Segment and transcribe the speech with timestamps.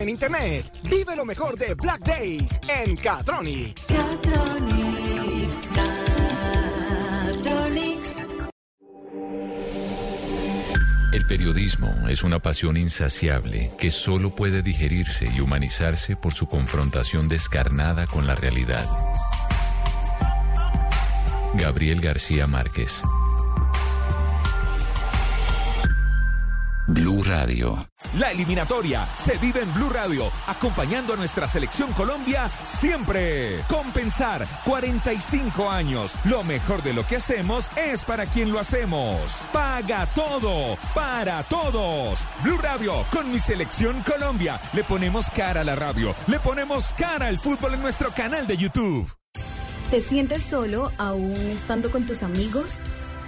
[0.00, 3.86] En internet, vive lo mejor de Black Days en Catronics.
[3.86, 5.56] Catronics,
[7.32, 8.26] Catronics.
[11.12, 17.28] El periodismo es una pasión insaciable que solo puede digerirse y humanizarse por su confrontación
[17.28, 18.88] descarnada con la realidad.
[21.54, 23.00] Gabriel García Márquez.
[26.86, 27.88] Blue Radio.
[28.18, 33.60] La eliminatoria se vive en Blue Radio, acompañando a nuestra selección Colombia siempre.
[33.68, 36.14] Compensar 45 años.
[36.24, 39.40] Lo mejor de lo que hacemos es para quien lo hacemos.
[39.52, 42.26] Paga todo, para todos.
[42.42, 44.60] Blue Radio con mi selección Colombia.
[44.74, 48.56] Le ponemos cara a la radio, le ponemos cara al fútbol en nuestro canal de
[48.58, 49.10] YouTube.
[49.90, 52.80] ¿Te sientes solo aún estando con tus amigos?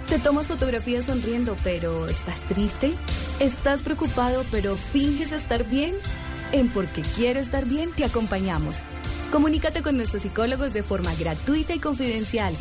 [0.07, 2.93] ¿Te tomas fotografías sonriendo pero estás triste?
[3.41, 5.95] ¿Estás preocupado pero finges estar bien?
[6.53, 8.77] En Porque Quiero Estar Bien te acompañamos.
[9.33, 12.55] Comunícate con nuestros psicólogos de forma gratuita y confidencial.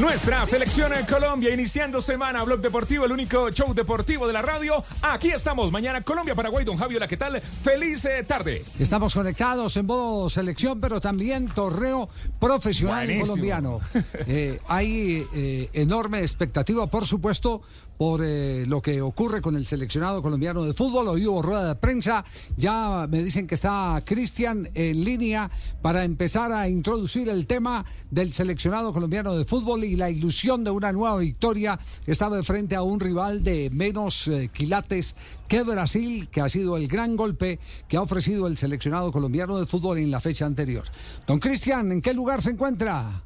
[0.00, 4.82] Nuestra selección en Colombia, iniciando semana, Blog Deportivo, el único show deportivo de la radio.
[5.02, 7.40] Aquí estamos, mañana Colombia, Paraguay, Don Javier, ¿qué tal?
[7.40, 8.64] Feliz eh, tarde.
[8.80, 12.08] Estamos conectados en modo selección, pero también torneo
[12.40, 13.26] profesional Buenísimo.
[13.26, 13.80] colombiano.
[14.26, 17.60] Eh, hay eh, enorme expectativa, por supuesto,
[17.98, 21.08] por eh, lo que ocurre con el seleccionado colombiano de fútbol.
[21.08, 22.24] Hoy hubo rueda de prensa.
[22.56, 25.50] Ya me dicen que está Cristian en línea
[25.82, 30.70] para empezar a introducir el tema del seleccionado colombiano de fútbol y la ilusión de
[30.70, 31.78] una nueva victoria.
[32.06, 35.16] Estaba frente a un rival de menos eh, quilates
[35.48, 39.66] que Brasil, que ha sido el gran golpe que ha ofrecido el seleccionado colombiano de
[39.66, 40.84] fútbol en la fecha anterior.
[41.26, 43.22] Don Cristian, ¿en qué lugar se encuentra?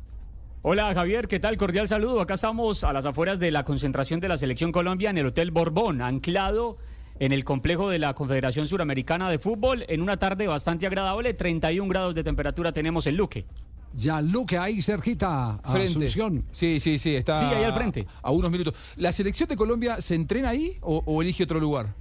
[0.71, 1.57] Hola Javier, ¿qué tal?
[1.57, 2.21] Cordial saludo.
[2.21, 5.51] Acá estamos a las afueras de la concentración de la Selección Colombia en el Hotel
[5.51, 6.77] Borbón, anclado
[7.19, 11.89] en el complejo de la Confederación Suramericana de Fútbol, en una tarde bastante agradable, 31
[11.89, 13.47] grados de temperatura tenemos en Luque.
[13.95, 16.05] Ya Luque ahí cerquita a Frente.
[16.05, 16.45] Asunción.
[16.53, 18.07] Sí, sí, sí, está Sí, ahí al frente.
[18.21, 18.75] A unos minutos.
[18.97, 21.95] ¿La selección de Colombia se entrena ahí o, o elige otro lugar?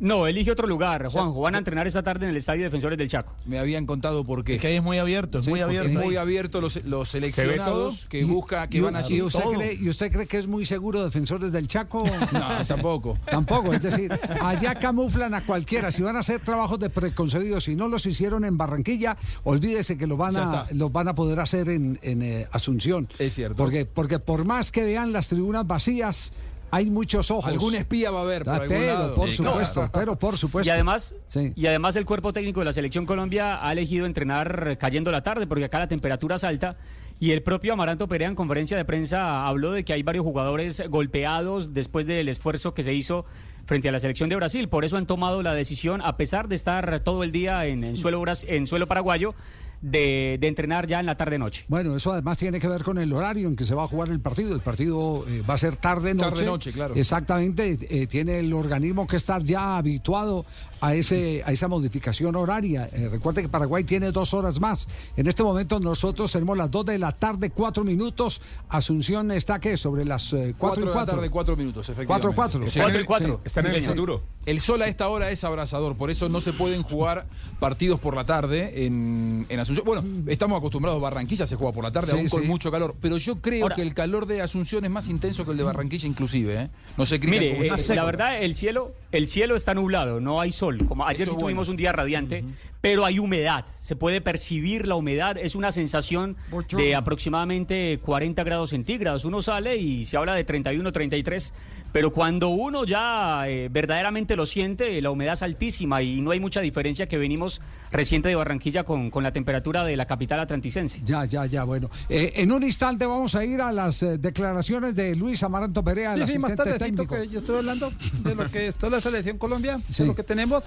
[0.00, 1.40] No, elige otro lugar, Juanjo.
[1.42, 3.34] Van a entrenar esta tarde en el Estadio Defensores del Chaco.
[3.44, 4.54] Me habían contado por qué.
[4.54, 5.90] Es que ahí es muy abierto, es Sí, muy abierto.
[5.90, 9.20] Es muy abierto los, los ve seleccionados que Y- busca, que y- van a ¿Y
[9.20, 9.52] usted, todo.
[9.52, 12.04] cree, ¿Y usted cree que es muy seguro defensores del Chaco?
[12.32, 13.18] No, tampoco.
[13.30, 14.10] Tampoco, es decir,
[14.40, 15.92] allá camuflan a cualquiera.
[15.92, 20.06] Si van a hacer trabajos de preconcebidos, si no los hicieron en Barranquilla, olvídese que
[20.06, 23.06] lo van a, los van a poder hacer en, en, eh, Asunción.
[23.18, 23.56] Es cierto.
[23.56, 26.32] Porque, porque por más que vean las tribunas vacías,
[26.70, 27.46] hay muchos ojos.
[27.46, 29.14] Algún espía va a haber por Ah, algún pero, lado.
[29.14, 29.90] por Sí, supuesto, claro.
[29.92, 30.68] pero por supuesto.
[30.68, 31.52] Y además, Sí.
[31.56, 35.46] y además el cuerpo técnico de la Selección Colombia ha elegido entrenar cayendo la tarde
[35.46, 36.76] porque acá la temperatura es alta
[37.18, 40.82] y el propio Amaranto Perea en conferencia de prensa habló de que hay varios jugadores
[40.88, 43.26] golpeados después del esfuerzo que se hizo
[43.66, 44.68] frente a la selección de Brasil.
[44.68, 47.96] Por eso han tomado la decisión, a pesar de estar todo el día en, en
[47.96, 49.34] suelo, en suelo paraguayo,
[49.80, 51.64] de, de entrenar ya en la tarde-noche.
[51.68, 54.08] Bueno, eso además tiene que ver con el horario en que se va a jugar
[54.10, 54.54] el partido.
[54.54, 56.30] El partido eh, va a ser tarde-noche.
[56.30, 56.94] Tarde-noche, claro.
[56.94, 57.78] Exactamente.
[57.88, 60.44] eh, tiene el organismo que estar ya habituado
[60.80, 62.88] a, ese, a esa modificación horaria.
[62.92, 64.88] Eh, recuerde que Paraguay tiene dos horas más.
[65.16, 68.40] En este momento nosotros tenemos las dos de la tarde, cuatro minutos.
[68.68, 69.76] Asunción está, ¿qué?
[69.76, 71.14] Sobre las eh, cuatro, Cuatro y de la cuatro.
[71.16, 72.06] tarde, cuatro minutos, efectivamente.
[72.06, 72.64] Cuatro, cuatro.
[72.64, 73.34] Están Cuatro en- y cuatro.
[73.36, 73.40] sí.
[73.44, 74.22] Están en el futuro.
[74.46, 77.26] El sol a esta hora es abrasador, por eso no se pueden jugar
[77.58, 79.84] partidos por la tarde en, en Asunción.
[79.84, 83.18] Bueno, estamos acostumbrados, Barranquilla se juega por la tarde, Sí, aún con mucho calor, pero
[83.18, 86.08] yo creo Ahora- que el calor de Asunción es más intenso que el de Barranquilla
[86.08, 86.70] inclusive, ¿eh?
[86.96, 90.52] No sé, Mire, ¿cómo eh, la verdad, el cielo, el cielo está nublado, no hay
[90.52, 90.69] sol.
[90.78, 91.70] Como ayer sí tuvimos bueno.
[91.70, 92.44] un día radiante,
[92.80, 93.64] pero hay humedad.
[93.80, 95.36] Se puede percibir la humedad.
[95.36, 96.36] Es una sensación
[96.72, 99.24] de aproximadamente 40 grados centígrados.
[99.24, 101.52] Uno sale y se habla de 31, 33,
[101.92, 106.40] pero cuando uno ya eh, verdaderamente lo siente, la humedad es altísima y no hay
[106.40, 107.60] mucha diferencia que venimos
[107.90, 111.00] reciente de Barranquilla con, con la temperatura de la capital atlanticense.
[111.04, 111.90] Ya, ya, ya, bueno.
[112.08, 116.14] Eh, en un instante vamos a ir a las eh, declaraciones de Luis Amaranto Perea,
[116.14, 117.14] el Sí, asistente técnico.
[117.16, 117.92] que yo estoy hablando
[118.22, 120.02] de lo que está la selección Colombia, Sí.
[120.02, 120.64] de lo que tenemos,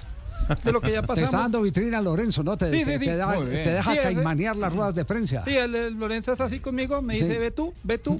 [0.63, 1.29] de lo que ya Te pasamos.
[1.29, 2.57] está dando vitrina Lorenzo, ¿no?
[2.57, 5.43] Te, Sí, te- sí, te da- te deja caimanear las ruedas de prensa.
[5.45, 7.23] Sí, el, el Lorenzo está así conmigo, me Sí.
[7.23, 8.19] dice, ve tú, ve tú.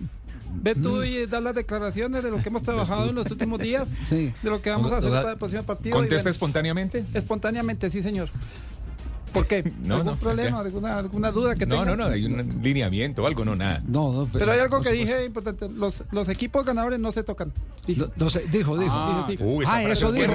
[0.62, 1.04] Ve tú Mm.
[1.06, 4.32] y da las declaraciones de lo que hemos trabajado en los últimos días, Sí.
[4.44, 5.96] de lo que vamos a hacer para el próximo partido.
[5.98, 7.04] ¿Contesta espontáneamente?
[7.14, 8.30] espontáneamente, sí, señor.
[9.34, 9.64] ¿Por qué?
[9.84, 10.60] No, ¿Algún no, problema?
[10.60, 11.96] ¿Alguna, ¿Alguna duda que No, tenga?
[11.96, 13.82] no, no, hay un lineamiento, algo, no, nada.
[13.88, 15.68] No, no, Pero hay algo que dije importante.
[15.70, 17.52] Los, los equipos ganadores no se tocan.
[17.86, 18.02] Dije.
[18.02, 18.92] No, no sé, dijo, dijo.
[18.94, 19.44] Ah, dijo.
[19.44, 20.34] uy, esa Ah, eso dijo.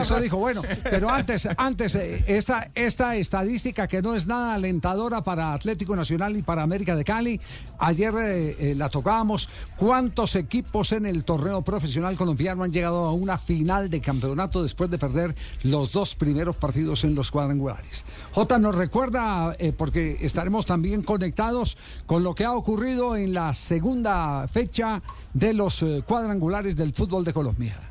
[0.00, 0.62] Eso dijo, bueno.
[0.84, 6.36] Pero antes, antes eh, esta, esta estadística que no es nada alentadora para Atlético Nacional
[6.36, 7.40] y para América de Cali,
[7.78, 9.48] ayer eh, eh, la tocábamos.
[9.76, 14.90] ¿Cuántos equipos en el torneo profesional colombiano han llegado a una final de campeonato después
[14.90, 18.04] de perder los dos primeros partidos en los cuadrangulares?
[18.32, 21.76] Jota nos recuerda, eh, porque estaremos también conectados
[22.06, 25.02] con lo que ha ocurrido en la segunda fecha
[25.34, 27.88] de los eh, cuadrangulares del fútbol de Colombia.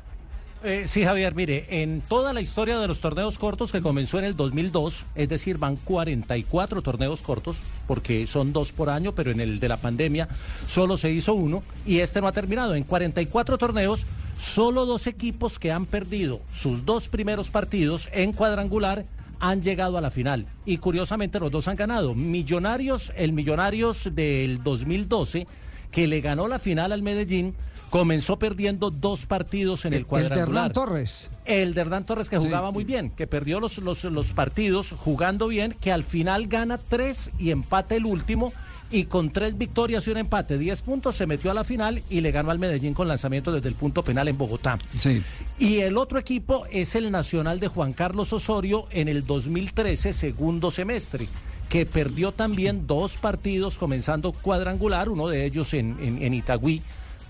[0.64, 4.24] Eh, sí, Javier, mire, en toda la historia de los torneos cortos que comenzó en
[4.24, 9.38] el 2002, es decir, van 44 torneos cortos, porque son dos por año, pero en
[9.38, 10.28] el de la pandemia
[10.66, 12.74] solo se hizo uno, y este no ha terminado.
[12.74, 14.04] En 44 torneos,
[14.36, 19.06] solo dos equipos que han perdido sus dos primeros partidos en cuadrangular
[19.40, 20.46] han llegado a la final.
[20.64, 22.14] Y curiosamente los dos han ganado.
[22.14, 25.46] Millonarios, el Millonarios del 2012,
[25.90, 27.54] que le ganó la final al Medellín,
[27.90, 30.48] comenzó perdiendo dos partidos en el, El de cuadrangular.
[30.48, 31.30] Hernán Torres.
[31.44, 35.48] El de Hernán Torres que jugaba muy bien, que perdió los, los, los partidos jugando
[35.48, 38.52] bien, que al final gana tres y empate el último.
[38.90, 42.22] Y con tres victorias y un empate, 10 puntos, se metió a la final y
[42.22, 44.78] le ganó al Medellín con lanzamiento desde el punto penal en Bogotá.
[44.98, 45.22] Sí.
[45.58, 50.70] Y el otro equipo es el Nacional de Juan Carlos Osorio en el 2013, segundo
[50.70, 51.28] semestre,
[51.68, 56.82] que perdió también dos partidos comenzando cuadrangular, uno de ellos en, en, en Itagüí,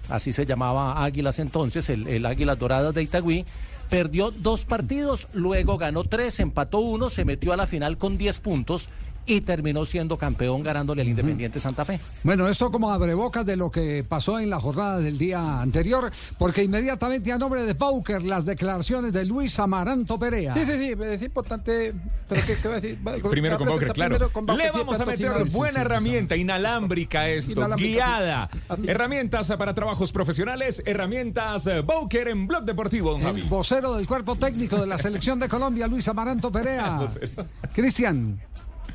[0.08, 3.44] así se llamaba Águilas entonces, el, el Águilas Doradas de Itagüí.
[3.90, 8.40] Perdió dos partidos, luego ganó tres, empató uno, se metió a la final con 10
[8.40, 8.90] puntos
[9.28, 12.00] y terminó siendo campeón ganándole al Independiente Santa Fe.
[12.25, 16.64] Bueno, esto como abrebocas de lo que pasó en la jornada del día anterior, porque
[16.64, 20.54] inmediatamente a nombre de Bauker las declaraciones de Luis Amaranto Perea.
[20.54, 21.94] Sí, sí, sí, es importante.
[22.28, 22.98] Pero ¿qué, qué voy a decir?
[23.06, 24.10] Va- Primero con Bauker, claro.
[24.14, 27.52] primero con Bauker, Le sí, vamos a meter sí, buena sí, sí, herramienta inalámbrica esto,
[27.52, 28.50] Inalámbrica, guiada.
[28.86, 34.37] Herramientas para trabajos profesionales, herramientas eh, Bowker en Blog Deportivo, don El vocero del cuerpo
[34.37, 37.00] técnico de la selección de Colombia, Luis Amaranto Perea.
[37.75, 38.40] Cristian.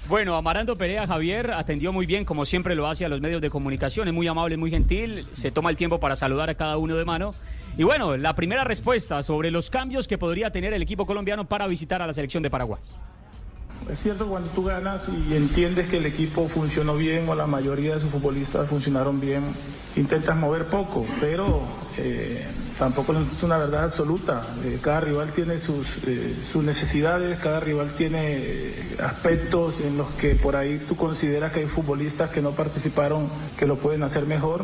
[0.09, 3.49] Bueno, Amaranto Perea Javier atendió muy bien, como siempre lo hace a los medios de
[3.49, 6.97] comunicación, es muy amable, muy gentil, se toma el tiempo para saludar a cada uno
[6.97, 7.33] de mano.
[7.77, 11.67] Y bueno, la primera respuesta sobre los cambios que podría tener el equipo colombiano para
[11.67, 12.81] visitar a la selección de Paraguay.
[13.89, 17.95] Es cierto cuando tú ganas y entiendes que el equipo funcionó bien o la mayoría
[17.95, 19.43] de sus futbolistas funcionaron bien,
[19.95, 21.61] intentas mover poco, pero
[21.97, 22.45] eh,
[22.79, 24.41] tampoco es una verdad absoluta.
[24.63, 30.35] Eh, cada rival tiene sus, eh, sus necesidades, cada rival tiene aspectos en los que
[30.35, 33.27] por ahí tú consideras que hay futbolistas que no participaron
[33.57, 34.63] que lo pueden hacer mejor.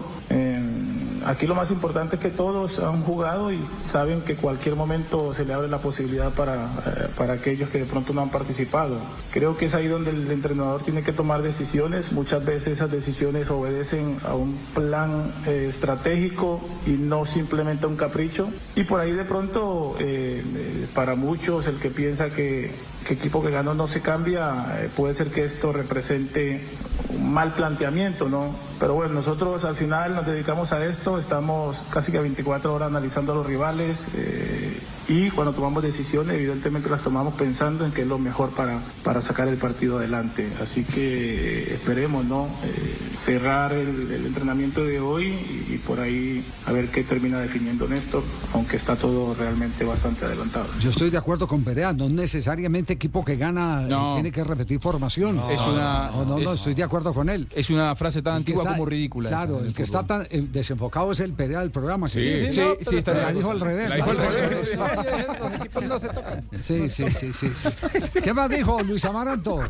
[1.26, 5.46] Aquí lo más importante es que todos han jugado y saben que cualquier momento se
[5.46, 8.98] le abre la posibilidad para, eh, para aquellos que de pronto no han participado.
[9.32, 12.12] Creo que es ahí donde el entrenador tiene que tomar decisiones.
[12.12, 17.98] Muchas veces esas decisiones obedecen a un plan eh, estratégico y no simplemente a un
[17.98, 18.50] capricho.
[18.76, 20.44] Y por ahí de pronto, eh,
[20.94, 22.72] para muchos, el que piensa que,
[23.06, 26.64] que equipo que ganó no se cambia, eh, puede ser que esto represente
[27.10, 28.54] un mal planteamiento, ¿no?
[28.80, 33.34] Pero bueno, nosotros al final nos dedicamos a esto, estamos casi que 24 horas analizando
[33.34, 38.08] a los rivales eh, y cuando tomamos decisiones evidentemente las tomamos pensando en qué es
[38.08, 40.48] lo mejor para, para sacar el partido adelante.
[40.62, 42.46] Así que eh, esperemos ¿no?
[42.64, 47.40] Eh, cerrar el, el entrenamiento de hoy y, y por ahí a ver qué termina
[47.40, 48.24] definiendo Néstor,
[48.54, 50.68] aunque está todo realmente bastante adelantado.
[50.80, 54.14] Yo estoy de acuerdo con Perea, no necesariamente equipo que gana eh, No.
[54.14, 55.40] tiene que repetir formación.
[55.50, 57.48] Es una- No, no, no, es- estoy de acuerdo con él.
[57.56, 59.30] Es una frase tan que antigua está- como ridícula.
[59.30, 62.08] Claro, esa, el que está tan eh, desenfocado es el Perea del programa.
[62.08, 63.38] que Sí, sí, no, sí, está la bien.
[63.38, 63.90] dijo al revés.
[63.90, 64.78] La dijo al revés.
[65.04, 66.50] Los equipos no se tocan.
[66.62, 67.70] Sí, sí, sí, sí, sí.
[68.24, 69.64] ¿Qué más dijo Luis Amaranto?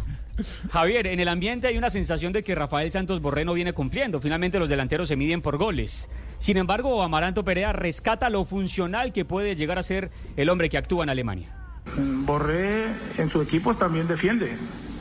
[0.72, 4.22] Javier, en el ambiente hay una sensación de que Rafael Santos Borré no viene cumpliendo.
[4.22, 6.10] Finalmente los delanteros se miden por goles.
[6.38, 10.78] Sin embargo, Amaranto Perea rescata lo funcional que puede llegar a ser el hombre que
[10.78, 11.54] actúa en Alemania.
[11.98, 12.86] Borré
[13.18, 14.52] en su equipo también defiende.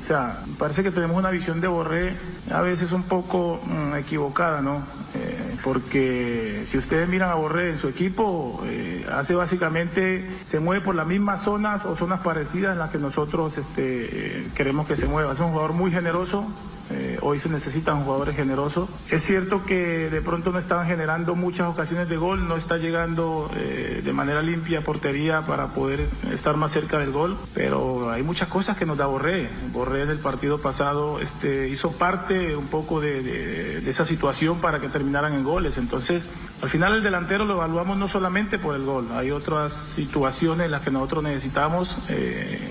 [0.08, 2.14] Sea, parece que tenemos una visión de Borré
[2.50, 4.82] a veces un poco mm, equivocada, ¿no?
[5.14, 10.82] Eh, porque si ustedes miran a Borré en su equipo, eh, hace básicamente, se mueve
[10.82, 14.96] por las mismas zonas o zonas parecidas en las que nosotros este, eh, queremos que
[14.96, 15.34] se mueva.
[15.34, 16.46] Es un jugador muy generoso,
[16.90, 18.88] eh, hoy se necesitan jugadores generosos.
[19.10, 23.50] Es cierto que de pronto no están generando muchas ocasiones de gol, no está llegando
[23.56, 28.22] eh, de manera limpia a portería para poder estar más cerca del gol, pero hay
[28.22, 29.48] muchas cosas que nos da Borré.
[29.72, 34.60] Borré en el partido pasado este, hizo parte un poco de, de- de esa situación
[34.60, 35.78] para que terminaran en goles.
[35.78, 36.22] Entonces,
[36.62, 40.70] al final el delantero lo evaluamos no solamente por el gol, hay otras situaciones en
[40.72, 41.96] las que nosotros necesitamos.
[42.08, 42.67] eh,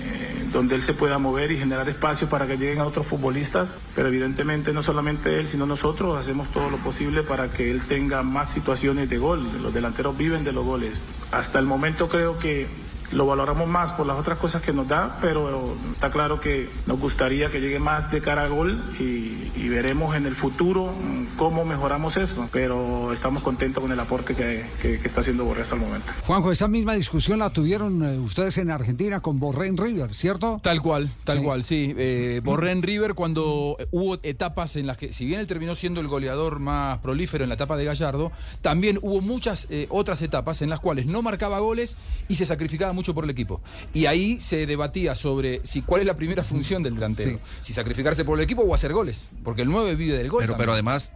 [0.52, 4.08] donde él se pueda mover y generar espacio para que lleguen a otros futbolistas, pero
[4.08, 8.50] evidentemente no solamente él, sino nosotros hacemos todo lo posible para que él tenga más
[8.52, 9.46] situaciones de gol.
[9.62, 10.94] Los delanteros viven de los goles.
[11.32, 12.66] Hasta el momento creo que
[13.12, 16.98] lo valoramos más por las otras cosas que nos da, pero está claro que nos
[17.00, 21.36] gustaría que llegue más de cara a gol y, y veremos en el futuro mm,
[21.36, 25.62] cómo mejoramos eso, pero estamos contentos con el aporte que, que- que está haciendo Borré
[25.62, 26.06] hasta el momento.
[26.26, 30.60] Juanjo, esa misma discusión la tuvieron eh, ustedes en Argentina con Borré en River, ¿cierto?
[30.62, 31.44] Tal cual, tal Sí.
[31.44, 31.94] cual, sí.
[31.96, 35.74] Eh, Borré en River cuando eh, hubo etapas en las que, si bien él terminó
[35.74, 40.20] siendo el goleador más prolífero en la etapa de Gallardo, también hubo muchas eh, otras
[40.22, 41.96] etapas en las cuales no marcaba goles
[42.28, 43.60] y se sacrificaba mucho por el equipo.
[43.94, 47.38] Y ahí se debatía sobre si cuál es la primera función del delantero.
[47.60, 49.26] Si sacrificarse por el equipo o hacer goles.
[49.44, 50.40] Porque el 9 vive del gol.
[50.40, 50.64] Pero, también.
[50.64, 51.12] pero además,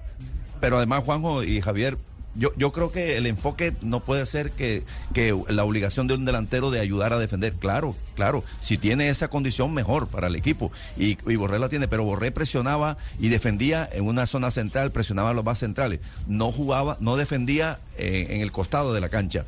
[0.61, 1.99] pero además, Juanjo y Javier,
[2.35, 6.25] yo, yo creo que el enfoque no puede ser que, que la obligación de un
[6.25, 7.55] delantero de ayudar a defender.
[7.55, 10.71] Claro, claro, si tiene esa condición, mejor para el equipo.
[10.97, 15.31] Y, y Borré la tiene, pero Borré presionaba y defendía en una zona central, presionaba
[15.31, 16.01] a los más centrales.
[16.27, 19.45] No jugaba, no defendía eh, en el costado de la cancha.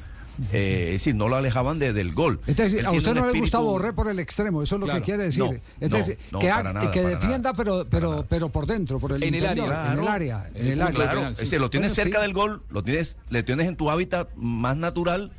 [0.53, 2.41] Eh, es decir, no lo alejaban de- del gol.
[2.47, 4.81] Es decir, Él a usted no le gusta espíritu- Borré por el extremo, eso es
[4.81, 5.01] lo Claro.
[5.01, 5.43] que quiere decir.
[5.45, 5.51] No,
[5.81, 5.99] es no,
[6.33, 9.35] no, que, para nada, que para defienda, pero, pero, pero por dentro, por el En
[9.35, 10.13] el interior, área, en el Claro.
[10.13, 10.95] área, en el área.
[10.95, 12.23] Claro, es decir, lo tienes Bueno, cerca sí.
[12.23, 15.33] del gol, lo tienes, le tienes en tu hábitat más natural.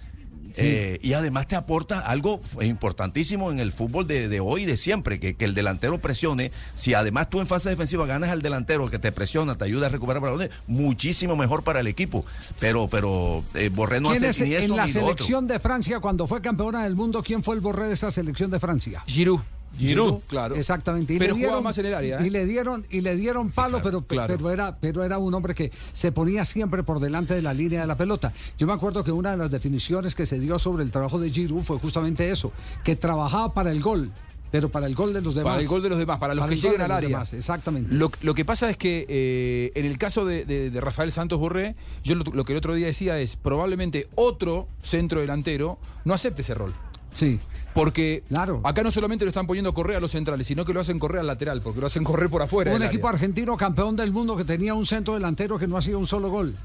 [0.58, 4.78] Eh, y además te aporta algo importantísimo en el fútbol de, de hoy y de
[4.78, 6.52] siempre, que, que el delantero presione.
[6.76, 9.90] Si además tú en fase defensiva ganas al delantero que te presiona, te ayuda a
[9.90, 12.26] recuperar balones, muchísimo mejor para el equipo.
[12.60, 15.12] Pero, pero eh, Borré no ¿Quién hace es ni eso en la ni lo otro.
[15.16, 17.22] selección de Francia cuando fue campeona del mundo?
[17.24, 19.04] ¿Quién fue el Borré de esa selección de Francia?
[19.08, 19.42] Giroud.
[19.78, 20.56] Giroud, claro.
[20.56, 21.14] Exactamente.
[21.14, 22.28] Y Pero le dieron- más en el área, ¿eh?
[22.28, 25.72] Y le dieron, y le dieron palo, pero, pero, era, pero era un hombre que
[25.92, 28.34] se ponía siempre por delante de la línea de la pelota.
[28.58, 31.30] Yo me acuerdo que una de las definiciones que se dio sobre el trabajo de
[31.30, 32.52] Giroud fue justamente eso,
[32.84, 34.12] que trabajaba para el gol.
[34.52, 35.52] Pero para el gol de los demás.
[35.52, 37.10] Para el gol de los demás, para los que lleguen al área.
[37.10, 37.94] demás, exactamente.
[37.94, 41.40] Lo, lo que pasa es que eh, en el caso de, de- de Rafael Santos
[41.40, 46.14] Borré, yo lo, lo que el otro día decía es, probablemente otro centro delantero no
[46.14, 46.74] acepte ese rol.
[47.12, 47.40] Sí.
[47.76, 48.24] Porque
[48.64, 50.98] acá no solamente lo están poniendo a correr a los centrales, sino que lo hacen
[50.98, 52.74] correr al lateral, porque lo hacen correr por afuera.
[52.74, 53.18] un equipo área.
[53.18, 56.56] argentino campeón del mundo que tenía un centro delantero que no hacía un solo gol.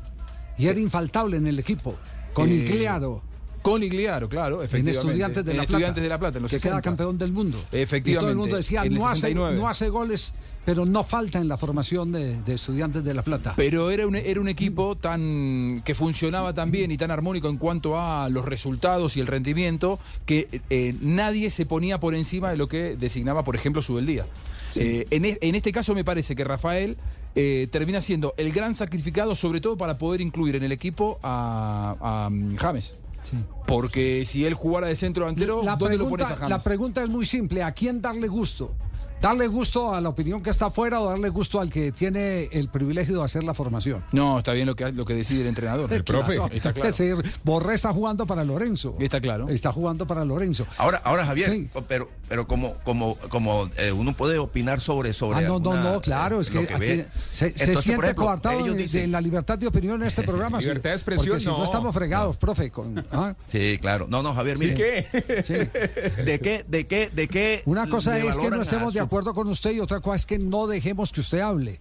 [0.56, 1.96] Y era infaltable en el equipo.
[2.32, 3.22] Con Eh, Igliaro.
[3.60, 5.00] Con Igliaro, claro, En efectivamente.
[5.08, 6.76] Estudiantes de En la Estudiantes de la Plata, en los que 60.
[6.76, 7.58] queda campeón del mundo.
[7.72, 8.10] Efectivamente.
[8.10, 9.56] Y todo el mundo decía, no hace, 69.
[9.58, 10.32] no hace goles,
[10.64, 13.54] pero no falta en la formación de, de Estudiantes de la Plata.
[13.56, 17.56] Pero era un, era un equipo tan que funcionaba tan bien y tan armónico en
[17.56, 22.56] cuanto a los resultados y el rendimiento que eh, nadie se ponía por encima de
[22.56, 24.26] lo que designaba, por ejemplo, su día.
[24.76, 26.96] Eh, en, en este caso me parece que Rafael
[27.34, 31.96] eh, termina siendo el gran sacrificado, sobre todo para poder incluir en el equipo a,
[32.00, 32.94] a, mm, James.
[33.66, 36.64] Porque si él jugara de centro delantero, La ¿dónde lo pones a la James?
[36.64, 37.62] pregunta es muy simple.
[37.62, 38.74] ¿A quién darle gusto?
[39.20, 42.70] ¿Darle gusto a la opinión que está afuera o darle gusto al que tiene el
[42.70, 44.02] privilegio de hacer la formación?
[44.12, 45.92] No, está bien lo que, lo que decide el entrenador.
[46.00, 46.36] El profe.
[46.36, 46.54] Claro.
[46.54, 46.88] Está claro.
[46.88, 48.96] Es decir, Borré está jugando para Lorenzo.
[48.98, 49.48] Está claro.
[49.50, 50.66] Está jugando para Lorenzo.
[50.78, 51.68] Ahora, ahora Javier, Sí.
[51.86, 55.92] pero, pero como, como, como eh, uno puede opinar sobre, sobre Ah, no, no, alguna,
[55.92, 59.58] no, claro, es que, aquí se, Entonces, siente ejemplo, coartado de, dicen- de la libertad
[59.58, 60.60] de opinión en este programa.
[60.60, 61.64] Libertad de expresión, Porque si no, no.
[61.64, 62.70] estamos fregados, profe.
[62.70, 63.34] Con, ¿ah?
[63.48, 64.06] Sí, claro.
[64.08, 64.64] No, no, Javier, Sí.
[64.64, 65.06] mire.
[65.42, 65.54] Sí.
[66.24, 67.62] ¿De qué, de qué, de qué?
[67.66, 70.24] Una cosa es que no estemos de su- acuerdo con usted y otra cosa es
[70.26, 71.80] que no dejemos que usted hable.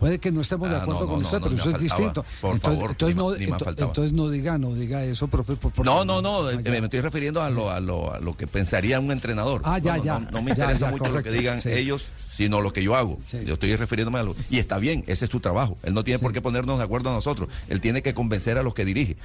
[0.00, 1.78] Puede que no estemos de Ah, acuerdo no, con no, usted, no, pero eso es
[1.78, 2.24] distinto.
[2.40, 5.54] Por entonces, favor, entonces no, ni ento- entonces no diga, no diga eso, profe.
[5.54, 8.18] por- por- No, no, no, Ah, eh, me estoy refiriendo a lo, a lo, a
[8.18, 9.60] lo que pensaría un entrenador.
[9.64, 10.18] Ah, ya, ya.
[10.18, 11.70] No, me interesa ya, mucho correcto, lo que digan sí.
[11.70, 13.20] ellos, sino lo que yo hago.
[13.46, 14.34] Yo estoy refiriéndome a lo...
[14.50, 15.78] Y está bien, ese es tu trabajo.
[15.84, 17.48] Él no tiene por qué ponernos de acuerdo a nosotros.
[17.68, 19.16] Él tiene que convencer a los que dirige.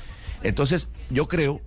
[0.43, 1.61] Entonces, yo creo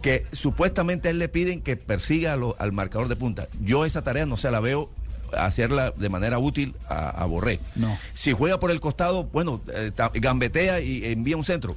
[0.00, 3.48] que supuestamente a él le piden que persiga a lo- al marcador de punta.
[3.60, 4.90] Yo esa tarea no se la veo
[5.38, 7.60] hacerla de manera útil a, a Borré.
[7.76, 7.96] No.
[8.14, 11.76] Si juega por el costado, bueno, eh, gambetea y envía un centro.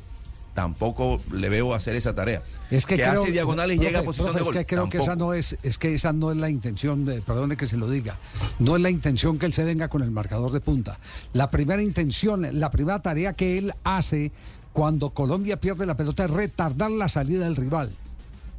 [0.54, 2.42] Tampoco le veo hacer esa tarea.
[2.72, 4.56] Es que, creo- hace diagonales y llega a posición profe, de gol.
[4.56, 5.30] Es que creo que esa Tampoco.
[5.32, 8.18] no es, es que esa no es la intención, de, perdone que se lo diga,
[8.58, 10.98] no es la intención que él se venga con el marcador de punta.
[11.34, 14.32] La primera intención, la primera tarea que él hace
[14.74, 17.92] cuando Colombia pierde la pelota es retardar la salida del rival.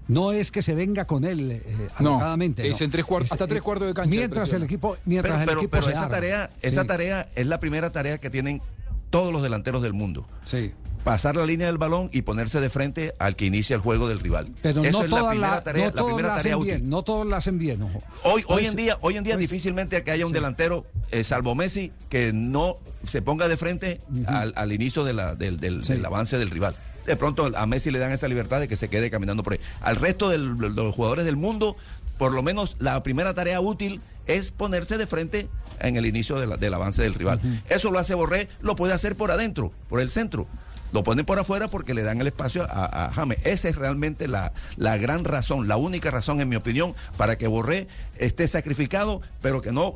[0.08, 1.62] No es que se venga con él eh,
[2.00, 2.18] No,
[2.56, 5.52] es en tres cuartos- Es, hasta tres cuartos de cancha Mientras el equipo, mientras pero,
[5.52, 6.14] el equipo pero se esa arma.
[6.14, 6.86] tarea, esa Sí.
[6.88, 8.62] tarea es la primera tarea que tienen
[9.10, 10.26] todos los delanteros del mundo.
[10.44, 10.72] Sí.
[11.04, 14.18] Pasar la línea del balón y ponerse de frente al que inicia el juego del
[14.18, 14.52] rival.
[14.62, 16.70] Pero Eso no es la primera la, tarea, no la todos primera tarea útil.
[16.72, 18.02] bien, no todos la hacen bien, ojo.
[18.24, 21.22] Hoy, hoy Pues- en día, hoy en día pues- difícilmente que haya un delantero, eh,
[21.24, 25.84] salvo Messi, que no se ponga de frente al, al inicio de la- del, del-
[25.84, 25.92] Sí.
[25.94, 26.74] del avance del rival.
[27.08, 29.60] De pronto a Messi le dan esa libertad de que se quede caminando por ahí.
[29.80, 31.76] Al resto del- de los jugadores del mundo,
[32.18, 35.48] por lo menos la primera tarea útil es ponerse de frente
[35.80, 37.40] en el inicio de la- del avance del rival.
[37.70, 40.46] Eso lo hace Borré, lo puede hacer por adentro, por el centro.
[40.92, 43.38] Lo ponen por afuera porque le dan el espacio a, a James.
[43.44, 47.46] Esa es realmente la, la gran razón, la única razón, en mi opinión, para que
[47.46, 47.88] Borré
[48.18, 49.94] esté sacrificado, pero que no,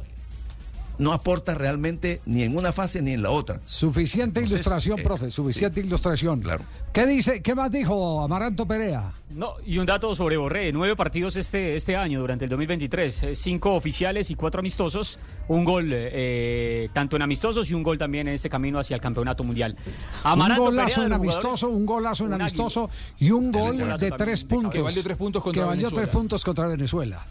[0.99, 3.61] no aporta realmente ni en una fase ni en la otra.
[3.65, 6.41] Suficiente Entonces, ilustración, eh, profe, suficiente ilustración.
[6.41, 6.65] Claro.
[6.93, 9.13] ¿Qué dice, qué más dijo Amaranto Perea?
[9.31, 13.37] No, y un dato sobre Borré, nueve partidos este, este año, durante el 2023, eh,
[13.37, 15.19] cinco oficiales y cuatro amistosos,
[15.49, 19.01] un gol eh, tanto en amistosos y un gol también en este camino hacia el
[19.01, 19.77] campeonato mundial.
[20.23, 24.45] Amaranto un golazo en amistoso, un golazo en un amistoso y un gol de tres
[24.45, 24.73] puntos.
[24.73, 26.05] Que valió tres puntos contra Que valió Venezuela.
[26.05, 27.27] tres puntos contra Venezuela.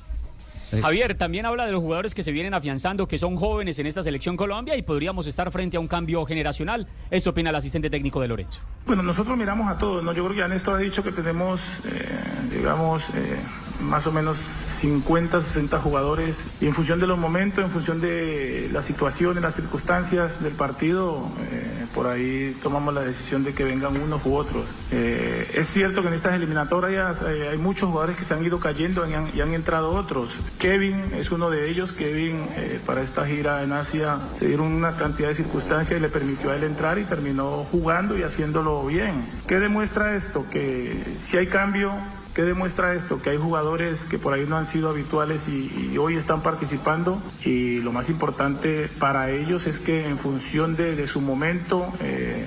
[0.80, 4.04] Javier también habla de los jugadores que se vienen afianzando, que son jóvenes en esta
[4.04, 6.88] selección Colombia y podríamos estar frente a un cambio generacional.
[7.10, 8.62] Esto opina el asistente técnico de Lorenzo.
[8.86, 10.14] Bueno, nosotros miramos a todos, ¿no?
[10.14, 12.06] Yo creo que ya Néstor ha dicho que tenemos, eh,
[12.52, 13.38] digamos, eh,
[13.82, 14.38] más o menos
[14.82, 19.54] 50, 60 jugadores y en función de los momentos, en función de las situaciones, las
[19.54, 24.66] circunstancias del partido, eh, por ahí tomamos la decisión de que vengan unos u otros.
[24.92, 28.60] Eh, es cierto que en estas eliminatorias eh, hay muchos jugadores que se han ido
[28.60, 30.34] cayendo y han, y han entrado otros.
[30.58, 31.92] Kevin es uno de ellos.
[31.92, 32.48] Kevin
[32.88, 36.56] para esta gira en Asia se dieron una cantidad de circunstancias y le permitió a
[36.56, 39.26] él entrar y terminó jugando y haciéndolo bien.
[39.48, 40.46] ¿Qué demuestra esto?
[40.50, 41.94] Que si hay cambio,
[42.34, 43.22] ¿Qué demuestra esto?
[43.22, 47.80] Que hay jugadores que por ahí no han sido habituales y, hoy están participando y
[47.82, 52.46] lo más importante para ellos es que en función de, de su momento eh,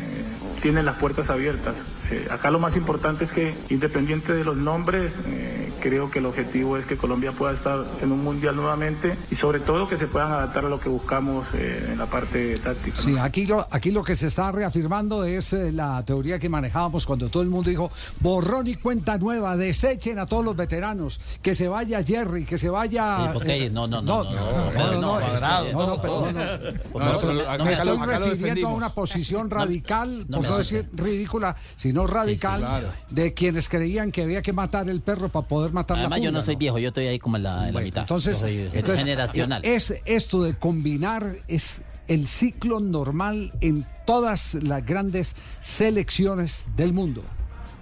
[0.63, 1.75] tienen las puertas abiertas.
[2.11, 6.27] Eh, acá lo más importante es que independiente de los nombres, eh, creo que el
[6.27, 10.07] objetivo es que Colombia pueda estar en un mundial nuevamente y sobre todo que se
[10.07, 12.97] puedan adaptar a lo que buscamos eh, en la parte táctica.
[12.99, 13.03] ¿no?
[13.03, 17.07] Sí, aquí lo, aquí lo que se está reafirmando es eh, la teoría que manejábamos
[17.07, 17.91] cuando todo el mundo dijo
[18.21, 22.69] borrón y cuenta nueva, desechen a todos los veteranos, que se vaya Jerry, que se
[22.69, 23.17] vaya.
[23.19, 25.73] Sí, porque- eh, no, no, no, no, no, no, no, no, no, esto- no, no,
[25.73, 26.45] no, no, pero no, no.
[26.45, 26.81] no.
[26.93, 28.75] Por No, favor, me- acá me lo- estoy acá lo refiriendo a defendimos.
[28.77, 30.77] una posición radical, no por me no hace.
[30.83, 31.57] decir ridícula,
[31.95, 32.89] sino radical, claro.
[33.11, 36.33] de quienes creían que había que matar el perro para poder matar Además, la yo
[36.33, 38.01] no soy viejo, yo estoy ahí como en la, en la Bueno, mitad.
[38.01, 39.65] Entonces, soy entonces, generacional.
[39.65, 47.23] es esto de combinar es el ciclo normal en todas las grandes selecciones del mundo.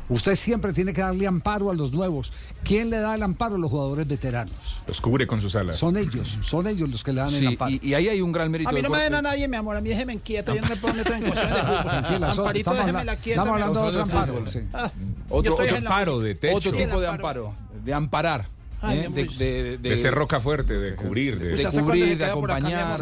[0.09, 2.33] Usted siempre tiene que darle amparo a los nuevos.
[2.65, 3.57] ¿Quién le da el amparo?
[3.57, 4.83] Los jugadores veteranos.
[4.87, 5.77] Los cubre con sus alas.
[5.77, 7.71] Son ellos, son ellos los que le dan el amparo.
[7.73, 8.69] y, y ahí hay un gran mérito.
[8.69, 9.77] A mí no me den a nadie, mi amor.
[9.77, 10.55] A mí déjeme quieto.
[10.55, 11.83] Yo no me puedo meter en cuestiones de fútbol.
[11.89, 13.41] Tranquila, so- Amparito, estamos, habla- déjemela quieta.
[13.41, 14.47] estamos hablando de otro amparo.
[14.47, 14.59] sí.
[14.75, 14.91] Ah,
[15.31, 16.57] Otro, la amparo de techo.
[16.57, 18.49] otro tipo de amparo, de amparar.
[18.83, 19.09] Ay, ¿eh?
[19.09, 21.47] de, de- De ser roca fuerte, de cubrir, de...
[21.49, 22.99] de ¿Usted sabe cuándo cubrir, de acompañarlos,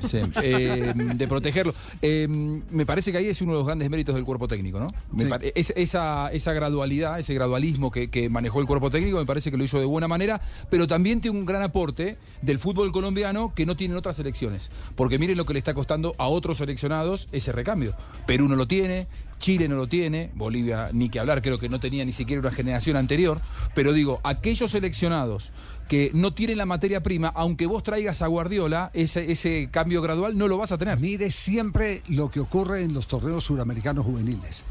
[0.00, 1.74] sí, eh, de protegerlo.
[2.00, 4.92] Eh, me parece que ahí es uno de los grandes méritos del cuerpo técnico, ¿no?
[5.18, 5.26] Sí.
[5.54, 9.56] es- esa, esa gradualidad, ese gradualismo que, que manejó el cuerpo técnico, me parece que
[9.56, 13.66] lo hizo de buena manera, pero también tiene un gran aporte del fútbol colombiano que
[13.66, 14.70] no tienen otras selecciones.
[14.94, 17.94] Porque miren lo que le está costando a otros seleccionados ese recambio.
[18.26, 19.06] Perú no lo tiene,
[19.38, 22.50] Chile no lo tiene, Bolivia ni que hablar, creo que no tenía ni siquiera una
[22.50, 23.40] generación anterior,
[23.74, 25.50] pero digo, aquellos seleccionados
[25.88, 30.36] que no tienen la materia prima, aunque vos traigas a Guardiola, ese, ese cambio gradual
[30.36, 30.98] no lo vas a tener.
[30.98, 34.64] Mire siempre lo que ocurre en los torneos suramericanos juveniles.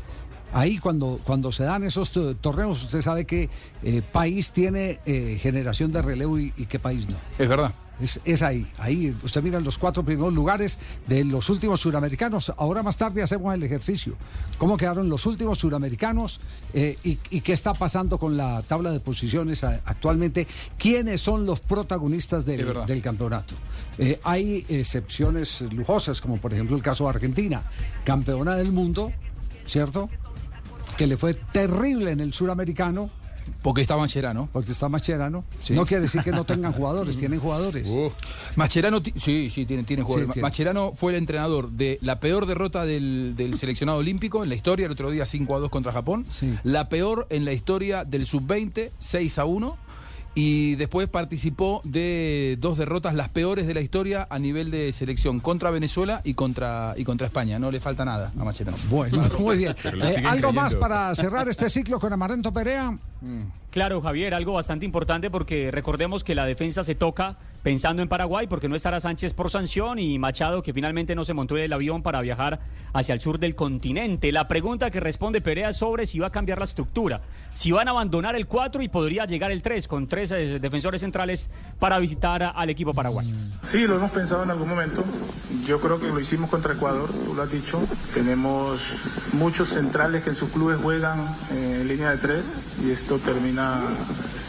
[0.54, 3.50] Ahí cuando, cuando se dan esos to- torneos, usted sabe qué
[3.84, 7.16] eh, país tiene eh, generación de relevo y, y qué país no.
[7.38, 7.74] Es verdad.
[8.00, 9.16] Es, es ahí, ahí.
[9.24, 12.54] Usted mira los cuatro primeros lugares de los últimos suramericanos.
[12.58, 14.14] Ahora más tarde hacemos el ejercicio.
[14.60, 16.40] ¿Cómo quedaron los últimos suramericanos
[16.74, 20.46] eh, y, y qué está pasando con la tabla de posiciones a- actualmente?
[20.78, 23.56] ¿Quiénes son los protagonistas del, del campeonato?
[23.98, 27.64] Eh, hay excepciones lujosas, como por ejemplo el caso de Argentina,
[28.04, 29.12] campeona del mundo,
[29.66, 30.08] ¿cierto?
[30.98, 33.10] Que le fue terrible en el suramericano.
[33.62, 34.50] Porque está Mascherano.
[34.52, 35.44] Porque está Mascherano.
[35.62, 35.74] Sí.
[35.74, 37.90] No quiere decir que no tengan jugadores, tienen jugadores.
[38.56, 40.28] Mascherano, ti- sí, sí, tiene, tiene jugadores.
[40.28, 40.46] Sí, tiene.
[40.48, 44.86] Mascherano fue el entrenador de la peor derrota del, del seleccionado olímpico en la historia,
[44.86, 46.26] el otro día 5 a 2 contra Japón.
[46.64, 49.78] La peor en la historia del sub-20, 6 a 1.
[50.40, 55.40] Y después participó de dos derrotas, las peores de la historia a nivel de selección,
[55.40, 57.58] contra Venezuela y contra, y contra España.
[57.58, 58.78] No le falta nada a Mascherano.
[58.88, 59.76] Bueno, muy bien.
[59.84, 62.96] Eh, ¿Algo más para cerrar este ciclo con Amarento Perea?
[63.72, 68.48] Claro, Javier, algo bastante importante porque recordemos que la defensa se toca pensando en Paraguay
[68.48, 71.74] porque no estará Sánchez por sanción y Machado que finalmente no se montó en el
[71.74, 72.60] avión para viajar
[72.94, 74.32] hacia el sur del continente.
[74.32, 77.22] La pregunta que responde Perea es sobre si va a cambiar la estructura,
[77.54, 81.02] si van a abandonar el 4 y podría llegar el 3 con tres eh, defensores
[81.02, 83.36] centrales para visitar al equipo paraguayo.
[83.70, 85.04] Sí, lo hemos pensado en algún momento.
[85.68, 87.80] Yo creo que lo hicimos contra Ecuador, tú lo has dicho.
[88.14, 88.82] Tenemos
[89.34, 91.20] muchos centrales que en sus clubes juegan
[91.52, 93.80] eh, en línea de tres y esto termina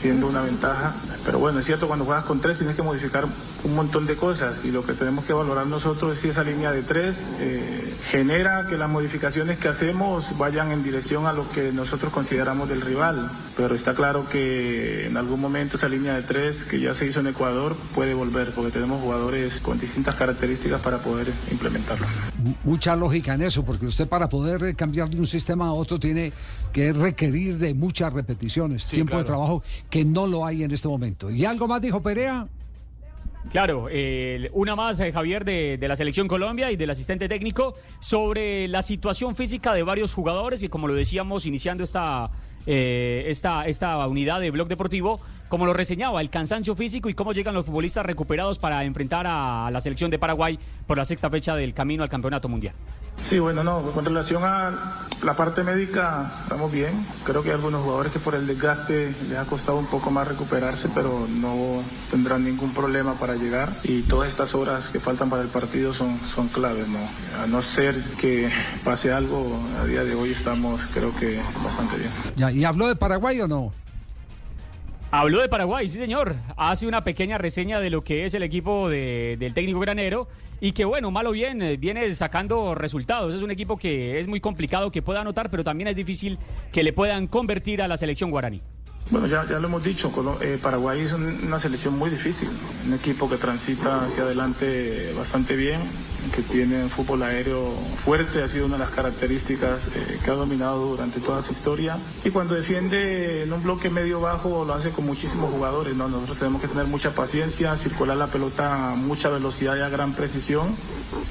[0.00, 0.92] siendo una ventaja.
[1.24, 3.24] Pero bueno, es cierto, cuando juegas con tres tienes que modificar
[3.64, 6.72] un montón de cosas y lo que tenemos que valorar nosotros es si esa línea
[6.72, 11.72] de tres eh, genera que las modificaciones que hacemos vayan en dirección a lo que
[11.72, 13.30] nosotros consideramos del rival.
[13.56, 17.20] Pero está claro que en algún momento esa línea de tres que ya se hizo
[17.20, 22.06] en Ecuador puede volver porque tenemos jugadores con distintas características para poder implementarlo.
[22.64, 26.32] Mucha lógica en eso, porque usted para poder cambiar de un sistema a otro tiene
[26.72, 31.30] que requerir de muchas repeticiones, tiempo de trabajo que no lo hay en este momento.
[31.30, 32.46] ¿Y algo más dijo Perea?
[33.50, 33.88] Claro,
[34.52, 38.82] una más, eh, Javier, de, de la Selección Colombia y del asistente técnico sobre la
[38.82, 42.30] situación física de varios jugadores y como lo decíamos iniciando esta,
[42.66, 47.32] eh, esta, esta unidad de Blog Deportivo, como lo reseñaba, el cansancio físico y cómo
[47.32, 51.54] llegan los futbolistas recuperados para enfrentar a la selección de Paraguay por la sexta fecha
[51.54, 52.74] del camino al Campeonato Mundial.
[53.24, 56.92] Sí, bueno, no, con relación a la parte médica estamos bien.
[57.24, 60.28] Creo que hay algunos jugadores que por el desgaste les ha costado un poco más
[60.28, 63.70] recuperarse, pero no tendrán ningún problema para llegar.
[63.82, 67.00] Y todas estas horas que faltan para el partido son, son claves, ¿no?
[67.42, 68.50] A no ser que
[68.84, 72.10] pase algo, a día de hoy estamos creo que bastante bien.
[72.36, 73.72] Ya, ¿Y habló de Paraguay o no?
[75.10, 76.34] Habló de Paraguay, sí señor.
[76.56, 80.28] Hace una pequeña reseña de lo que es el equipo de- del técnico granero
[80.60, 83.34] y que bueno, malo bien, eh, viene sacando resultados.
[83.34, 86.38] Es un equipo que es muy complicado que pueda anotar, pero también es difícil
[86.72, 88.60] que le puedan convertir a la selección guaraní.
[89.10, 92.50] Bueno, ya, ya lo hemos dicho, eh, Paraguay es un- una selección muy difícil,
[92.86, 95.80] un equipo que transita hacia adelante bastante bien,
[96.34, 97.72] que tiene un fútbol aéreo
[98.04, 101.96] fuerte, ha sido una de las características eh, que ha dominado durante toda su historia.
[102.22, 106.08] Y cuando defiende en un bloque medio bajo lo hace con muchísimos jugadores, ¿no?
[106.08, 110.12] Nosotros tenemos que tener mucha paciencia, circular la pelota a mucha velocidad y a gran
[110.12, 110.76] precisión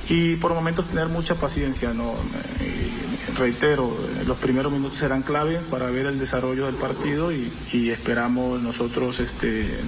[0.09, 2.13] y por momentos tener mucha paciencia, ¿no?
[2.61, 2.91] Eh,
[3.38, 7.89] reitero, eh, los primeros minutos serán clave para ver el desarrollo del partido y, y
[7.89, 9.80] esperamos nosotros este,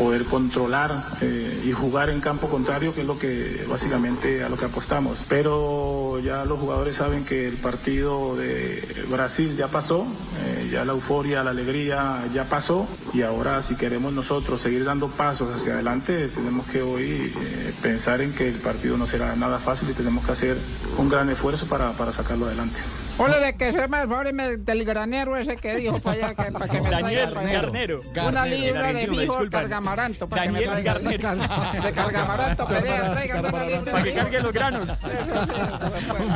[0.00, 4.56] poder controlar eh, y jugar en campo contrario, que es lo que básicamente a lo
[4.56, 5.18] que apostamos.
[5.28, 10.06] Pero ya los jugadores saben que el partido de Brasil ya pasó,
[10.42, 15.08] eh, ya la euforia, la alegría ya pasó y ahora si queremos nosotros seguir dando
[15.08, 19.58] pasos hacia adelante, tenemos que hoy eh, pensar en que el partido no será nada
[19.58, 20.56] fácil y tenemos que hacer
[20.96, 22.80] un gran esfuerzo para, para sacarlo adelante.
[23.22, 26.52] Hola, de que se me favor me- del granero ese que dijo para allá, que,
[26.52, 27.52] para que me Daniel traiga.
[27.62, 28.00] Garnero.
[28.00, 30.28] Una Garnero, libra de mijo cargamaranto.
[30.28, 30.92] Para que me traiga.
[30.94, 31.30] Garnero.
[31.82, 33.42] De cargamaranto, una libra de
[33.90, 34.16] Para que mijo.
[34.16, 34.88] cargue los granos.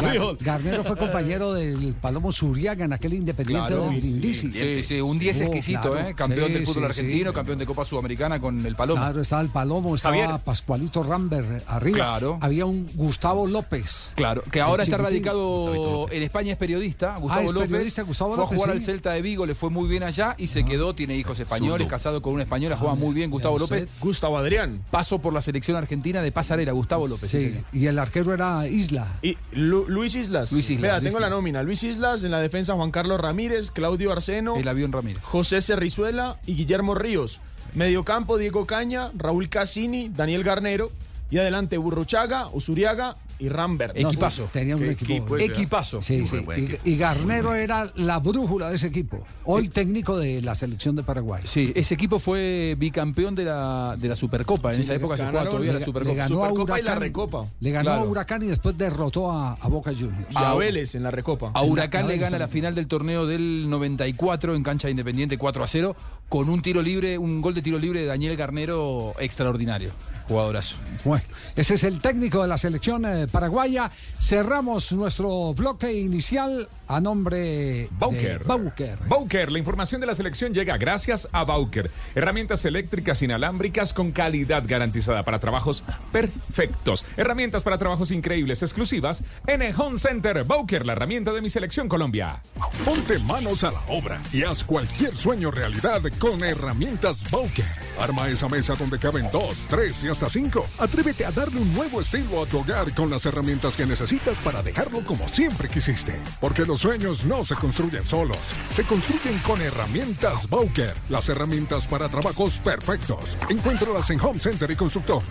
[0.01, 4.53] Gar- Garnero fue compañero del Palomo Zuriaga en aquel Independiente Claro, de Brindisi.
[4.53, 6.09] Sí, sí, un 10 Oh, exquisito, claro.
[6.09, 6.15] ¿eh?
[6.15, 7.35] Campeón Sí, del fútbol sí, argentino, sí.
[7.35, 9.01] campeón de Copa Sudamericana con el Palomo.
[9.01, 10.41] Claro, estaba el Palomo, estaba Javier.
[10.45, 11.97] Pascualito Ramber arriba.
[11.97, 12.39] Claro.
[12.41, 14.13] Había un Gustavo López.
[14.15, 17.71] Claro, que ahora está radicado en España, es periodista, Gustavo Ah, es López.
[17.71, 18.77] periodista, Gustavo fue López, a jugar sí.
[18.79, 21.87] al Celta de Vigo, le fue muy bien allá y se quedó, tiene hijos españoles,
[21.89, 23.81] casado con una española, juega muy bien Gustavo usted.
[23.81, 23.89] López.
[24.01, 24.83] Gustavo Adrián.
[24.91, 27.31] Paso por la selección argentina de pasarela, Gustavo López.
[27.31, 27.65] sí, Sí, señor.
[27.73, 29.19] y el arquero era Isla.
[29.23, 30.53] Y Lu- Luis Islas.
[30.53, 30.83] Luis Islas.
[30.83, 31.63] Vea, Luis tengo la nómina.
[31.63, 35.23] Luis Islas, en la defensa Juan Carlos Ramírez, Claudio Arseno, El avión Ramírez.
[35.23, 37.41] José Cerrizuela y Guillermo Ríos.
[37.75, 40.91] Mediocampo Diego Caña, Raúl Cassini, Daniel Garnero.
[41.31, 43.97] Y adelante Burruchaga, Usuriaga y Rambert.
[43.97, 44.11] No,
[44.53, 45.37] tenía un equipo.
[45.37, 46.01] Equipazo.
[46.03, 46.45] Sí, sí.
[46.85, 49.23] Y, y Garnero era la brújula de ese equipo.
[49.45, 51.43] Hoy técnico de la selección de Paraguay.
[51.45, 54.71] Sí, ese equipo fue bicampeón de la, de la Supercopa.
[54.71, 56.13] En Sí, esa época se jugaba ganaron- todavía le- la Supercopa.
[56.13, 57.01] le ganó a Supercopa y la Huracán.
[57.03, 57.47] Recopa.
[57.61, 58.05] Le ganó a.
[58.05, 60.27] Huracán y después derrotó a, a Boca Juniors.
[60.31, 61.51] Y a Vélez en la Recopa.
[61.55, 65.65] A Huracán le gana la final del torneo del 94 en cancha de Independiente 4
[65.65, 65.97] a 0
[66.29, 69.91] con un tiro libre, un gol de tiro libre de Daniel Garnero extraordinario.
[70.29, 70.77] Jugadorazo.
[71.05, 73.91] Bueno, ese es el técnico de la selección eh, paraguaya.
[74.19, 78.39] Cerramos nuestro bloque inicial a nombre Bauker.
[78.41, 78.99] de Bauker.
[79.07, 81.91] Bauker, la información de la selección llega gracias a Bauker.
[82.15, 87.05] Herramientas eléctricas inalámbricas con calidad garantizada para trabajos perfectos.
[87.17, 90.45] Herramientas para trabajos increíbles, exclusivas en el Home Center.
[90.45, 92.43] Bauker, la herramienta de mi selección Colombia.
[92.85, 97.65] Ponte manos a la obra y haz cualquier sueño realidad con herramientas Bauker.
[97.99, 100.67] Arma esa mesa donde caben dos, tres y hasta cinco.
[100.79, 104.63] Atrévete a darle un nuevo estilo a tu hogar con las herramientas que necesitas para
[104.63, 106.21] dejarlo como siempre quisiste.
[106.41, 108.39] Porque los sueños no se construyen solos,
[108.71, 110.95] se construyen con herramientas Bauker.
[111.09, 113.39] Las herramientas para trabajos perfectos.
[113.49, 115.23] Encuéntralas en Home Center y Constructor.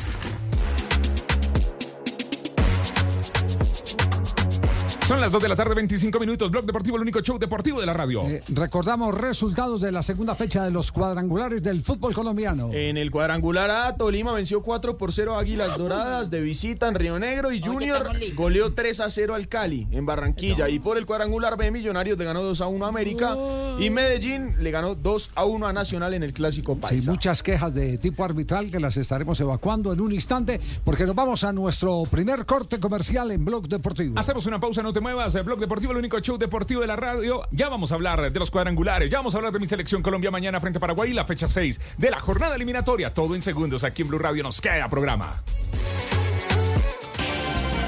[5.13, 6.49] Son las 2 de la tarde, 25 minutos.
[6.49, 8.23] Blog Deportivo, el único show deportivo de la radio.
[8.23, 12.71] Eh, recordamos resultados de la segunda fecha de los cuadrangulares del fútbol colombiano.
[12.73, 16.95] En el cuadrangular A, Tolima venció 4 por 0 a Águilas Doradas de visita en
[16.95, 20.67] Río Negro y Junior goleó 3 a 0 al Cali en Barranquilla.
[20.67, 23.37] Y por el cuadrangular B, Millonarios le ganó 2 a 1 a América
[23.79, 27.11] y Medellín le ganó 2 a 1 a Nacional en el Clásico Sí, Paisa.
[27.11, 31.43] muchas quejas de tipo arbitral que las estaremos evacuando en un instante porque nos vamos
[31.43, 34.17] a nuestro primer corte comercial en Blog Deportivo.
[34.17, 35.35] Hacemos una pausa, no te muevas.
[35.35, 37.43] El Blog Deportivo, el único show deportivo de la radio.
[37.51, 39.09] Ya vamos a hablar de los cuadrangulares.
[39.09, 41.47] Ya vamos a hablar de mi selección Colombia mañana frente a Paraguay y la fecha
[41.47, 43.13] 6 de la jornada eliminatoria.
[43.13, 44.41] Todo en segundos aquí en Blue Radio.
[44.41, 45.43] Nos queda programa.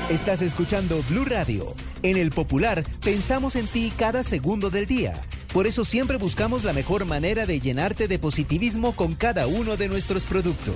[0.10, 1.74] Estás escuchando Blue Radio.
[2.04, 5.20] En el Popular pensamos en ti cada segundo del día.
[5.54, 9.88] Por eso siempre buscamos la mejor manera de llenarte de positivismo con cada uno de
[9.88, 10.76] nuestros productos.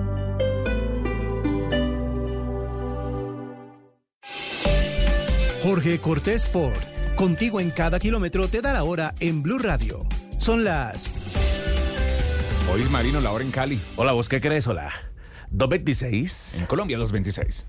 [5.61, 6.73] Jorge Cortés Ford.
[7.15, 10.03] Contigo en cada kilómetro te da la hora en Blue Radio.
[10.39, 11.13] Son las
[12.73, 13.79] Hoy es Marino, la hora en Cali.
[13.95, 14.65] Hola, ¿vos qué crees?
[14.65, 14.89] Hola.
[15.51, 16.61] 226.
[16.61, 17.67] En Colombia, 226.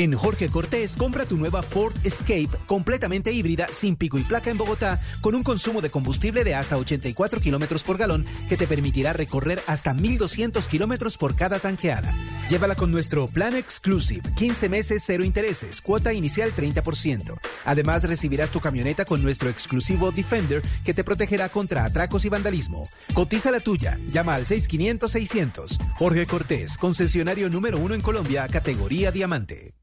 [0.00, 4.56] En Jorge Cortés, compra tu nueva Ford Escape completamente híbrida, sin pico y placa en
[4.56, 9.12] Bogotá, con un consumo de combustible de hasta 84 kilómetros por galón, que te permitirá
[9.12, 12.14] recorrer hasta 1200 kilómetros por cada tanqueada.
[12.48, 17.38] Llévala con nuestro Plan Exclusive, 15 meses, cero intereses, cuota inicial 30%.
[17.66, 22.88] Además, recibirás tu camioneta con nuestro exclusivo Defender, que te protegerá contra atracos y vandalismo.
[23.12, 25.78] Cotiza la tuya, llama al 6500-600.
[25.98, 29.74] Jorge Cortés, concesionario número uno en Colombia, categoría diamante.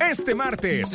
[0.00, 0.94] Este martes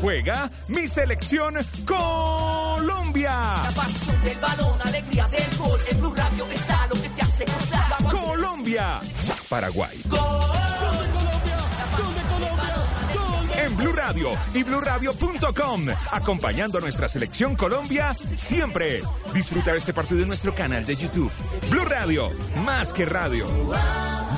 [0.00, 3.30] juega mi selección Colombia.
[3.30, 5.80] La pasión del balón, alegría del gol.
[5.90, 8.04] En Blue Radio está lo que te hace gozar.
[8.10, 9.00] Colombia.
[9.48, 10.02] Paraguay.
[13.56, 19.02] En Blue Radio y BlueRadio.com, acompañando a nuestra selección Colombia siempre.
[19.34, 21.30] Disfrutar este partido en nuestro canal de YouTube.
[21.68, 22.30] Blue Radio,
[22.64, 23.46] más que radio.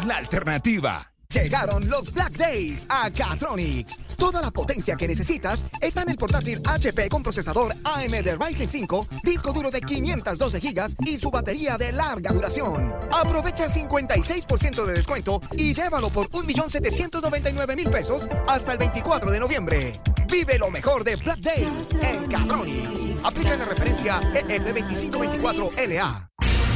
[0.06, 1.11] La alternativa.
[1.32, 3.98] Llegaron los Black Days a Catronics.
[4.18, 9.08] Toda la potencia que necesitas está en el portátil HP con procesador AMD Ryzen 5,
[9.22, 12.92] disco duro de 512 GB y su batería de larga duración.
[13.10, 19.92] Aprovecha 56% de descuento y llévalo por 1.799.000 pesos hasta el 24 de noviembre.
[20.30, 23.24] Vive lo mejor de Black Days en Catronics.
[23.24, 26.31] Aplica la referencia E EF2524LA.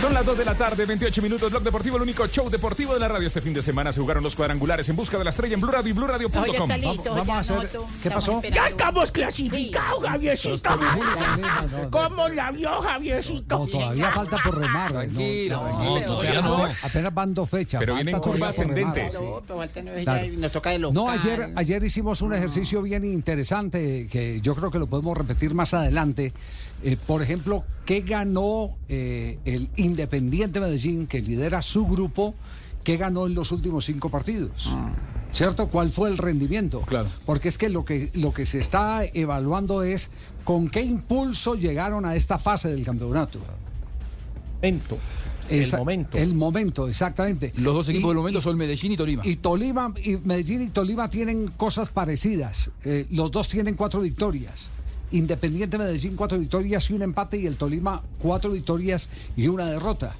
[0.00, 3.00] Son las 2 de la tarde, 28 minutos, Blog Deportivo, el único show deportivo de
[3.00, 3.26] la radio.
[3.26, 5.70] Este fin de semana se jugaron los cuadrangulares en busca de la estrella en Blue
[5.70, 5.92] Radio y
[6.78, 8.42] listo, Vamos ya a hacer- ¿qué estamos pasó?
[8.42, 10.70] Ya estamos clasificados, Javiercito.
[11.90, 13.58] ¿Cómo la vio, Javiercito?
[13.58, 14.92] No, todavía falta por remar.
[14.92, 16.74] Tranquilo, no, tranquilo, no, no, no.
[16.84, 17.80] Apenas van dos fechas.
[17.80, 19.18] Pero falta viene en todavía curva por remar, ascendente.
[19.18, 19.24] sí.
[19.24, 20.26] No, pero falta no es Claro.
[20.26, 20.94] ya- nos toca de local.
[20.94, 25.54] No, ayer, ayer hicimos un ejercicio bien interesante que yo creo que lo podemos repetir
[25.54, 26.32] más adelante.
[26.82, 32.34] Eh, por ejemplo, ¿qué ganó eh, el Independiente Medellín, que lidera su grupo?
[32.84, 34.70] ¿Qué ganó en los últimos cinco partidos?
[35.32, 35.68] ¿Cierto?
[35.68, 36.80] ¿Cuál fue el rendimiento?
[36.82, 37.10] Claro.
[37.26, 40.10] Porque es que lo que, lo que se está evaluando es
[40.44, 43.40] con qué impulso llegaron a esta fase del campeonato.
[44.62, 44.98] Momento.
[45.50, 46.18] Esa- el momento.
[46.18, 47.52] El momento, exactamente.
[47.56, 49.22] Los dos equipos Y- del momento son Medellín y Tolima.
[49.26, 52.70] Y Tolima, y Medellín y Tolima tienen cosas parecidas.
[52.84, 54.70] Eh, los dos tienen cuatro victorias.
[55.10, 60.14] Independiente Medellín, cuatro victorias y un empate, y el Tolima, cuatro victorias y una derrota.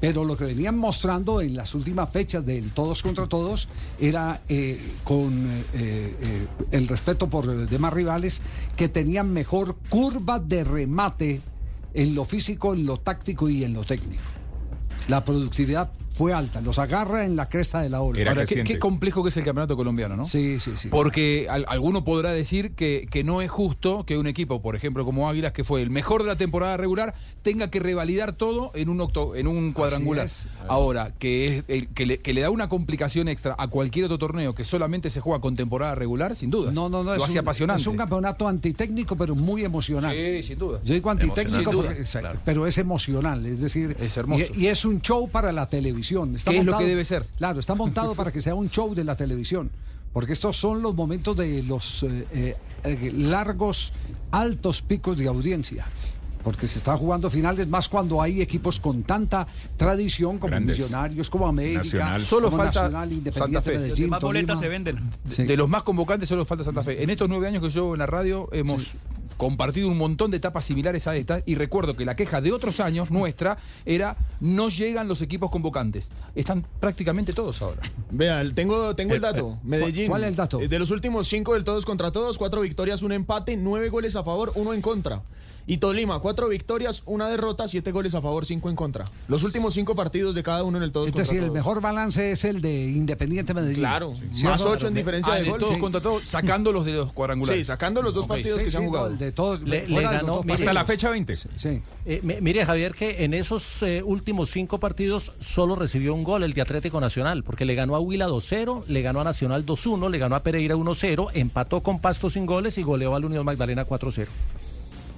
[0.00, 3.68] Pero lo que venían mostrando en las últimas fechas del todos contra todos
[4.00, 8.42] era eh, con eh, eh, el respeto por los demás rivales
[8.76, 11.40] que tenían mejor curva de remate
[11.94, 14.24] en lo físico, en lo táctico y en lo técnico.
[15.06, 18.18] La productividad fue alta, los agarra en la cresta de la ola.
[18.28, 20.24] Ahora, qué, qué complejo que es el campeonato colombiano, ¿no?
[20.24, 20.88] Sí, sí, sí.
[20.88, 25.04] Porque al- alguno podrá decir que, que no es justo que un equipo, por ejemplo,
[25.04, 28.88] como Águilas, que fue el mejor de la temporada regular, tenga que revalidar todo en
[28.88, 30.26] un octo, en un cuadrangular.
[30.26, 30.46] es.
[30.68, 34.18] Ahora, que, es el- que, le, que le da una complicación extra a cualquier otro
[34.18, 36.72] torneo que solamente se juega con temporada regular, sin duda.
[36.72, 37.80] No, no, no, Lo es hace un, apasionante.
[37.80, 40.14] es un campeonato antitécnico, pero muy emocional.
[40.14, 40.80] Sí, sin duda.
[40.84, 42.04] Yo digo antitécnico, porque-
[42.44, 44.44] pero es emocional, es decir, Es hermoso.
[44.54, 46.01] Y, y es un show para la televisión.
[46.02, 47.26] Está ¿Qué es lo que debe ser?
[47.36, 49.70] Claro, está montado para que sea un show de la televisión,
[50.12, 53.92] porque estos son los momentos de los eh, eh, eh, largos,
[54.30, 55.86] altos picos de audiencia.
[56.42, 60.76] Porque se están jugando finales más cuando hay equipos con tanta tradición como Grandes.
[60.76, 62.22] Millonarios, como América, Nacional.
[62.22, 63.78] Solo como falta Nacional, Santa Independiente Fe.
[63.78, 64.96] Medellín, Más boletas se venden.
[65.24, 65.44] De, Sí.
[65.44, 67.00] de los más convocantes solo falta Santa Fe.
[67.00, 68.94] En estos nueve años que yo en la radio hemos
[69.42, 72.78] compartido un montón de etapas similares a estas y recuerdo que la queja de otros
[72.78, 76.12] años nuestra era no llegan los equipos convocantes.
[76.36, 77.82] Están prácticamente todos ahora.
[78.12, 79.58] Vea, tengo, tengo el dato.
[79.64, 80.06] Medellín.
[80.06, 80.60] ¿Cuál es el dato?
[80.60, 84.14] eh, De los últimos cinco del todos contra todos, cuatro victorias, un empate, nueve goles
[84.14, 85.22] a favor, uno en contra.
[85.66, 89.04] Y Tolima, cuatro victorias, una derrota, siete goles a favor, cinco en contra.
[89.28, 92.32] Los últimos cinco partidos de cada uno en el todos Es decir, el mejor balance
[92.32, 93.76] es el de Independiente Medellín.
[93.78, 94.50] Claro, ¿Cierto?
[94.50, 95.60] más ocho en diferencia Ah, de de gol.
[95.60, 95.80] todos Sí.
[95.80, 97.64] contra todos, sacando los de los cuadrangulares.
[97.66, 99.10] Sí, sacando los dos Ok, partidos sí, que se han sí, jugado.
[99.10, 101.12] no, de todos, Le, le ganó dos mire, partidos.
[101.12, 101.34] 20.
[101.36, 101.82] Sí.
[102.06, 106.42] Eh, mi- mire, Javier, que en esos eh, últimos cinco partidos solo recibió un gol
[106.42, 110.10] el de Atlético Nacional, porque le ganó a Huila 2-0, le ganó a Nacional 2-1,
[110.10, 113.84] le ganó a Pereira 1-0, empató con Pasto sin goles y goleó al Unión Magdalena
[113.84, 114.26] 4-0.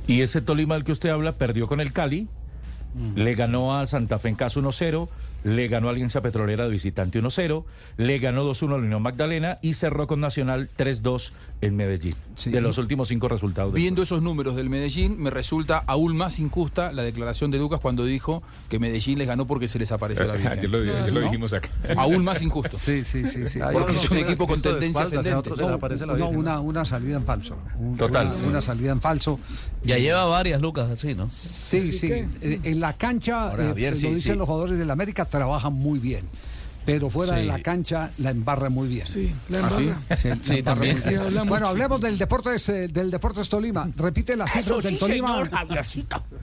[0.07, 2.29] Y ese Tolima del que usted habla perdió con el Cali,
[3.17, 5.09] le ganó a Santa Fe en casa 1-0,
[5.43, 7.65] le ganó a Alianza Petrolera de visitante 1-0,
[7.97, 11.33] le ganó 2-1 a la Unión Magdalena y cerró con Nacional 3-2
[11.65, 12.15] en Medellín.
[12.47, 13.73] De los últimos cinco resultados.
[13.73, 18.05] Viendo esos números del Medellín, me resulta aún más injusta la declaración de Lucas cuando
[18.05, 20.53] dijo que Medellín les ganó porque se les apareció la Virgen.
[20.59, 21.27] Ayer lo- ayer lo ¿No?
[21.27, 21.69] dijimos acá.
[21.97, 22.77] Aún más injusto.
[22.77, 23.47] Sí, sí, sí.
[23.47, 23.61] sí.
[23.73, 25.51] Porque es un equipo con tendencia ascendente.
[26.07, 27.57] No, no, una, una salida en falso.
[27.79, 28.27] Un- Total.
[28.39, 29.39] Una, una salida en falso.
[29.85, 31.29] Ya lleva varias, Lucas, así, ¿no?
[31.29, 32.09] Sí, sí.
[32.11, 34.35] Eh, En la cancha, Ahora, eh, lo sí, dicen sí.
[34.35, 36.25] los jugadores del América, trabajan muy bien.
[36.87, 37.41] Pero fuera Sí.
[37.41, 39.07] de la cancha la embarra muy bien.
[39.09, 39.83] Sí, la ¿Ah, sí?
[39.83, 40.17] embarra.
[40.17, 41.03] Sí, la Sí, embarra también.
[41.09, 41.49] bien.
[41.49, 43.89] Bueno, hablemos del Deportes, eh, del Deportes Tolima.
[43.97, 45.45] Repite las cifras del Tolima.
[45.45, 45.51] señor.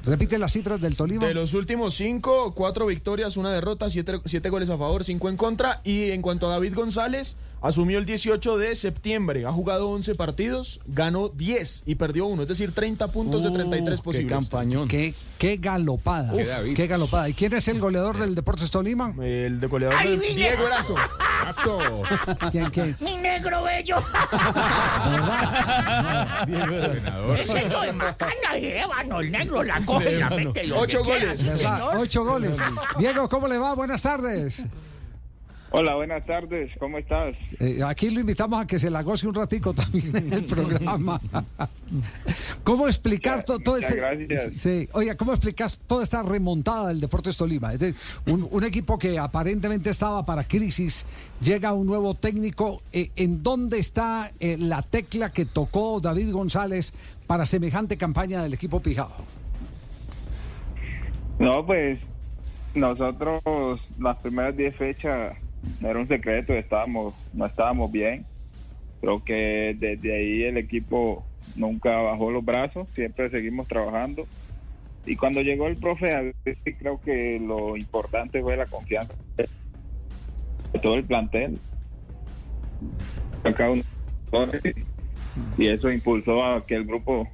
[0.06, 1.26] Repite las cifras del Tolima.
[1.28, 5.38] De los últimos cinco, cuatro victorias, una derrota, siete, siete goles a favor, cinco en
[5.38, 5.82] contra.
[5.84, 10.80] Y en cuanto a David González, Asumió el 18 de septiembre, ha jugado 11 partidos,
[10.88, 14.48] ganó 10 y perdió uno, es decir, 30 puntos de 33 posibles.
[14.90, 16.34] Qué, qué galopada.
[16.34, 16.76] Qué David.
[16.76, 17.30] Qué galopada.
[17.30, 19.14] ¿Y quién es el goleador del Deportes Tolima?
[19.22, 20.34] El de goleador Ay, de Villa.
[20.34, 20.96] Diego Erazo.
[22.52, 22.96] ¿Quién, quién?
[23.00, 23.98] Mi negro bello.
[27.38, 30.74] Es hecho de macana y ébano, el negro la coge y la mete.
[30.74, 31.38] Ocho goles.
[31.96, 32.58] Ocho goles.
[32.98, 33.76] Diego, ¿cómo le va?
[33.76, 34.66] Buenas tardes.
[35.74, 37.34] Hola, buenas tardes, ¿cómo estás?
[37.58, 41.22] Eh, aquí lo invitamos a que se la goce un ratico también en el programa.
[42.66, 44.02] ¿Cómo explicar to- todo muchas este...
[44.02, 44.54] gracias.
[44.62, 47.72] Sí, oiga, ¿cómo explicas toda esta remontada del Deportes Tolima?
[48.26, 51.06] Un, un equipo que aparentemente estaba para crisis,
[51.42, 52.82] llega un nuevo técnico.
[52.92, 56.94] eh, ¿En dónde está eh, la tecla que tocó David González
[57.28, 59.14] para semejante campaña del equipo Pijao?
[61.40, 61.98] No, pues
[62.76, 63.42] nosotros
[63.98, 65.38] las primeras 10 fechas
[65.80, 68.26] no era un secreto, estábamos, no estábamos bien.
[69.00, 74.28] Creo que desde ahí el equipo nunca bajó los brazos, siempre seguimos trabajando.
[75.06, 76.34] Y cuando llegó el profe,
[76.78, 79.48] creo que lo importante fue la confianza de
[80.80, 81.58] todo el plantel.
[83.56, 83.84] Cada uno-
[85.58, 87.28] y eso impulsó a que el grupo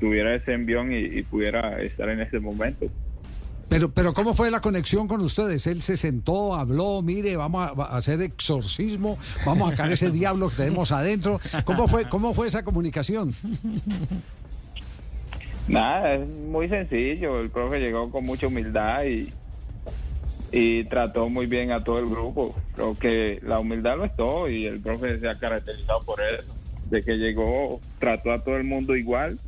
[0.00, 2.86] tuviera ese envión y pudiera estar en ese momento.
[3.68, 5.66] Pero, pero ¿cómo fue la conexión con ustedes?
[5.66, 10.56] Él se sentó, habló, mire, vamos a, hacer exorcismo, vamos a sacar ese diablo que
[10.56, 11.38] tenemos adentro.
[11.64, 13.34] ¿Cómo fue, cómo fue esa comunicación?
[15.68, 17.40] Nada, es muy sencillo.
[17.40, 19.30] El profe llegó con mucha humildad y,
[20.50, 22.54] y trató muy bien a todo el grupo.
[22.74, 26.54] Creo que la humildad lo es todo y el profe se ha caracterizado por eso.
[26.88, 29.38] De que llegó, trató a todo el mundo igual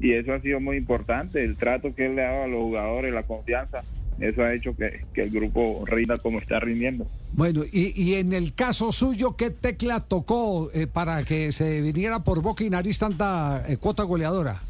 [0.00, 1.42] y eso ha sido muy importante.
[1.42, 3.82] El trato que él le ha dado a los jugadores, la confianza,
[4.20, 7.06] eso ha hecho que, que el grupo rinda como está rindiendo.
[7.32, 12.22] Bueno, y, y en el caso suyo, ¿qué tecla tocó eh, para que se viniera
[12.22, 14.60] por boca y nariz tanta eh, cuota goleadora?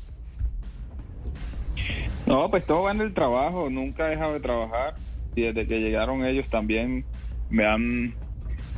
[2.26, 4.94] No, pues todo va en el trabajo, nunca he dejado de trabajar
[5.34, 7.04] y desde que llegaron ellos también
[7.50, 8.14] me han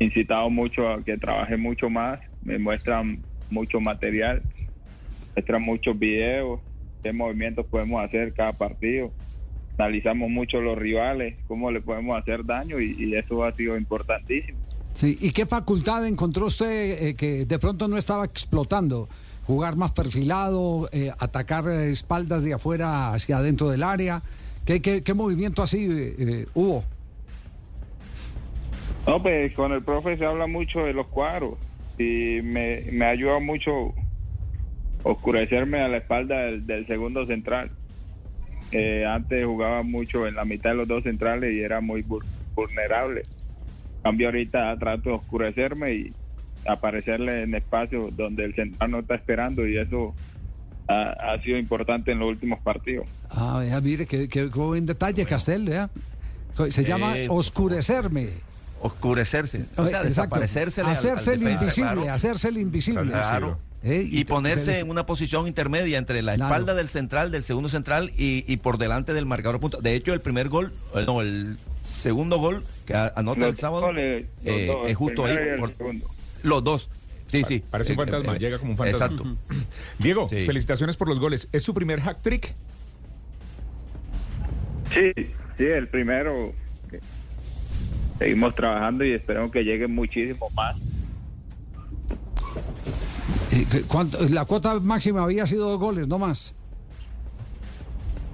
[0.00, 4.42] incitado mucho a que trabaje mucho más, me muestran mucho material,
[5.36, 6.60] muestran muchos videos,
[7.02, 9.12] qué movimientos podemos hacer cada partido,
[9.76, 14.58] analizamos mucho los rivales, cómo le podemos hacer daño y, y eso ha sido importantísimo.
[14.94, 19.10] Sí, ¿y qué facultad encontró usted eh, que de pronto no estaba explotando?
[19.46, 24.22] Jugar más perfilado, eh, atacar eh, espaldas de afuera hacia adentro del área.
[24.64, 26.82] ¿Qué, qué, qué movimiento así eh, eh, hubo?
[29.06, 31.58] No, pues con el profe se habla mucho de los cuadros
[31.98, 33.94] y me, me ha ayudado mucho
[35.10, 37.70] oscurecerme a la espalda del, del segundo central.
[38.72, 42.24] Eh, antes jugaba mucho en la mitad de los dos centrales y era muy vul-
[42.54, 43.20] vulnerable.
[43.20, 46.12] En Cambio ahorita trato de oscurecerme y
[46.66, 50.14] aparecerle en espacios donde el central no está esperando y eso
[50.88, 53.06] ha, ha sido importante en los últimos partidos.
[53.30, 55.86] Ah, vea, mire, qué, qué- qué buen detalle, Castel, ¿eh?
[56.70, 58.30] Se llama Eh, oscurecerme.
[58.80, 59.66] Oscurecerse.
[59.76, 60.06] O sea, Exacto.
[60.08, 60.80] desaparecerse.
[60.82, 63.10] Hacerse el invisible, hacerse el invisible.
[63.12, 63.58] Claro.
[63.88, 66.52] Eh, y ponerse en una posición intermedia entre la Claro.
[66.52, 69.80] espalda del central, del segundo central y, y por delante del marcador punto.
[69.80, 73.82] De hecho, el primer gol, eh, no, el segundo gol que anota Los el sábado
[73.86, 75.36] goles, eh, dos, es justo ahí.
[75.60, 75.72] por-
[76.42, 76.90] los dos.
[77.28, 77.62] Sí, sí.
[77.70, 79.06] Parece un fantasma, eh, llega como un fantasma.
[79.06, 79.36] Exacto.
[80.00, 81.48] Diego, felicitaciones por los goles.
[81.52, 82.54] ¿Es su primer hack trick?
[84.92, 85.12] Sí,
[85.58, 86.52] sí, el primero.
[88.18, 90.74] Seguimos trabajando y esperamos que lleguen muchísimo más.
[93.56, 96.54] Eh, ¿qué- cuánto- la cuota máxima había sido dos goles, no más.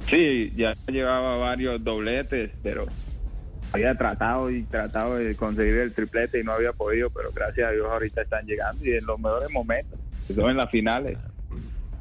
[0.09, 2.87] Sí, ya llevaba varios dobletes, pero
[3.73, 7.71] había tratado y tratado de conseguir el triplete y no había podido, pero gracias a
[7.73, 11.17] Dios ahorita están llegando y en los mejores momentos, que son en las finales.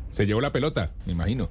[0.10, 1.50] Se llevó la pelota, me imagino.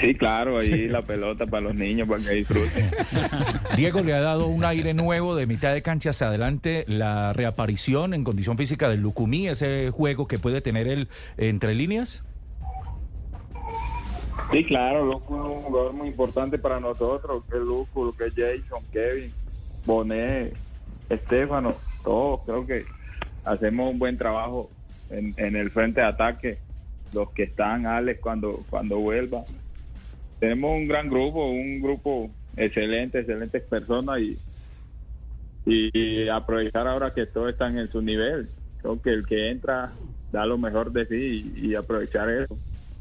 [0.00, 2.90] Sí, claro, ahí la pelota para los niños, para que disfruten.
[3.76, 8.12] Diego le ha dado un aire nuevo de mitad de cancha hacia adelante, la reaparición
[8.12, 12.22] en condición física del Lucumí, ese juego que puede tener él entre líneas.
[14.50, 18.34] Sí, claro, Luco es un jugador muy importante para nosotros, que Luco, lo que es
[18.34, 19.32] Jason, Kevin,
[19.86, 20.54] Bonet,
[21.08, 22.84] Estefano, todos, creo que
[23.44, 24.70] hacemos un buen trabajo
[25.10, 26.58] en, en el frente de ataque,
[27.12, 29.44] los que están, Alex, cuando, cuando vuelva.
[30.44, 34.38] Tenemos un gran grupo, un grupo excelente, excelentes personas y,
[35.64, 38.46] y aprovechar ahora que todos están en su nivel.
[38.82, 39.90] Creo que el que entra
[40.32, 42.58] da lo mejor de sí y, y aprovechar eso.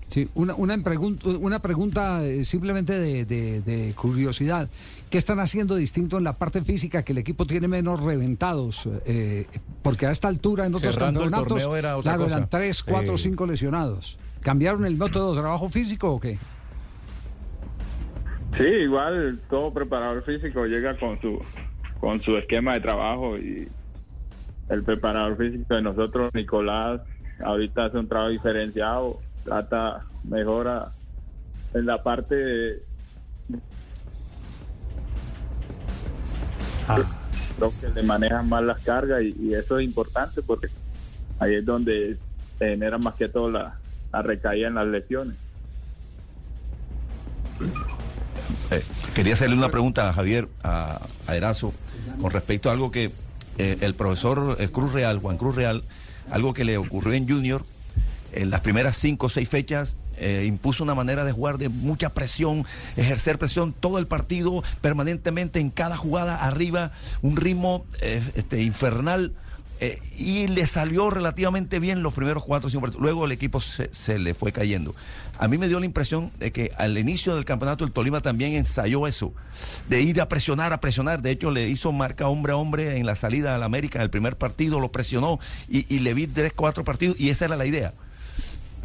[0.07, 4.69] Sí, una, una, pregun- una pregunta eh, simplemente de, de- de curiosidad.
[5.09, 8.87] ¿Qué están haciendo distinto en la parte física que el equipo tiene menos reventados?
[9.05, 9.47] Eh,
[9.81, 12.49] porque a esta altura en otros Cerrando campeonatos torneo era otra claro, eran cosa.
[12.57, 13.17] tres, cuatro, Eh.
[13.17, 14.17] cinco lesionados.
[14.39, 16.37] ¿Cambiaron el método de trabajo físico o qué?
[18.57, 21.43] Sí, igual todo preparador físico llega con su
[21.99, 23.67] con su esquema de trabajo y
[24.69, 27.01] el preparador físico de nosotros, Nicolás,
[27.43, 30.89] ahorita hace un trabajo diferenciado, trata, mejora
[31.73, 32.83] en la parte de,
[37.57, 40.67] creo que le manejan más las cargas y, y eso es importante porque
[41.39, 42.17] ahí es donde
[42.59, 43.77] se genera más que todo la,
[44.11, 45.37] la recaída en las lesiones.
[48.73, 51.73] Eh, quería hacerle una pregunta a Javier, a, a Erazo,
[52.19, 53.11] con respecto a algo que
[53.57, 55.83] eh, el profesor eh, Cruz Real, Juan Cruz Real,
[56.31, 57.65] algo que le ocurrió en Junior,
[58.31, 59.95] en las primeras cinco o seis fechas,
[60.45, 62.65] impuso una manera de jugar de mucha presión,
[62.95, 69.33] ejercer presión todo el partido, permanentemente en cada jugada arriba, un ritmo este, infernal.
[69.85, 73.01] Eh, y le salió relativamente bien los primeros cuatro o cinco partidos.
[73.01, 74.95] Luego el equipo se, le fue cayendo.
[75.37, 78.53] A mí me dio la impresión de que al inicio del campeonato el Tolima también
[78.53, 79.33] ensayó eso,
[79.89, 81.21] de ir a presionar, a presionar.
[81.21, 84.09] De hecho, le hizo marca hombre a hombre en la salida al América en el
[84.09, 87.93] primer partido, lo presionó y, le vi tres, cuatro partidos y esa era la idea.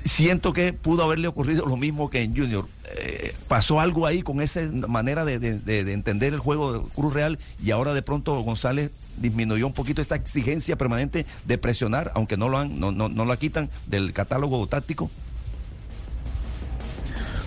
[0.04, 2.66] Siento que pudo haberle ocurrido lo mismo que en Junior.
[2.96, 7.70] Eh, pasó algo ahí con esa manera de entender el juego de Cruz Real y
[7.70, 8.90] ahora de pronto González
[9.20, 13.24] disminuyó un poquito esa exigencia permanente de presionar, aunque no lo han, no, no, no
[13.24, 15.10] la quitan del catálogo táctico.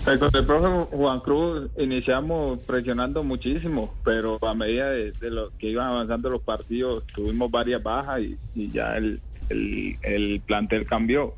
[0.04, 5.56] Pues con el profe Juan Cruz iniciamos presionando muchísimo, pero a medida de, de lo
[5.58, 10.86] que iban avanzando los partidos tuvimos varias bajas y, y ya el, el, el plantel
[10.86, 11.34] cambió.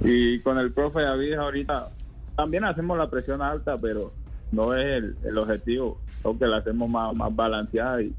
[0.00, 1.90] Y con el profe David ahorita
[2.34, 4.12] también hacemos la presión alta, pero
[4.50, 8.14] no es el, el objetivo, creo que la hacemos más, más balanceada y,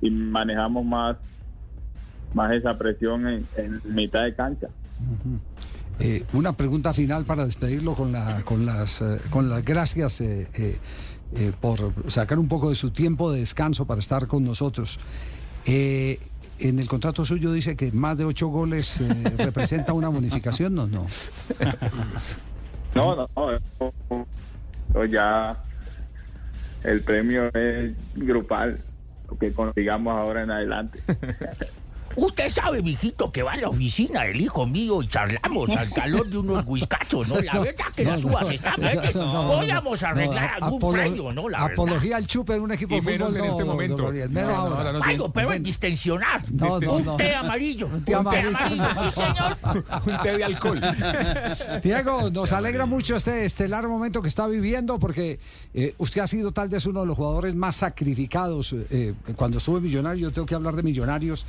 [0.00, 1.16] y manejamos más,
[2.34, 4.68] más esa presión en, en mitad de cancha.
[5.98, 10.22] Eh, una pregunta final para despedirlo con, la, con, las, eh, con las gracias
[11.32, 14.98] eh, por sacar un poco de su tiempo de descanso para estar con nosotros.
[15.64, 16.18] Eh,
[16.58, 20.86] en el contrato suyo dice que más de ocho goles eh, representa una bonificación, no,
[20.86, 21.06] no.
[22.92, 23.28] No, no,
[24.92, 25.62] no, ya
[26.82, 28.80] el premio es grupal,
[29.38, 31.00] que consigamos ahora en adelante.
[32.16, 36.26] Usted sabe, mijito, que va a la oficina del hijo mío y charlamos al calor
[36.26, 37.40] de unos whiskachos, ¿no?
[37.40, 39.12] La verdad que las uvas están verdes.
[39.12, 41.48] Podríamos arreglar algún premio, ¿no?
[41.48, 43.44] La apología al chupe en un equipo de menos fútbol.
[43.44, 44.12] en este momento.
[45.02, 46.42] Algo, pero es distensionar.
[46.50, 47.86] Un té amarillo.
[47.86, 48.56] Un té amarillo.
[48.68, 48.76] sí,
[49.14, 49.56] señor.
[50.06, 50.80] Un té de alcohol.
[51.82, 55.38] Diego, nos alegra mucho este estelar momento que está viviendo porque
[55.74, 58.74] eh, usted ha sido tal vez uno de los jugadores más sacrificados.
[58.90, 61.46] eh, cuando estuve en Millonarios, yo tengo que hablar de Millonarios,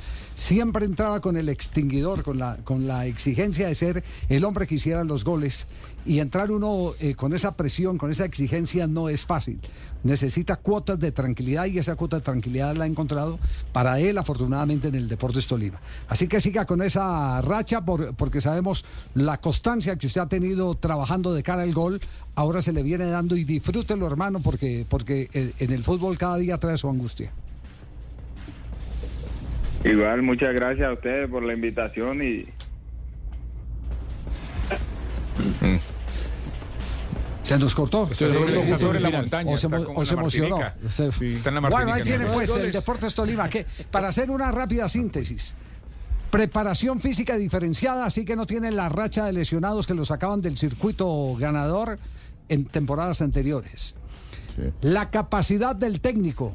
[0.52, 4.74] siempre entraba con el extinguidor, con la, con la exigencia de ser el hombre que
[4.74, 5.66] hiciera los goles.
[6.04, 9.60] Y entrar uno eh, con esa presión, con esa exigencia, no es fácil.
[10.02, 13.38] Necesita cuotas de tranquilidad y esa cuota de tranquilidad la ha encontrado
[13.72, 15.80] para él, afortunadamente, en el Deportes Tolima.
[16.08, 18.84] Así que siga con esa racha por- porque sabemos
[19.14, 22.00] la constancia que usted ha tenido trabajando de cara al gol.
[22.34, 26.36] Ahora se le viene dando y disfrútelo, hermano, porque, porque eh, en el fútbol cada
[26.36, 27.32] día trae su angustia.
[29.84, 32.46] Igual, muchas gracias a ustedes por la invitación y
[37.42, 38.08] Se nos cortó.
[38.10, 40.58] Está sobre- está sobre la montaña, O se, está o se emocionó.
[40.58, 40.90] Martinica.
[40.90, 42.70] Se- Sí, está en la bueno, ahí tiene pues el.
[42.70, 43.48] Deportes Tolima.
[43.48, 45.54] Que, para hacer una rápida síntesis.
[46.30, 50.56] Preparación física diferenciada, así que no tienen la racha de lesionados que los sacaban del
[50.56, 51.98] circuito ganador
[52.48, 53.96] en temporadas anteriores.
[54.80, 56.54] La capacidad del técnico,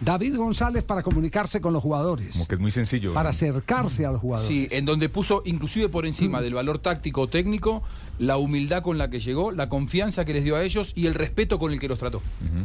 [0.00, 3.12] David González, para comunicarse con los jugadores, Como que es muy sencillo.
[3.12, 4.46] para acercarse a los jugadores.
[4.48, 7.82] Sí, en donde puso inclusive por encima del valor táctico o técnico,
[8.18, 11.14] la humildad con la que llegó, la confianza que les dio a ellos y el
[11.14, 12.22] respeto con el que los trató.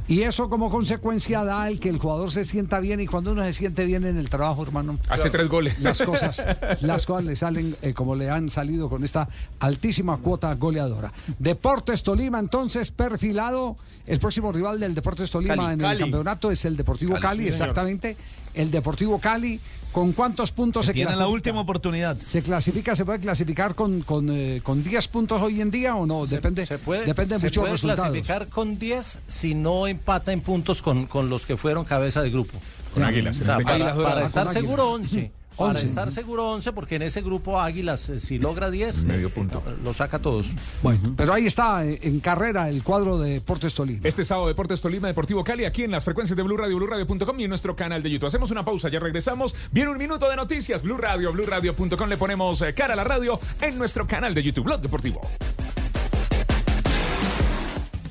[0.08, 3.44] Y eso como consecuencia da el que el jugador se sienta bien y cuando uno
[3.44, 5.00] se siente bien en el trabajo, hermano.
[5.10, 5.80] Hace tres goles.
[5.80, 6.46] Las cosas,
[6.82, 9.28] las cosas le salen eh, como le han salido con esta
[9.60, 11.12] altísima cuota goleadora.
[11.40, 13.76] Deportes Tolima, entonces, perfilado.
[14.06, 17.38] El próximo rival del Deportes Tolima Cali, en el campeonato es el Deportivo Cali, Cali,
[17.46, 17.70] sí, señor.
[17.70, 18.18] exactamente.
[18.54, 19.60] El Deportivo Cali,
[19.92, 21.34] ¿con cuántos puntos se Tiene la clasifica?
[21.34, 22.18] última oportunidad.
[22.18, 26.06] ¿Se clasifica, se puede clasificar con, con, eh, con 10 puntos hoy en día o
[26.08, 26.26] no?
[26.26, 28.06] depende Puede- depende de se muchos puede resultados.
[28.10, 32.32] clasificar con 10 si no empata en puntos con, con los que fueron cabeza de
[32.32, 32.58] grupo.
[32.94, 35.32] Con Águilas, O en sea, este para, Águilas estar seguro Con 11.
[35.60, 35.86] Para 11.
[35.86, 39.62] estar seguro 11, porque en ese grupo Águilas, eh, si logra 10, Medio punto.
[39.84, 40.48] lo saca a todos.
[40.82, 44.00] Bueno, pero ahí está eh, en carrera el cuadro de Deportes Tolima.
[44.04, 47.44] Este sábado Deportes Tolima Deportivo Cali aquí en las frecuencias de Blue Radio, BlueRadio.com y
[47.44, 48.28] en nuestro canal de YouTube.
[48.28, 49.56] Hacemos una pausa, ya regresamos.
[49.72, 50.82] Viene un minuto de noticias.
[50.82, 52.10] Blue Radio, BlueRadio.com.
[52.10, 55.22] Le ponemos eh, cara a la radio en nuestro canal de YouTube, Blog Deportivo.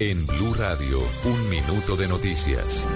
[0.00, 2.86] En Blue Radio, un minuto de noticias.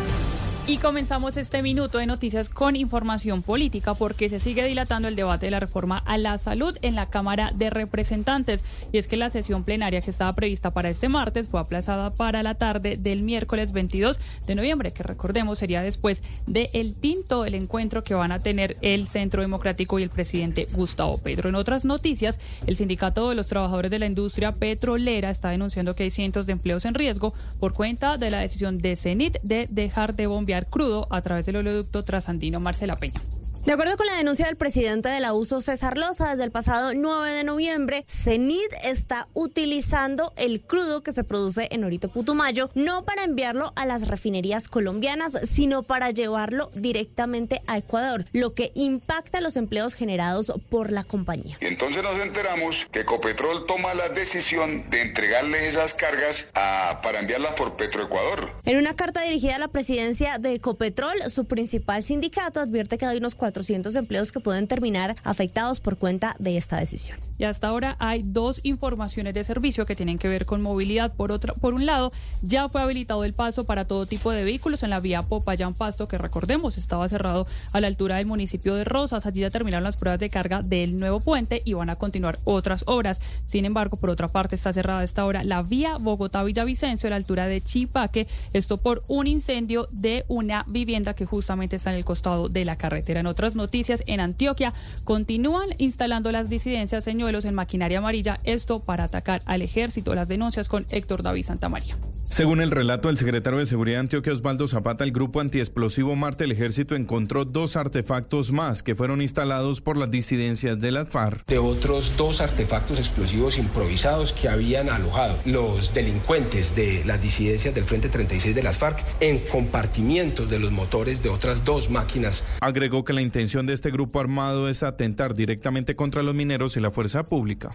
[0.64, 5.46] Y comenzamos este minuto de noticias con información política porque se sigue dilatando el debate
[5.46, 8.62] de la reforma a la salud en la Cámara de Representantes.
[8.92, 12.44] Y es que la sesión plenaria que estaba prevista para este martes fue aplazada para
[12.44, 17.56] la tarde del miércoles 22 de noviembre, que recordemos sería después de el tinto el
[17.56, 21.48] encuentro que van a tener el Centro Democrático y el presidente Gustavo Petro.
[21.48, 22.38] En otras noticias,
[22.68, 26.52] el Sindicato de los Trabajadores de la Industria Petrolera está denunciando que hay cientos de
[26.52, 31.06] empleos en riesgo por cuenta de la decisión de CENIT de dejar de bombear crudo
[31.10, 33.20] a través del oleoducto trasandino Marcela Peña.
[33.64, 36.94] De acuerdo con la denuncia del presidente de la USO, César Loza, desde el pasado
[36.94, 43.04] 9 de noviembre, CENID está utilizando el crudo que se produce en Orito Putumayo no
[43.04, 49.40] para enviarlo a las refinerías colombianas, sino para llevarlo directamente a Ecuador, lo que impacta
[49.40, 51.56] los empleos generados por la compañía.
[51.60, 57.20] Y entonces nos enteramos que Ecopetrol toma la decisión de entregarle esas cargas a- para
[57.20, 58.50] enviarlas por Petroecuador.
[58.64, 63.18] En una carta dirigida a la presidencia de Ecopetrol, su principal sindicato advierte que hay
[63.18, 67.18] unos 400 empleos que pueden terminar afectados por cuenta de esta decisión.
[67.38, 71.12] Y hasta ahora hay dos informaciones de servicio que tienen que ver con movilidad.
[71.12, 74.82] Por otro, por un lado, ya fue habilitado el paso para todo tipo de vehículos
[74.84, 78.84] en la vía Popayán Pasto, que recordemos estaba cerrado a la altura del municipio de
[78.84, 79.26] Rosas.
[79.26, 82.84] Allí ya terminaron las pruebas de carga del nuevo puente y van a continuar otras
[82.86, 83.20] obras.
[83.46, 87.16] Sin embargo, por otra parte, está cerrada a esta hora la vía Bogotá-Villavicencio a la
[87.16, 88.28] altura de Chipaque.
[88.52, 92.76] Esto por un incendio de una vivienda que justamente está en el costado de la
[92.76, 93.22] carretera.
[93.42, 94.72] Otras noticias, en Antioquia
[95.02, 100.14] continúan instalando las disidencias señuelos en maquinaria amarilla, esto para atacar al ejército.
[100.14, 101.96] Las denuncias con Héctor David Santamaría.
[102.28, 106.44] Según el relato del secretario de Seguridad de Antioquia, Osvaldo Zapata, el grupo antiexplosivo Marte,
[106.44, 111.44] el ejército encontró dos artefactos más que fueron instalados por las disidencias de las FARC.
[111.46, 117.84] de otros dos artefactos explosivos improvisados que habían alojado los delincuentes de las disidencias del
[117.84, 122.44] Frente 36 de las FARC en compartimientos de los motores de otras dos máquinas.
[122.60, 126.80] Agregó que la intención de este grupo armado es atentar directamente contra los mineros y
[126.80, 127.70] la fuerza pública.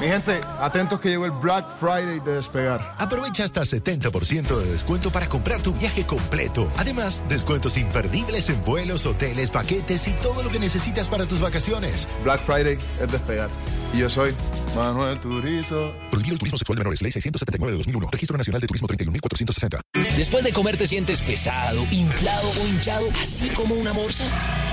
[0.00, 2.94] Mi gente, atentos que llegó el Black Friday de despegar.
[2.98, 6.68] Aprovecha hasta 70% de descuento para comprar tu viaje completo.
[6.76, 12.08] Además, descuentos imperdibles en vuelos, hoteles, paquetes y todo lo que necesitas para tus vacaciones.
[12.24, 13.50] Black Friday es despegar.
[13.92, 14.34] Y yo soy
[14.74, 15.94] Manuel Turizo.
[16.10, 19.80] Prohibido el turismo sexual de menores, ley 679 de 2001, Registro Nacional de Turismo 31460.
[20.16, 24.24] Después de comer te sientes pesado, inflado o hinchado, así como una morsa.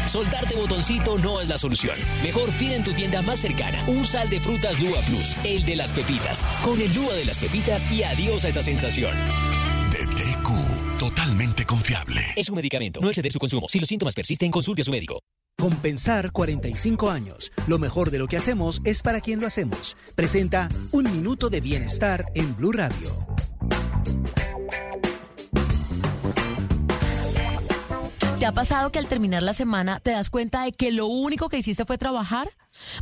[0.08, 1.96] Soltarte botoncito no es la solución.
[2.24, 5.76] Mejor pide en tu tienda más cercana un sal de frutas Lua Plus, el de
[5.76, 6.46] las pepitas.
[6.64, 9.14] Con el Lua de las pepitas y adiós a esa sensación.
[9.90, 12.22] DTQ, totalmente confiable.
[12.38, 13.68] Es un medicamento, no exceder su consumo.
[13.68, 15.20] Si los síntomas persisten, consulte a su médico.
[15.58, 17.52] Compensar 45 años.
[17.68, 19.98] Lo mejor de lo que hacemos es para quien lo hacemos.
[20.16, 23.28] Presenta Un Minuto de Bienestar en Blue Radio.
[28.42, 31.48] ¿Te ha pasado que al terminar la semana te das cuenta de que lo único
[31.48, 32.50] que hiciste fue trabajar?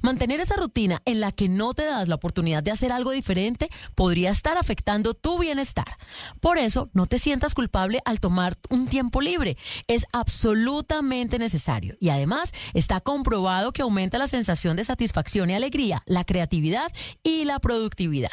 [0.02, 3.70] Mantener esa rutina en la que no te das la oportunidad de hacer algo diferente
[3.96, 5.98] podría estar afectando tu bienestar.
[6.40, 9.58] Por eso, no te sientas culpable al tomar un tiempo libre.
[9.88, 16.04] Es absolutamente necesario y además está comprobado que aumenta la sensación de satisfacción y alegría,
[16.06, 16.92] la creatividad
[17.24, 18.30] y la productividad.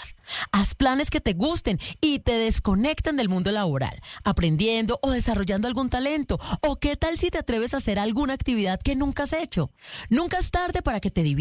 [0.52, 5.88] Haz planes que te gusten y te desconecten del mundo laboral, aprendiendo o desarrollando algún
[5.88, 6.40] talento.
[6.62, 9.70] ¿O qué tal si te atreves a hacer alguna actividad que nunca has hecho?
[10.10, 11.35] Nunca es tarde para que te diviertas.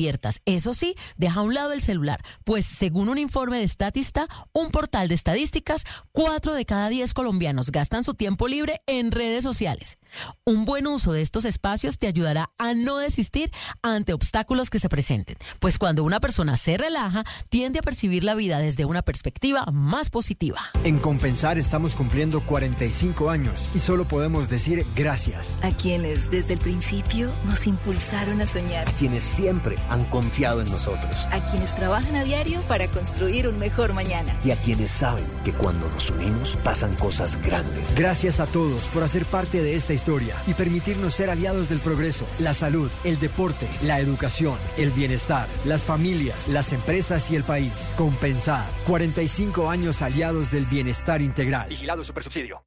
[0.46, 4.70] Eso sí, deja a un lado el celular, pues según un informe de Statista, un
[4.72, 9.98] portal de estadísticas, 4 de cada 10 colombianos gastan su tiempo libre en redes sociales.
[10.44, 14.90] Un buen uso de estos espacios te ayudará a no desistir ante obstáculos que se
[14.90, 19.66] presenten, pues cuando una persona se relaja, tiende a percibir la vida desde una perspectiva
[19.72, 20.60] más positiva.
[20.84, 25.60] En Compensar estamos cumpliendo 45 años y solo podemos decir gracias.
[25.62, 28.86] A quienes desde el principio nos impulsaron a soñar.
[28.94, 33.94] quienes siempre han confiado en nosotros A quienes trabajan a diario para construir un mejor
[33.94, 34.36] mañana.
[34.44, 37.96] y a quienes saben que cuando nos unimos pasan cosas grandes.
[37.96, 42.26] Gracias a todos por hacer parte de esta historia y permitirnos ser aliados del progreso,
[42.40, 47.92] la salud, el deporte, la educación, el bienestar, las familias, las empresas y el país.
[47.98, 48.66] Compensar.
[48.88, 51.70] 45 años aliados del bienestar integral.
[51.70, 52.64] Vigilado Supersubsidio.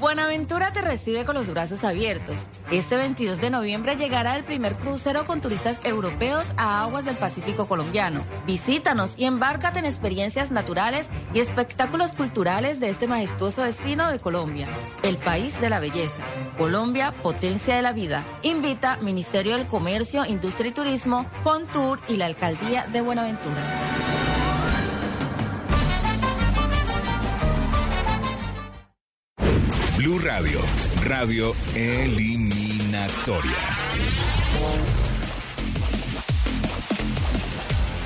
[0.00, 2.46] Buenaventura te recibe con los brazos abiertos.
[2.70, 7.66] Este 22 de noviembre llegará el primer crucero con turistas europeos a aguas del Pacífico
[7.66, 8.22] colombiano.
[8.46, 14.68] Visítanos y embárcate en experiencias naturales y espectáculos culturales de este majestuoso destino de Colombia,
[15.02, 16.22] el país de la belleza.
[16.56, 18.22] Colombia, potencia de la vida.
[18.42, 23.62] Invita Ministerio del Comercio, Industria y Turismo, Fontour y la Alcaldía de Buenaventura.
[29.98, 30.60] Blue Radio,
[31.02, 33.50] radio eliminatoria.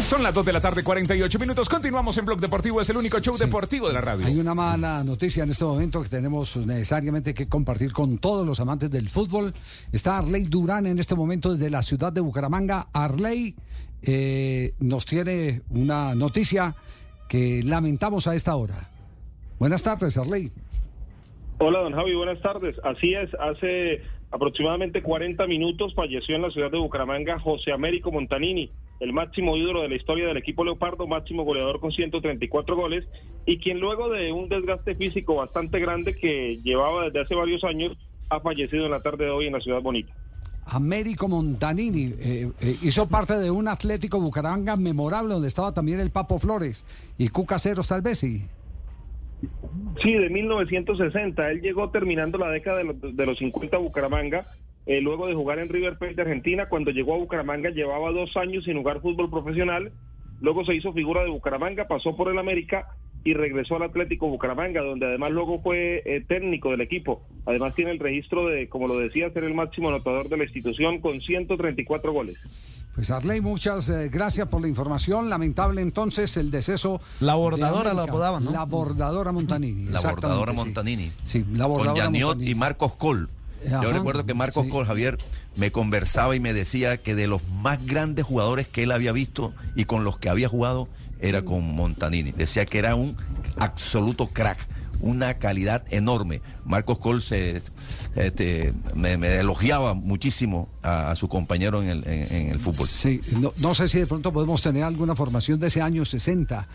[0.00, 1.68] Son las 2 de la tarde, 48 minutos.
[1.68, 2.80] Continuamos en Blog Deportivo.
[2.80, 4.24] Es el único show deportivo de la radio.
[4.24, 8.58] Hay una mala noticia en este momento que tenemos necesariamente que compartir con todos los
[8.58, 9.52] amantes del fútbol.
[9.92, 12.88] Está Arley Durán en este momento desde la ciudad de Bucaramanga.
[12.94, 13.54] Arley
[14.00, 16.74] eh, nos tiene una noticia
[17.28, 18.88] que lamentamos a esta hora.
[19.58, 20.50] Buenas tardes, Arley.
[21.64, 22.74] Hola, don Javi, buenas tardes.
[22.82, 24.02] Así es, hace
[24.32, 29.82] aproximadamente 40 minutos falleció en la ciudad de Bucaramanga José Américo Montanini, el máximo ídolo
[29.82, 33.04] de la historia del equipo Leopardo, máximo goleador con 134 goles,
[33.46, 37.96] y quien luego de un desgaste físico bastante grande que llevaba desde hace varios años,
[38.28, 40.12] ha fallecido en la tarde de hoy en la ciudad bonita.
[40.66, 46.10] Américo Montanini eh, eh, hizo parte de un Atlético Bucaramanga memorable donde estaba también el
[46.10, 46.84] Papo Flores
[47.18, 48.42] y Cuca Ceros tal vez, sí.
[50.02, 51.50] Sí, de 1960.
[51.50, 54.46] Él llegó terminando la década de los, de los 50 a Bucaramanga,
[54.86, 56.66] eh, luego de jugar en River Plate de Argentina.
[56.66, 59.92] Cuando llegó a Bucaramanga llevaba dos años sin jugar fútbol profesional.
[60.42, 62.88] Luego se hizo figura de Bucaramanga, pasó por el América
[63.24, 67.22] y regresó al Atlético Bucaramanga, donde además luego fue eh, técnico del equipo.
[67.46, 71.00] Además tiene el registro de, como lo decía, ser el máximo anotador de la institución
[71.00, 72.36] con 134 goles.
[72.94, 75.30] Pues Arley, muchas eh, gracias por la información.
[75.30, 77.00] Lamentable entonces el deceso.
[77.20, 78.10] La bordadora América.
[78.10, 78.50] apodaban, ¿no?
[78.50, 79.86] La bordadora Montanini.
[79.86, 80.58] La bordadora sí.
[80.58, 81.12] Montanini.
[81.22, 82.50] Sí, la bordadora Con Yaniot Montanini.
[82.50, 83.30] y Marcos Col.
[83.66, 83.82] Ajá.
[83.82, 85.18] Yo recuerdo que Marcos Col, Javier,
[85.56, 89.52] me conversaba y me decía que de los más grandes jugadores que él había visto
[89.76, 90.88] y con los que había jugado
[91.20, 92.32] era con Montanini.
[92.32, 93.16] Decía que era un
[93.56, 94.66] absoluto crack,
[95.00, 96.40] una calidad enorme.
[96.64, 97.60] Marcos Col se,
[98.16, 102.88] este, me, me elogiaba muchísimo a, a su compañero en el, en- en el fútbol.
[102.88, 106.66] Sí, no, no sé si de pronto podemos tener alguna formación de ese año 60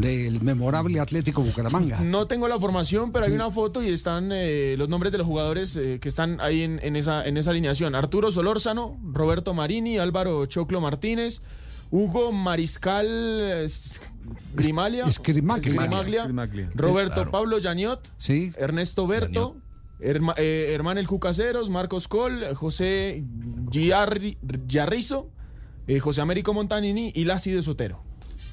[0.00, 2.00] del memorable Atlético Bucaramanga.
[2.00, 5.26] No tengo la formación, pero hay una foto y están eh, los nombres de los
[5.26, 7.94] jugadores eh, que están ahí en, en esa, en esa alineación.
[7.94, 11.40] Arturo Solórzano, Roberto Marini, Álvaro Choclo Martínez,
[11.90, 13.66] Hugo Mariscal
[14.54, 15.04] Grimalia.
[16.74, 17.30] Roberto Claro.
[17.30, 18.52] Pablo Yaniot, Sí.
[18.56, 19.56] Ernesto Berto,
[20.00, 23.24] Herma- eh, Hermán El Cucaseros, Marcos Col, José
[23.70, 24.36] Giarri-
[24.66, 25.30] Yarrizo,
[25.86, 28.02] eh, José Américo Montanini y Lassi de Sotero.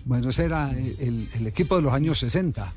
[0.05, 2.71] Bueno, ese era el, el equipo de los años 60.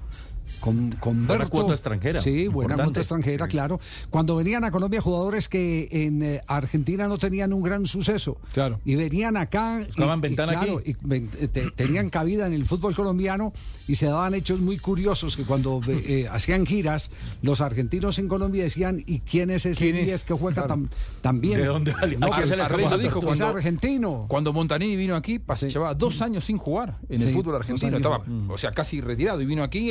[0.61, 1.51] Con, con Buena Berto.
[1.51, 3.79] cuota extranjera, Sí, buena cuota extranjera, claro.
[4.11, 8.39] Cuando venían a Colombia jugadores que en eh, Argentina no tenían un gran suceso.
[8.53, 8.81] Claro.
[8.85, 9.83] Y venían acá.
[9.87, 10.97] Buscaban y, ventana claro, aquí.
[11.01, 13.53] y eh, te- tenían cabida en el fútbol colombiano
[13.87, 17.11] y se daban hechos muy curiosos que cuando eh, hacían giras,
[17.43, 20.07] los argentinos en Colombia decían, ¿y quién es ese ¿Quién es?
[20.07, 20.69] 10 que juega Claro.
[20.69, 20.91] tan,
[21.23, 21.61] tan bien?
[21.61, 21.93] ¿De dónde?
[22.19, 24.27] No, que se le Arley recuerdo, dijo es cuando- argentino.
[24.29, 27.97] Cuando Montanini vino aquí, pas- llevaba dos años sin jugar en Sí, el fútbol argentino.
[27.97, 29.41] Estaba, o sea, casi retirado.
[29.41, 29.91] Y vino aquí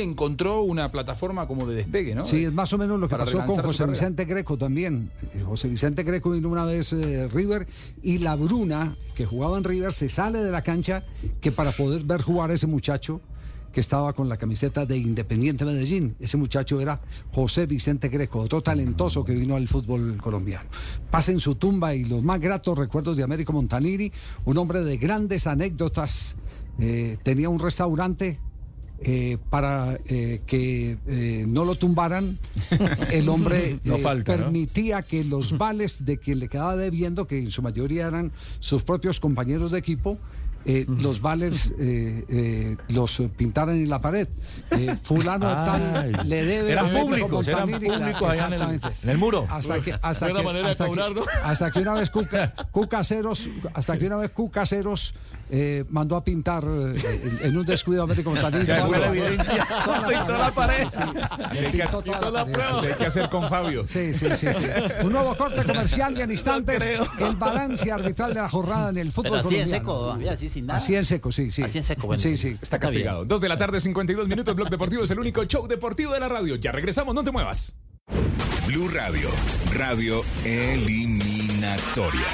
[0.62, 2.26] una plataforma como de despegue, ¿no?
[2.26, 3.86] Sí, es más o menos lo que Para pasó con su José.
[3.86, 5.10] Vicente Greco también.
[5.34, 7.66] Eh, José Vicente Greco vino una vez eh, River
[8.02, 11.04] y la Bruna, que jugaba en River, se sale de la cancha
[11.40, 13.20] que para poder ver jugar a ese muchacho
[13.72, 16.16] que estaba con la camiseta de Independiente Medellín.
[16.20, 17.00] Ese muchacho era
[17.32, 20.68] José Vicente Greco, otro talentoso que vino al fútbol colombiano.
[21.10, 24.10] Pasa en su tumba y los más gratos recuerdos de Américo Montanini,
[24.44, 26.36] un hombre de grandes anécdotas.
[26.80, 28.38] Eh, tenía un restaurante
[29.00, 32.38] eh, para eh, que eh, no lo tumbaran,
[33.10, 34.42] el hombre No falta, ¿no?
[34.44, 38.82] permitía que los vales de quien le quedaba debiendo, que en su mayoría eran sus
[38.84, 40.18] propios compañeros de equipo,
[40.64, 44.28] eh, los vales eh, eh, los pintaran en la pared.
[45.02, 46.12] Fulano de Ay.
[46.12, 49.46] tal le debe Eran públicos, eran públicos allá en el- en el muro.
[49.48, 50.38] Hasta que, hasta que,
[51.44, 55.14] hasta que una vez Cuca, Cucaseros, hasta que una vez Cucaseros
[55.50, 59.08] eh, mandó a pintar eh, en, en un descuido a toda la pared.
[59.08, 59.66] evidencia.
[60.08, 60.88] Pintó la pared, pared.
[60.90, 61.08] sí, sí.
[61.08, 62.80] Sí, Le hay que- pintó toda pintó la la pared, prueba.
[62.82, 62.86] sí.
[62.88, 63.86] Hay que hacer con Fabio.
[63.86, 64.64] Sí, sí, sí, sí.
[65.04, 69.12] Un nuevo corte comercial y en instantes el balance arbitral de la jornada en el
[69.12, 69.84] fútbol Pero así en colombiano.
[69.84, 70.76] seco, Javier, así sin nada.
[70.78, 71.62] Así en seco, sí, sí.
[71.62, 72.22] Así en seco, bueno.
[72.22, 72.56] Sí, sí.
[72.60, 73.24] Está castigado.
[73.24, 74.54] Dos de la tarde, 52 minutos.
[74.54, 76.56] Blog Deportivo es el único show deportivo de la radio.
[76.56, 77.74] Ya regresamos, no te muevas.
[78.66, 79.28] Blue Radio,
[79.74, 82.26] radio eliminatoria.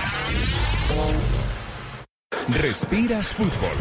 [2.48, 3.76] Respiras fútbol,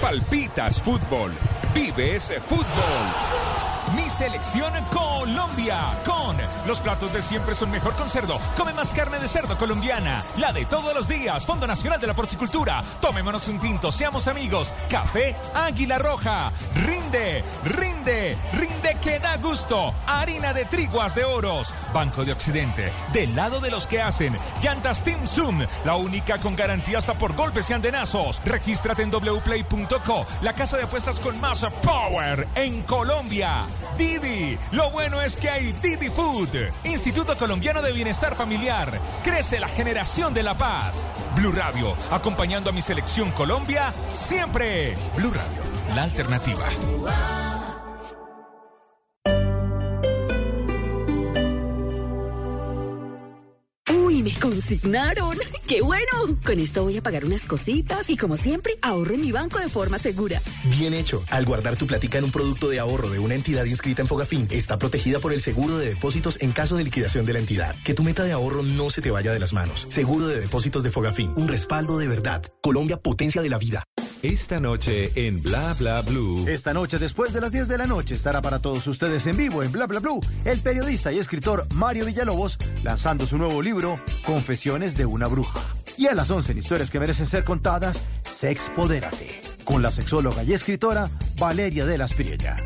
[0.00, 1.32] palpitas fútbol,
[1.74, 3.61] vive ese fútbol.
[3.94, 5.98] Mi selección Colombia.
[6.04, 6.36] Con
[6.66, 8.38] los platos de siempre son mejor con cerdo.
[8.56, 10.22] Come más carne de cerdo colombiana.
[10.38, 11.44] La de todos los días.
[11.44, 12.82] Fondo Nacional de la Porcicultura.
[13.00, 13.92] Tomémonos un tinto.
[13.92, 14.72] Seamos amigos.
[14.88, 16.52] Café Águila Roja.
[16.74, 19.92] Rinde, rinde, rinde que da gusto.
[20.06, 21.74] Harina de triguas de oros.
[21.92, 22.92] Banco de Occidente.
[23.12, 24.36] Del lado de los que hacen.
[24.62, 25.66] Llantas Team Zoom.
[25.84, 28.40] La única con garantía hasta por golpes y andenazos.
[28.44, 30.26] Regístrate en wplay.co.
[30.40, 33.66] La casa de apuestas con más power en Colombia.
[33.96, 34.58] Didi.
[34.72, 36.48] Lo bueno es que hay Didi Food.
[36.84, 38.98] Instituto Colombiano de Bienestar Familiar.
[39.22, 41.12] Crece la generación de la paz.
[41.36, 41.96] Blue Radio.
[42.10, 44.96] Acompañando a mi selección Colombia siempre.
[45.16, 45.62] Blue Radio.
[45.94, 46.68] La alternativa.
[54.22, 55.36] Me consignaron.
[55.66, 56.38] ¡Qué bueno!
[56.44, 59.68] Con esto voy a pagar unas cositas y como siempre ahorro en mi banco de
[59.68, 60.40] forma segura.
[60.78, 61.24] Bien hecho.
[61.30, 64.46] Al guardar tu platica en un producto de ahorro de una entidad inscrita en Fogafín,
[64.50, 67.74] está protegida por el seguro de depósitos en caso de liquidación de la entidad.
[67.84, 69.86] Que tu meta de ahorro no se te vaya de las manos.
[69.88, 71.32] Seguro de depósitos de Fogafín.
[71.36, 72.44] Un respaldo de verdad.
[72.60, 73.84] Colombia, potencia de la vida.
[74.22, 76.46] Esta noche en Bla Bla Blue.
[76.46, 79.64] Esta noche, después de las 10 de la noche, estará para todos ustedes en vivo
[79.64, 84.96] en Bla Bla Blue el periodista y escritor Mario Villalobos lanzando su nuevo libro, Confesiones
[84.96, 85.60] de una bruja.
[85.96, 90.52] Y a las 11 en historias que merecen ser contadas, Sexpodérate, con la sexóloga y
[90.52, 92.56] escritora Valeria de las Priella.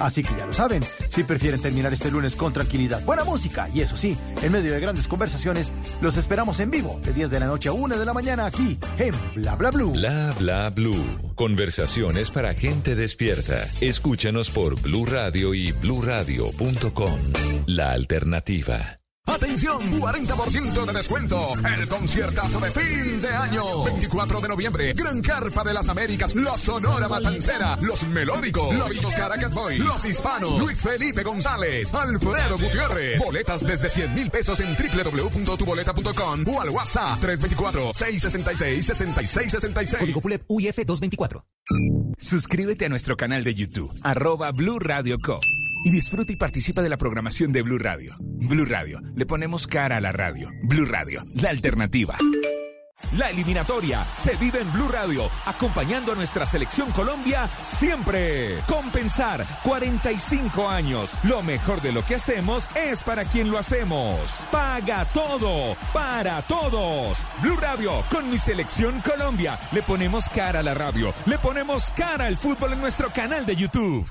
[0.00, 3.80] Así que ya lo saben, si prefieren terminar este lunes con tranquilidad, buena música y
[3.80, 7.46] eso sí, en medio de grandes conversaciones, los esperamos en vivo de 10 de la
[7.46, 9.92] noche a 1 de la mañana aquí en Bla Bla Blue.
[9.92, 11.32] Bla Bla Blue.
[11.34, 13.66] Conversaciones para gente despierta.
[13.80, 17.20] Escúchanos por Blue Radio y bluradio.com.
[17.66, 19.00] La alternativa.
[19.26, 21.52] Atención, 40% de descuento.
[21.76, 23.84] El conciertazo de fin de año.
[23.84, 29.52] 24 de noviembre, Gran Carpa de las Américas, La Sonora Matancera, Los Melódicos, Lobitos Caracas
[29.52, 33.22] Boys, Los Hispanos, Luis Felipe González, Alfredo Gutiérrez.
[33.24, 39.98] Boletas desde 100 mil pesos en www.tuboleta.com o al WhatsApp 324-666-6666.
[39.98, 41.44] Código PULEP UIF 224.
[42.18, 45.40] Suscríbete a nuestro canal de YouTube, arroba Blue Radio Co.
[45.86, 48.16] Y disfruta y participa de la programación de Blue Radio.
[48.18, 50.50] Blue Radio, le ponemos cara a la radio.
[50.64, 52.16] Blue Radio, la alternativa.
[53.16, 58.58] La eliminatoria se vive en Blue Radio, acompañando a nuestra selección Colombia siempre.
[58.66, 61.14] Compensar 45 años.
[61.22, 64.40] Lo mejor de lo que hacemos es para quien lo hacemos.
[64.50, 67.24] Paga todo, para todos.
[67.42, 69.56] Blue Radio, con mi selección Colombia.
[69.70, 73.54] Le ponemos cara a la radio, le ponemos cara al fútbol en nuestro canal de
[73.54, 74.04] YouTube.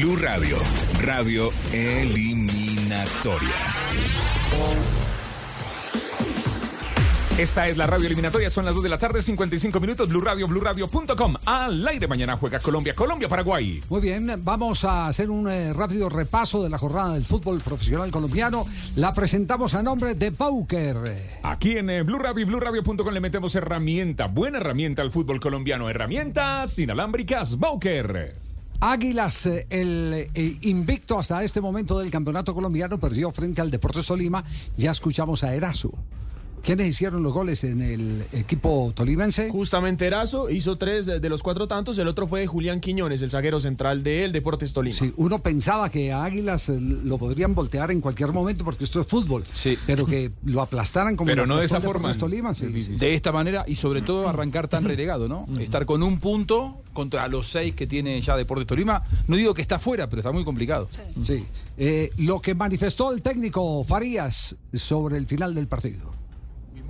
[0.00, 0.56] Blue Radio,
[1.02, 3.50] radio eliminatoria.
[7.36, 10.48] Esta es la radio eliminatoria, son las 2 de la tarde, 55 minutos, Blue Radio,
[10.48, 11.34] BlueRadio.com.
[11.44, 13.82] Al aire mañana juega Colombia, Colombia, Paraguay.
[13.90, 18.10] Muy bien, vamos a hacer un eh, rápido repaso de la jornada del fútbol profesional
[18.10, 18.66] colombiano.
[18.96, 21.40] La presentamos a nombre de Pauker.
[21.42, 25.90] Aquí en eh, Blue Radio y BlueRadio.com le metemos herramienta, buena herramienta al fútbol colombiano.
[25.90, 28.49] Herramientas inalámbricas Bauker.
[28.80, 34.06] Águilas, eh, el eh, invicto hasta este momento del campeonato colombiano, perdió frente al Deportes
[34.06, 34.42] Tolima.
[34.78, 35.92] Ya escuchamos a Erazo.
[36.62, 39.50] ¿Quiénes hicieron los goles en el equipo tolimense?
[39.50, 43.60] Justamente Erazo hizo tres de los cuatro tantos, el otro fue Julián Quiñones, el zaguero
[43.60, 44.96] central del Deportes Tolima.
[44.96, 49.00] Sí, uno pensaba que a Águilas eh, lo podrían voltear en cualquier momento porque esto
[49.00, 49.78] es fútbol, sí.
[49.86, 52.08] pero que lo aplastaran como Pero no de esa forma.
[52.08, 52.66] Deportes Tolima, sí.
[52.66, 55.46] De esta manera y sobre todo arrancar tan relegado, ¿no?
[55.58, 59.02] Estar con un punto contra los seis que tiene ya Deportes Tolima.
[59.28, 60.88] No digo que está fuera, pero está muy complicado.
[61.22, 61.44] Sí.
[61.76, 66.19] Eh, lo que manifestó el técnico Farías sobre el final del partido.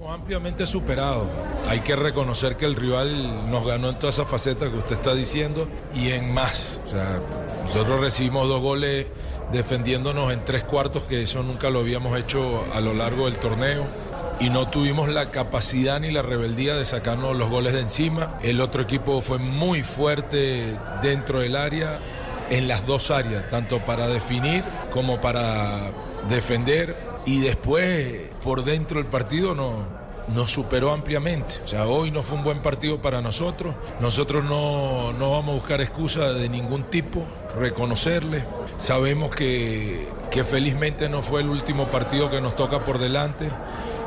[0.09, 1.29] Ampliamente superado.
[1.69, 5.15] Hay que reconocer que el rival nos ganó en todas esas facetas que usted está
[5.15, 6.81] diciendo y en más.
[6.87, 7.21] O sea,
[7.65, 9.07] nosotros recibimos dos goles
[9.53, 13.85] defendiéndonos en tres cuartos, que eso nunca lo habíamos hecho a lo largo del torneo.
[14.41, 18.39] Y no tuvimos la capacidad ni la rebeldía de sacarnos los goles de encima.
[18.43, 21.99] El otro equipo fue muy fuerte dentro del área,
[22.49, 25.93] en las dos áreas, tanto para definir como para
[26.29, 26.97] defender
[27.27, 29.85] y después por dentro del partido no,
[30.35, 31.55] nos superó ampliamente.
[31.65, 33.75] O sea, hoy no fue un buen partido para nosotros.
[34.01, 37.25] Nosotros no, no vamos a buscar excusa de ningún tipo,
[37.59, 38.45] reconocerle.
[38.79, 43.51] Sabemos que, que felizmente no fue el último partido que nos toca por delante,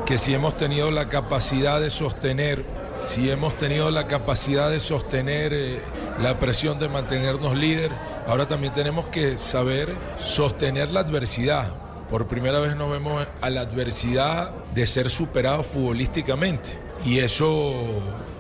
[0.06, 2.64] que si hemos tenido la capacidad de sostener,
[2.94, 5.80] si hemos tenido la capacidad de sostener eh,
[6.22, 7.92] la presión de mantenernos líder,
[8.28, 11.83] ahora también tenemos que saber sostener la adversidad
[12.14, 16.78] Por primera vez nos vemos a la adversidad de ser superados futbolísticamente.
[17.04, 17.74] Y eso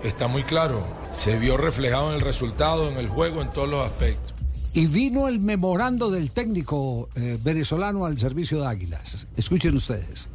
[0.03, 0.86] está muy claro.
[1.11, 4.36] Se vio reflejado en el resultado, en el juego, en todos los aspectos.
[4.74, 9.26] Y vino el memorando del técnico eh, venezolano al servicio de Águilas.
[9.36, 10.30] Escuchen ustedes.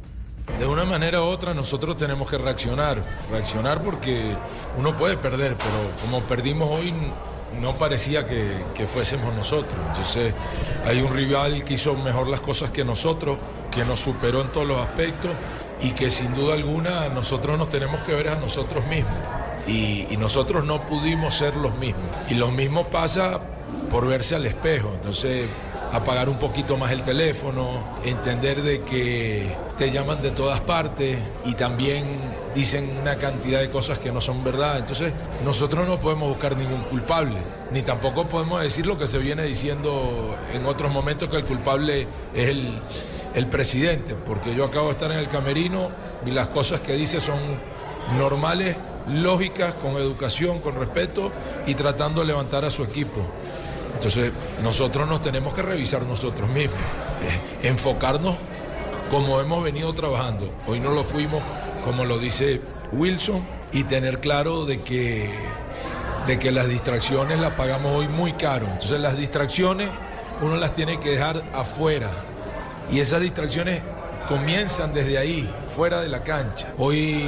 [0.59, 4.35] De una manera u otra nosotros tenemos que reaccionar, reaccionar porque
[4.77, 6.93] uno puede perder, pero como perdimos hoy
[7.61, 9.75] no parecía que, fuésemos nosotros.
[9.89, 10.33] Entonces
[10.85, 13.37] hay un rival que hizo mejor las cosas que nosotros,
[13.71, 15.31] que nos superó en todos los aspectos
[15.81, 19.13] y que sin duda alguna nosotros nos tenemos que ver a nosotros mismos.
[19.67, 22.03] Y, y nosotros no pudimos ser los mismos.
[22.29, 23.39] Y lo mismo pasa
[23.89, 24.91] por verse al espejo.
[24.93, 25.45] Entonces
[25.91, 31.53] apagar un poquito más el teléfono, entender de que te llaman de todas partes y
[31.53, 32.05] también
[32.53, 34.77] dicen una cantidad de cosas que no son verdad.
[34.77, 35.13] Entonces
[35.43, 37.37] nosotros no podemos buscar ningún culpable,
[37.71, 42.07] ni tampoco podemos decir lo que se viene diciendo en otros momentos que el culpable
[42.35, 42.79] es el,
[43.35, 45.89] el presidente, porque yo acabo de estar en el camerino
[46.25, 47.39] y las cosas que dice son
[48.17, 48.75] normales,
[49.07, 51.31] lógicas, con educación, con respeto
[51.65, 53.21] y tratando de levantar a su equipo.
[53.99, 54.31] Entonces,
[54.63, 56.79] nosotros nos tenemos que revisar nosotros mismos,
[57.61, 58.37] eh, enfocarnos
[59.11, 60.49] como hemos venido trabajando.
[60.67, 61.43] Hoy no lo fuimos,
[61.83, 62.61] como lo dice
[62.93, 65.29] Wilson, y tener claro de que,
[66.27, 68.67] de que las distracciones las pagamos hoy muy caro.
[68.67, 69.89] Entonces, las distracciones
[70.41, 72.09] uno las tiene que dejar afuera.
[72.89, 73.81] Y esas distracciones
[74.29, 76.73] comienzan desde ahí, fuera de la cancha.
[76.77, 77.21] Hoy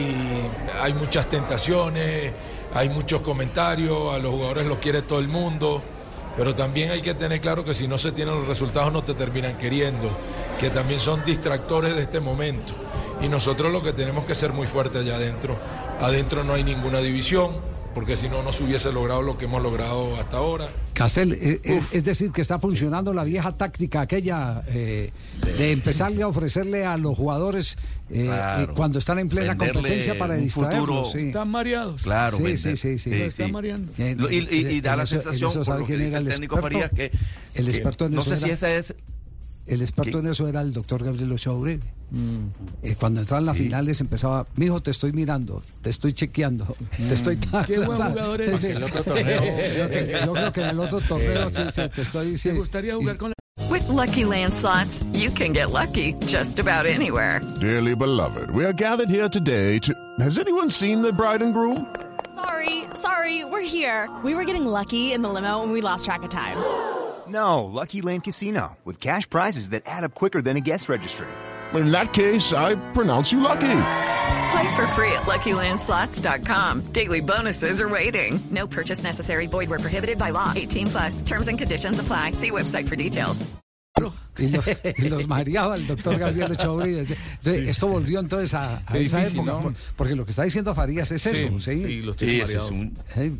[0.81, 2.31] hay muchas tentaciones,
[2.73, 5.83] hay muchos comentarios, a los jugadores los quiere todo el mundo.
[6.41, 9.13] Pero también hay que tener claro que si no se tienen los resultados no te
[9.13, 10.09] terminan queriendo,
[10.59, 12.73] que también son distractores de este momento.
[13.21, 15.55] Y nosotros lo que tenemos que ser muy fuertes allá adentro.
[15.99, 17.57] Adentro no hay ninguna división,
[17.93, 20.69] porque si no, no se hubiese logrado lo que hemos logrado hasta ahora.
[20.93, 25.11] Castel, es, es, decir, que está funcionando la vieja táctica aquella eh,
[25.57, 27.77] de empezarle a ofrecerle a los jugadores
[28.09, 28.63] eh, Claro.
[28.63, 31.11] eh, cuando están en plena Venderle competencia para distraerlos.
[31.11, 31.27] sí.
[31.27, 32.03] Están mareados.
[32.03, 33.09] Claro, sí, sí, sí, sí.
[33.09, 33.91] Lo están mareando.
[33.97, 36.27] Y, y- y En da la sensación, por sabe lo que quién dice era el
[36.27, 36.79] el técnico experto.
[36.79, 37.17] Farías, que,
[37.53, 38.93] El experto en no sé si esa es
[39.71, 41.83] El experto en eso era el doctor Gabriel Ochoa Uribe.
[42.83, 46.65] Eh, cuando entraban las finales empezaba, mijo, te estoy mirando, te estoy chequeando,
[46.97, 47.37] te estoy...
[47.37, 48.59] Qué buen jugador es.
[48.61, 48.67] Sí.
[48.67, 49.41] El otro torneo.
[49.77, 52.37] Yo, te- yo creo que en el otro torneo sí, sí, te estoy...
[52.37, 52.49] sí.
[52.49, 53.35] ¿Te gustaría jugar con la...
[53.69, 57.39] With Lucky Land slots, you can get lucky just about anywhere.
[57.61, 59.93] Dearly beloved, we are gathered here today to.
[60.19, 61.85] Has anyone seen the bride and groom?
[62.35, 64.09] Sorry, sorry, we're here.
[64.23, 66.57] We were getting lucky in the limo and we lost track of time.
[67.31, 71.27] No, Lucky Land Casino, with cash prizes that add up quicker than a guest registry.
[71.73, 73.69] In that case, I pronounce you lucky.
[74.51, 76.81] Play for free at LuckyLandSlots.com.
[76.91, 78.37] Daily bonuses are waiting.
[78.51, 79.47] No purchase necessary.
[79.47, 80.51] Void where prohibited by law.
[80.55, 81.21] 18 plus.
[81.21, 82.33] Terms and conditions apply.
[82.33, 83.45] See website for details.
[84.37, 87.01] Y los, y los mareaba el doctor Gabriel Uribe.
[87.39, 89.61] Entonces, Esto volvió entonces a, a esa difícil, época, ¿no?
[89.61, 91.59] por- porque lo que está diciendo Farías es Sí, eso.
[91.59, 93.39] Sí, sí, los Sí, tiene eso es un, Hey.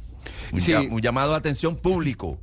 [0.54, 0.74] un Sí.
[0.74, 2.38] un llamado de atención público.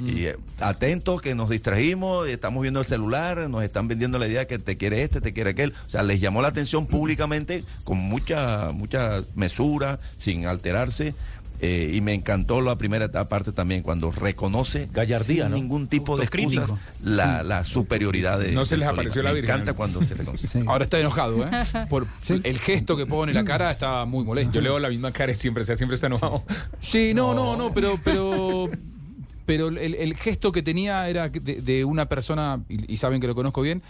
[0.00, 4.46] Y eh, atentos que nos distrajimos, estamos viendo el celular, nos están vendiendo la idea
[4.46, 5.72] que te quiere este, te quiere aquel.
[5.86, 11.14] O sea, les llamó la atención públicamente con mucha, mucha mesura, sin alterarse.
[11.64, 15.56] eh, y me encantó la primera etapa- parte también, cuando reconoce Gallardía, sin ¿no?
[15.56, 16.72] ningún tipo de excusas
[17.04, 18.90] la, la superioridad de No se les Tolima.
[19.00, 19.54] apareció la Me Virgen.
[19.54, 20.60] encanta cuando se reconoce.
[20.66, 21.50] Ahora está enojado, ¿eh?
[21.88, 22.08] Por
[22.42, 24.50] el gesto que pone la cara está muy molesto.
[24.54, 26.42] Yo leo la misma cara y siempre, o sea, siempre está enojado.
[26.80, 28.68] Sí, no, no, no, pero, pero,
[29.46, 33.26] pero el, el gesto que tenía era de, de una persona, y, y saben que
[33.26, 33.82] lo conozco bien,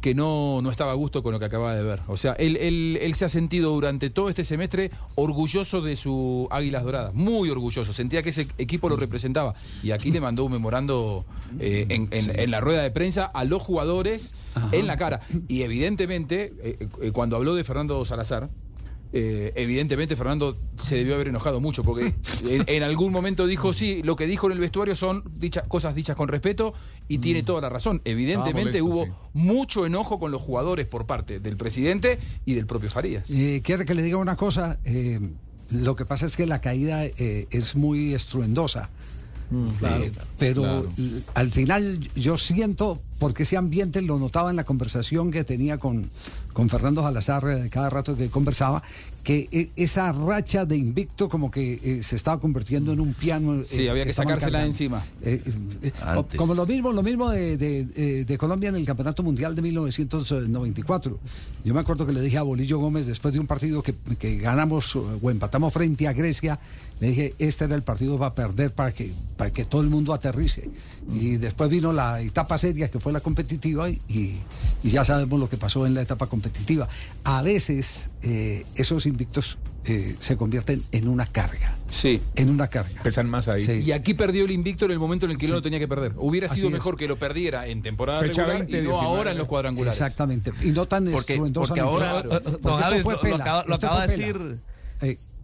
[0.00, 2.00] que no, no estaba a gusto con lo que acaba de ver.
[2.06, 6.48] O sea, él, él, él se ha sentido durante todo este semestre orgulloso de su
[6.50, 7.92] Águilas Doradas, muy orgulloso.
[7.92, 9.54] Sentía que ese equipo lo representaba.
[9.82, 11.26] Y aquí le mandó un memorando
[11.58, 14.32] eh, en, en- en la rueda de prensa a los jugadores
[14.72, 15.20] en la cara.
[15.48, 18.48] Y evidentemente, eh, eh, cuando habló de Fernando Salazar,
[19.12, 22.14] eh, evidentemente Fernando se debió haber enojado mucho porque
[22.48, 25.94] en, en algún momento dijo sí, lo que dijo en el vestuario son dichas cosas
[25.94, 26.74] dichas con respeto
[27.08, 28.00] y tiene toda la razón.
[28.04, 29.12] Evidentemente Ah, molesto, hubo sí.
[29.34, 33.24] mucho enojo con los jugadores por parte del presidente y del propio Farías.
[33.28, 34.78] Eh, ¿Quiere que le diga una cosa?
[34.84, 35.18] Eh,
[35.70, 38.90] lo que pasa es que la caída eh, es muy estruendosa.
[39.80, 40.88] claro, Eh, pero claro.
[41.34, 46.10] al final yo siento, porque ese ambiente lo notaba en la conversación que tenía con,
[46.60, 48.82] con Fernando Salazar eh, cada rato que conversaba,
[49.24, 53.54] que eh, esa racha de invicto como que eh, se estaba convirtiendo en un piano.
[53.54, 55.02] eh, Sí, había que estaban sacársela de encima.
[55.22, 55.42] Eh,
[55.82, 56.36] eh, Antes.
[56.38, 61.18] como lo mismo, lo mismo de, de- de Colombia en el Campeonato Mundial de 1994.
[61.64, 64.36] Yo me acuerdo que le dije a Bolillo Gómez después de un partido que, que
[64.36, 66.58] ganamos o empatamos frente a Grecia,
[67.00, 70.12] le dije, este era el partido para perder para que, para que todo el mundo
[70.12, 70.68] aterrice.
[71.12, 75.48] Y después vino la etapa seria que fue la competitiva y, y ya sabemos lo
[75.48, 76.88] que pasó en la etapa competitiva.
[77.24, 81.74] A veces eh, esos invictos eh, se convierten en una carga.
[81.90, 82.20] Sí.
[82.36, 83.02] En una carga.
[83.02, 83.62] Pesan más ahí.
[83.64, 83.72] Sí.
[83.80, 85.54] Y aquí perdió el invicto en el momento en el que no Sí.
[85.54, 86.12] lo tenía que perder.
[86.18, 86.74] Hubiera Así sido es.
[86.74, 89.06] mejor que lo perdiera en temporada Fecha regular 20, y no 19.
[89.16, 89.98] ahora en los cuadrangulares.
[90.00, 90.52] Exactamente.
[90.62, 91.82] Y no tan Porque- estruendosamente.
[91.88, 92.40] porque ahora- Claro.
[92.40, 93.64] Don Porque esto Javi, fue lo- pela, lo acaba,
[94.06, 94.56] lo de pela.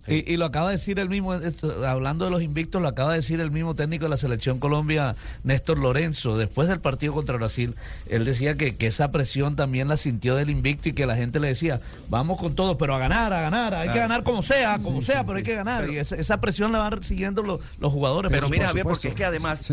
[0.09, 3.11] Y, y lo acaba de decir el mismo, esto, hablando de los invictos, lo acaba
[3.11, 7.37] de decir el mismo técnico de la selección Colombia, Néstor Lorenzo, después del partido contra
[7.37, 7.75] Brasil.
[8.09, 11.41] Él decía que, que esa presión también la sintió del invicto y que la gente
[11.41, 14.79] le decía, vamos con todo, pero a ganar, a ganar, hay que ganar como sea,
[14.79, 15.89] como sea, pero hay que ganar.
[15.91, 18.31] y esa, esa presión la van siguiendo los, los jugadores.
[18.31, 18.69] Pero por mira.
[18.69, 19.71] Javier, porque es que además,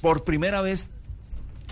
[0.00, 0.90] por primera vez,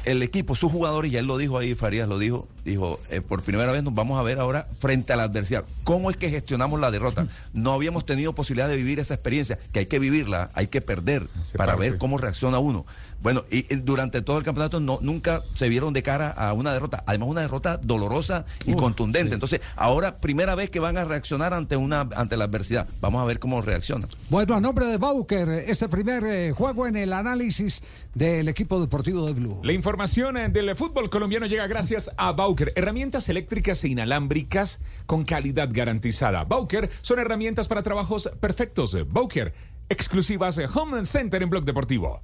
[0.05, 3.43] el equipo, sus jugadores, y él lo dijo ahí, Farías lo dijo, dijo, eh, por
[3.43, 5.65] primera vez nos vamos a ver ahora frente a la adversidad.
[5.85, 7.27] ¿Cómo es que gestionamos la derrota?
[7.53, 11.27] No habíamos tenido posibilidad de vivir esa experiencia, que hay que vivirla, hay que perder
[11.57, 11.91] para parte.
[11.91, 12.87] ver cómo reacciona uno.
[13.23, 16.73] Bueno, y, y durante todo el campeonato no, nunca se vieron de cara a una
[16.73, 19.35] derrota, además una derrota dolorosa y contundente.
[19.35, 22.89] Entonces, ahora primera vez que van a reaccionar ante una ante la adversidad.
[23.01, 24.09] Vamos a ver cómo reaccionan.
[24.31, 27.83] Bueno, a nombre de Bauker, este primer eh, juego en el análisis
[28.15, 29.61] del equipo deportivo de Blue.
[29.63, 35.25] La información eh, del fútbol colombiano llega gracias a Bauker, herramientas eléctricas e inalámbricas con
[35.25, 36.45] calidad garantizada.
[36.45, 38.97] Bauker son herramientas para trabajos perfectos.
[39.09, 39.53] Bauker,
[39.89, 42.23] exclusivas de Home Center en Blog Deportivo.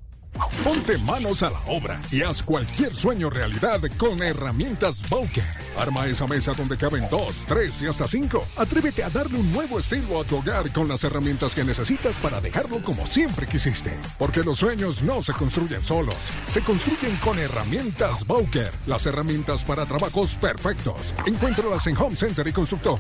[0.64, 5.45] Ponte manos a la obra y haz cualquier sueño realidad con herramientas Bowker.
[5.78, 8.47] Arma esa mesa donde caben dos, tres y hasta cinco.
[8.57, 12.41] Atrévete a darle un nuevo estilo a tu hogar con las herramientas que necesitas para
[12.41, 13.93] dejarlo como siempre quisiste.
[14.18, 16.16] Porque los sueños no se construyen solos,
[16.49, 18.72] se construyen con herramientas Bowker.
[18.87, 21.14] Las herramientas para trabajos perfectos.
[21.26, 22.99] Encuéntralas en Home Center y Constructor.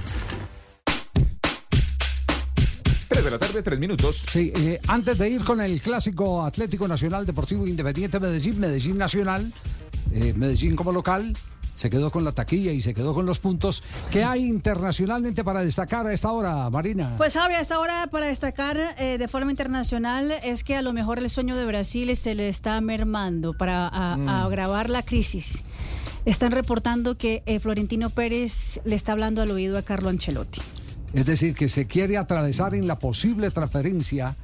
[3.08, 4.24] 3 de la tarde, 3 minutos.
[4.28, 9.52] Sí, eh, antes de ir con el clásico Atlético Nacional Deportivo Independiente Medellín, Medellín Nacional,
[10.12, 11.32] eh, Medellín como local,
[11.76, 13.82] se quedó con la taquilla y se quedó con los puntos.
[14.10, 17.14] ¿Qué hay internacionalmente para destacar a esta hora, Marina?
[17.18, 20.92] Pues Javi, a esta hora para destacar eh, de forma internacional es que a lo
[20.92, 24.28] mejor el sueño de Brasil se le está mermando para a- Mm.
[24.28, 25.58] agravar la crisis.
[26.24, 30.60] Están reportando que eh, Florentino Pérez le está hablando al oído a Carlo Ancelotti.
[31.16, 34.36] Es decir, que se quiere atravesar en la posible transferencia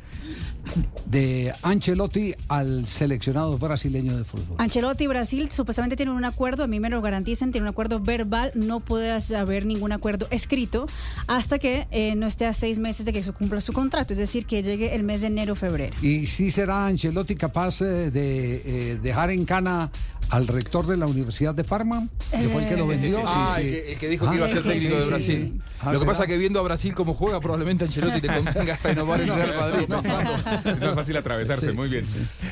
[1.06, 4.56] de Ancelotti al seleccionado brasileño de fútbol.
[4.58, 8.00] Ancelotti y Brasil supuestamente tienen un acuerdo, a mí me lo garantizan, tienen un acuerdo
[8.00, 10.86] verbal, no puede haber ningún acuerdo escrito
[11.26, 14.18] hasta que eh, no esté a seis meses de que se cumpla su contrato, es
[14.18, 15.94] decir, que llegue el mes de enero o febrero.
[16.02, 19.90] ¿Y si será Ancelotti capaz eh, de eh, dejar en cana
[20.30, 22.08] al rector de la Universidad de Parma?
[22.30, 23.18] Que fue el que lo vendió.
[23.18, 23.62] sí, Ah, sí.
[23.66, 25.52] el, que, el que dijo Ah, que iba a ser técnico sí, de Brasil.
[25.56, 25.62] sí.
[25.80, 26.10] Ah, Lo que ¿será?
[26.12, 29.86] pasa que viendo a Brasil cómo juega, probablemente Ancelotti le convenga renovar el Real Madrid.
[29.88, 30.32] pensando.
[30.64, 31.72] Es más fácil atravesarse, Sí.
[31.72, 32.06] muy bien.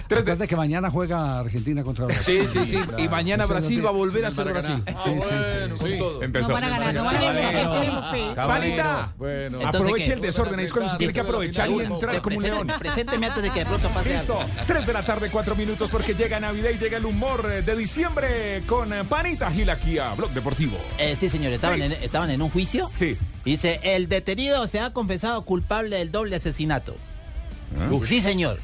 [0.09, 2.47] Recuerde que mañana juega Argentina contra Brasil.
[2.49, 2.79] Sí, sí, sí.
[2.99, 4.83] Y mañana Brasil va a volver a ser Brasil.
[5.05, 5.99] Sí, sí, sí.
[6.21, 6.49] Empezó.
[6.49, 8.25] No van a ganar, no van a ganar, tenemos fe.
[8.35, 9.59] Panita, Bueno.
[9.67, 12.73] aproveche el desorden, ahí es cuando se tiene que aprovechar y entrar como un león.
[12.79, 16.15] Presénteme antes de que de pronto pase Listo, 3 de la tarde, 4 minutos, porque
[16.15, 20.15] llega Navidad y llega el humor eh, de diciembre con eh, Panita Gil aquí a
[20.15, 20.77] Blog Deportivo.
[20.99, 22.91] Eh, sí, señor, estaban, En, estaban en un juicio.
[22.95, 23.17] Sí.
[23.45, 26.95] Dice, el detenido se ha confesado culpable del doble asesinato.
[27.91, 28.61] Dice, sí, señor.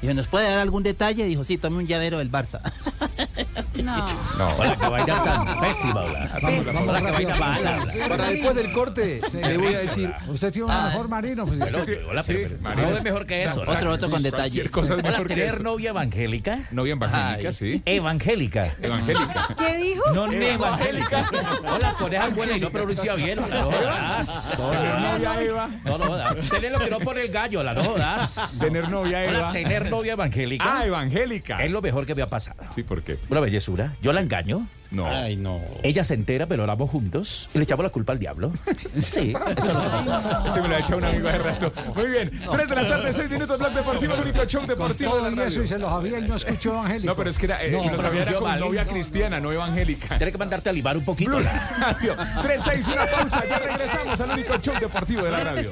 [0.00, 1.24] Dijo, ¿nos puede dar algún detalle?
[1.24, 2.60] Dijo, sí, tome un llavero del Barça.
[3.74, 4.06] No.
[4.38, 4.56] No.
[4.58, 6.38] Hola, que vaina tan pésima, hola.
[6.42, 7.84] Vamos, vamos Hola, que vaina mala.
[8.08, 10.14] Para después del corte, le voy a decir.
[10.28, 11.46] Usted tiene una Ah, mejor Marino.
[11.46, 13.62] Pues, usted- hola, pero, pero todo es mejor que eso.
[13.62, 14.68] Otro, otro con detalle.
[14.70, 16.60] Cosa es mejor tener novia evangélica.
[16.70, 17.52] Novia evangélica, Ay.
[17.54, 17.82] sí.
[17.84, 18.74] Evangélica.
[18.82, 19.48] Evangélica.
[19.58, 20.02] ¿Qué dijo?
[20.14, 21.30] No, no evangélica.
[21.74, 23.38] Hola, coneja buena y no pronuncia bien.
[23.38, 24.58] hola, No jodas.
[24.58, 25.68] Novia Eva.
[25.84, 26.48] No, no jodas.
[26.50, 28.56] Tener lo que no pone el gallo, la no jodas.
[28.58, 29.52] Tener novia Eva.
[29.52, 30.64] tener novia evangélica.
[30.78, 31.64] Ah, evangélica.
[31.64, 32.62] Es lo mejor que me ha pasado.
[32.74, 33.18] Sí, ¿por qué?
[33.30, 33.40] Una
[33.76, 33.96] bellezura.
[34.02, 34.66] Yo la engaño.
[34.90, 35.06] No.
[35.06, 35.58] Ay, no.
[35.82, 38.52] Ella se entera, pero oramos juntos y le echamos la culpa al diablo.
[39.10, 40.50] Sí, eso es lo que pasa.
[40.50, 41.72] Se me lo ha echado un amigo hace rato.
[41.94, 42.30] Muy bien.
[42.50, 45.36] 3 de la tarde, 6 minutos, Blog Deportivo, el único show Con deportivo todo de
[45.36, 45.66] la eso y radio.
[45.66, 47.06] se los había y no escuchó evangélico.
[47.10, 48.60] No, pero es que era, eh, No, lo sabía era con mal.
[48.60, 50.18] novia cristiana, no evangélica.
[50.18, 51.30] Tienes que mandarte a libar un poquito.
[51.30, 51.40] Blue
[51.78, 52.14] Radio.
[52.42, 53.44] 3, 6, una pausa.
[53.48, 55.70] Ya regresamos al único show deportivo de la radio.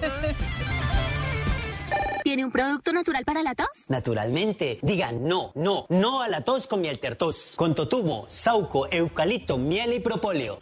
[2.31, 3.87] ¿Tiene un producto natural para la tos?
[3.89, 7.55] Naturalmente, digan no, no, no a la tos con miel tertos.
[7.57, 10.57] Con totumo, sauco, eucalipto, miel y propóleo.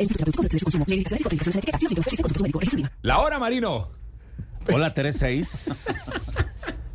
[3.02, 3.90] La hora, Marino.
[4.72, 5.88] Hola, 36.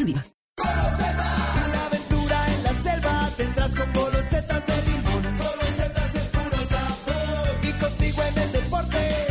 [0.00, 0.24] en Viva.
[0.58, 5.22] Una aventura en la selva tendrás con golosetas de limón.
[5.38, 7.48] Golosetas es puro sabor.
[7.62, 9.26] Y contigo en el deporte,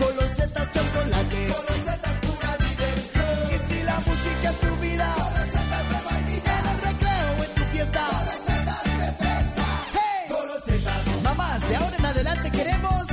[0.00, 1.48] golosetas chocolate.
[1.48, 3.38] Golosetas pura diversión.
[3.52, 6.58] Y si la música es tu vida, golosetas de vainilla.
[6.58, 9.66] En el recreo en tu fiesta, golosetas de fresa.
[9.92, 10.26] ¡Hey!
[10.30, 11.22] Golosetas.
[11.22, 13.06] Mamás, de ahora en adelante queremos.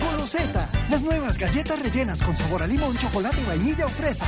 [0.00, 4.26] Golosetas, las nuevas galletas rellenas con sabor a limón, chocolate, vainilla o fresa.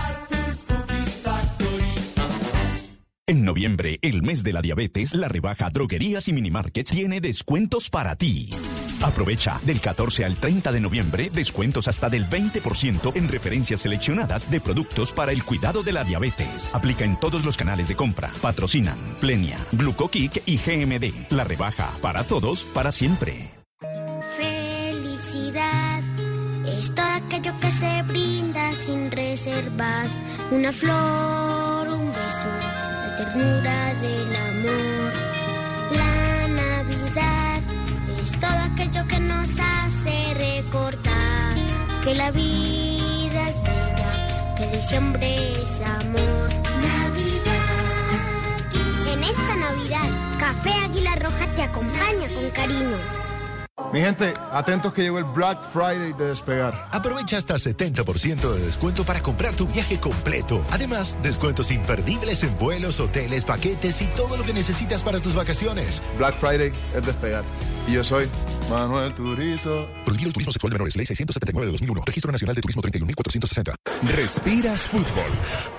[3.29, 8.17] En noviembre, el mes de la diabetes, la rebaja Droguerías y Minimarkets tiene descuentos para
[8.17, 8.49] ti.
[9.03, 14.63] Aprovecha del 14 al 30 de noviembre descuentos hasta del 20% en referencias seleccionadas de
[14.63, 16.75] productos para el cuidado de la diabetes.
[16.75, 18.33] Aplica en todos los canales de compra.
[18.41, 21.31] Patrocinan Plenia, Glucokick y GMD.
[21.31, 23.51] La rebaja para todos, para siempre.
[24.39, 26.03] Felicidad
[26.79, 30.19] es todo aquello que se brinda sin reservas.
[30.51, 32.49] Una flor, un beso,
[33.19, 35.13] ternura del amor.
[35.91, 37.61] La Navidad
[38.23, 41.57] es todo aquello que nos hace recordar
[42.05, 46.49] que la vida es bella, que diciembre es amor.
[46.91, 48.15] Navidad.
[49.13, 53.28] En esta Navidad, Café Águila Roja te acompaña con cariño.
[53.93, 56.89] Mi gente, atentos que llegó el Black Friday de despegar.
[56.93, 60.63] Aprovecha hasta 70% de descuento para comprar tu viaje completo.
[60.71, 66.03] Además, descuentos imperdibles en vuelos, hoteles, paquetes y todo lo que necesitas para tus vacaciones.
[66.19, 67.45] Black Friday es despegar.
[67.87, 68.29] Y yo soy
[68.69, 69.89] Manuel Turizo.
[70.05, 72.03] Prohibido el turismo sexual de menores, ley 679 de 2001.
[72.05, 73.75] Registro Nacional de Turismo 31460.
[74.15, 75.31] Respiras fútbol.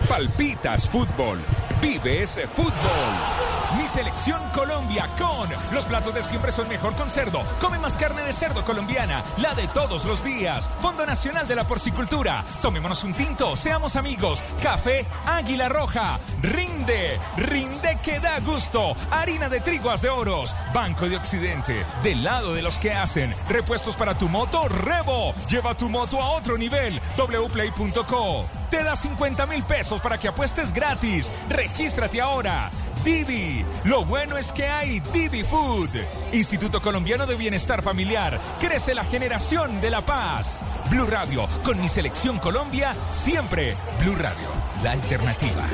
[0.07, 1.37] Palpitas fútbol.
[1.81, 3.58] Vives fútbol.
[3.77, 7.43] Mi selección Colombia con los platos de siempre son mejor con cerdo.
[7.61, 10.67] Come más carne de cerdo colombiana, la de todos los días.
[10.81, 12.43] Fondo Nacional de la Porcicultura.
[12.61, 14.43] Tomémonos un tinto, seamos amigos.
[14.63, 16.19] Café Águila Roja.
[16.41, 18.95] Rinde, rinde que da gusto.
[19.11, 20.55] Harina de triguas de oros.
[20.73, 21.85] Banco de Occidente.
[22.03, 23.35] Del lado de los que hacen.
[23.47, 25.33] Repuestos para tu moto, Revo.
[25.47, 26.99] Lleva tu moto a otro nivel.
[27.17, 28.45] wplay.co.
[28.69, 31.31] Te da 50 mil pesos para que apuestes gratis.
[31.49, 32.69] Regístrate ahora.
[33.03, 33.65] Didi.
[33.85, 35.89] Lo bueno es que hay Didi Food.
[36.31, 38.39] Instituto Colombiano de Bienestar Familiar.
[38.59, 40.61] Crece la generación de la paz.
[40.89, 41.47] Blue Radio.
[41.63, 43.75] Con mi selección Colombia, siempre.
[44.01, 44.47] Blue Radio.
[44.83, 45.67] La alternativa.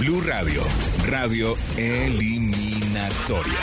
[0.00, 0.62] Blue Radio,
[1.06, 3.58] radio eliminatoria.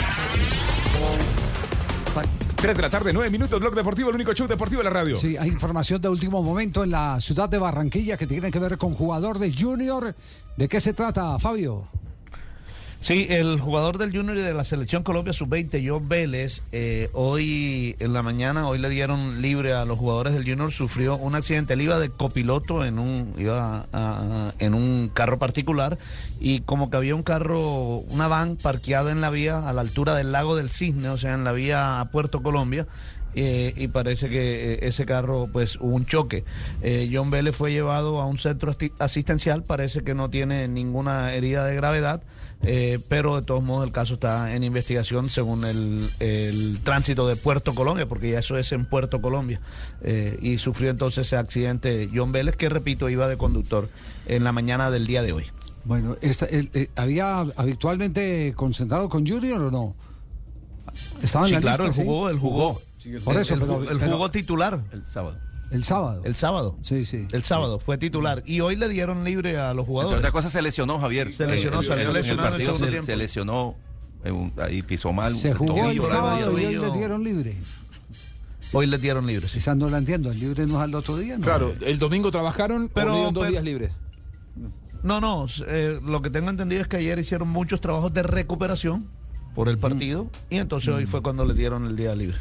[2.56, 5.16] 3 de la tarde, 9 minutos, Blog Deportivo, el único show deportivo de la radio.
[5.16, 8.78] Sí, hay información de último momento en la ciudad de Barranquilla que tiene que ver
[8.78, 10.14] con jugador de Junior.
[10.56, 11.88] ¿De qué se trata, Fabio?
[13.00, 17.94] Sí, el jugador del Junior y de la Selección Colombia Sub-20, John Vélez, eh, hoy
[18.00, 21.74] en la mañana, hoy le dieron libre a los jugadores del Junior, sufrió un accidente.
[21.74, 25.98] Él iba de copiloto en un, iba a- en un carro particular
[26.40, 30.16] y como que había un carro, una van parqueada en la vía a la altura
[30.16, 32.86] del lago del Cisne, o sea, en la vía a Puerto Colombia.
[33.38, 36.42] eh, y parece que eh, ese carro pues hubo un choque.
[36.80, 41.66] Eh, John Vélez fue llevado a un centro asistencial, parece que no tiene ninguna herida
[41.66, 42.22] de gravedad,
[42.62, 47.36] eh, pero de todos modos el caso está en investigación según el, el tránsito de
[47.36, 49.60] Puerto Colombia, porque ya eso es en Puerto Colombia.
[50.02, 53.88] Eh, y sufrió entonces ese accidente John Vélez, que repito, iba de conductor
[54.26, 55.44] en la mañana del día de hoy.
[55.84, 59.94] Bueno, esta- el- eh, ¿había habitualmente concentrado con Junior o no?
[61.22, 62.10] Estaba en Sí, la claro, lista, él ¿sí?
[62.10, 62.82] jugó, él jugó.
[63.24, 64.82] Por eso, el, pero- el pero- jugó titular.
[64.92, 65.38] El sábado.
[65.70, 66.22] El sábado.
[66.24, 66.78] El sábado.
[66.82, 67.26] Sí, sí.
[67.32, 68.42] El sábado fue titular.
[68.46, 70.18] Y hoy le dieron libre a los Entre jugadores.
[70.18, 71.32] otras cosas se lesionó Javier.
[71.32, 73.74] Se lesionó, Eh, salió el lesionado el se, se lesionó,
[74.24, 75.34] en un- ahí pisó mal.
[75.34, 76.02] Se el jugó el tobillo.
[76.04, 77.56] sábado y hoy le dieron libre.
[78.72, 79.46] Hoy le dieron libre.
[79.54, 80.30] Esa no la entiendo.
[80.30, 81.44] El libre no es al otro día, ¿no?
[81.44, 83.92] Claro, el domingo trabajaron, pero Pero- dieron dos pero- días libres.
[85.02, 89.08] No, no, eh, lo que tengo entendido es que ayer hicieron muchos trabajos de recuperación
[89.56, 92.36] por el partido y entonces hoy fue cuando le dieron el día libre.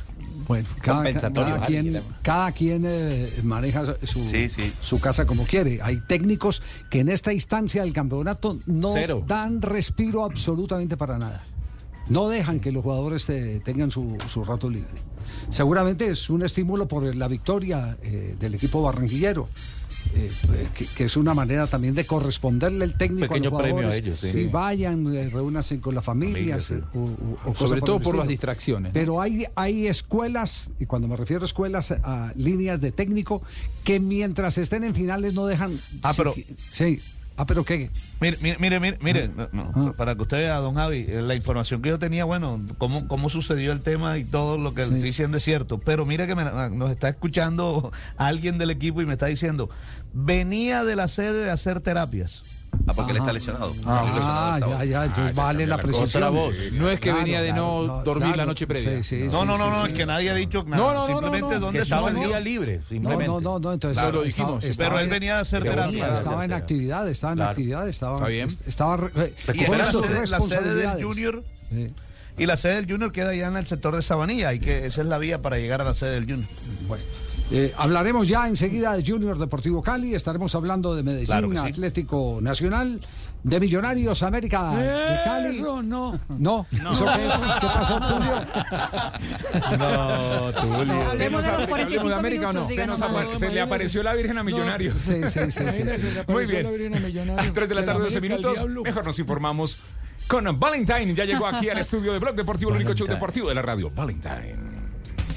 [0.48, 4.28] Bueno, cada, cada quien, cada quien eh, maneja su,
[4.82, 5.80] su casa como quiere.
[5.82, 6.62] Hay técnicos
[6.92, 9.24] que en esta instancia del campeonato no Cero.
[9.26, 11.44] dan respiro absolutamente para nada.
[12.10, 14.90] No dejan que los jugadores eh, tengan su, su rato libre.
[15.50, 19.48] Seguramente es un estímulo por la victoria eh, del equipo barranquillero.
[20.14, 20.32] Eh,
[20.76, 23.82] que, que es una manera también de corresponderle el técnico Pequeño a los premio a
[23.84, 24.06] jugadores.
[24.06, 24.32] ellos, sí.
[24.32, 26.72] Si vayan, eh, reúnanse con las familias.
[26.72, 28.90] eh, o- o- o cosas Sobre todo por las distracciones.
[28.90, 28.94] ¿no?
[28.94, 33.42] Pero hay, hay escuelas, y cuando me refiero a escuelas, a líneas de técnico,
[33.84, 35.80] que mientras estén en finales no dejan...
[36.02, 36.34] Ah, si- pero-
[36.72, 37.02] Sí.
[37.38, 37.90] Ah, pero ¿qué?
[38.22, 41.36] Mire, mire, mire, mire, mire, no, no, para que usted vea, don Javi, eh, la
[41.36, 45.02] información que yo tenía, bueno, cómo, cómo sucedió el tema y todo lo que estoy
[45.02, 49.14] diciendo es cierto, pero mire que me- nos está escuchando alguien del equipo y me
[49.14, 49.70] está diciendo,
[50.14, 52.44] venía de la sede de hacer terapias.
[52.88, 53.74] Ah, porque él está lesionado.
[53.86, 56.24] Ah, ya, ya, entonces vale la precisión.
[56.74, 58.38] No es que Claro, venía de no claro, dormir claro.
[58.38, 59.04] la noche previa.
[59.04, 59.92] Sí, sí, No, sí, no, sí, no, no, sí.
[59.92, 60.78] es que nadie ha dicho nada.
[60.78, 61.66] No, no, no, simplemente no, no.
[61.66, 62.28] dónde estaba sucedió.
[62.28, 63.26] día libre, No, simplemente.
[63.28, 65.64] no, no, no, entonces Claro, lo estaba- dijimos, estaba Pero él en- venía de hacer
[65.64, 66.14] terapia.
[66.14, 67.52] Estaba en actividad, estaba en Claro.
[67.52, 68.50] actividad, estaba, Está bien.
[68.68, 68.96] estaba
[69.54, 71.04] Y la sede, la del.
[71.04, 71.44] Junior
[72.38, 75.02] y la sede del Junior queda allá en el sector de Sabanilla y que esa
[75.02, 76.50] es la vía para llegar a la sede del Junior.
[76.88, 77.04] Bueno,
[77.52, 81.58] eh, hablaremos ya enseguida de Junior Deportivo Cali, estaremos hablando de Medellín, Claro sí.
[81.58, 83.02] Atlético Nacional,
[83.44, 85.58] de Millonarios América de Cali.
[85.58, 86.20] Eso no.
[86.30, 87.30] No, ¿Eso qué,
[87.62, 88.42] qué pasó, Tulio?
[89.78, 91.10] No, Tulio.
[91.12, 92.68] Hablemos de los 45 de América o no?
[92.68, 95.02] minutos, Se, nos se le apareció la Virgen a Millonarios.
[95.02, 96.08] Sí, sí, sí, sí, sí.
[96.28, 97.40] Muy a bien.
[97.40, 98.84] A 3 de la De tarde, la 12 América al minutos.
[98.84, 99.78] Mejor nos informamos
[100.28, 101.14] con Valentine.
[101.14, 103.92] Ya llegó aquí al estudio de Blog Deportivo, el único show deportivo de la radio.
[103.94, 104.75] Valentine.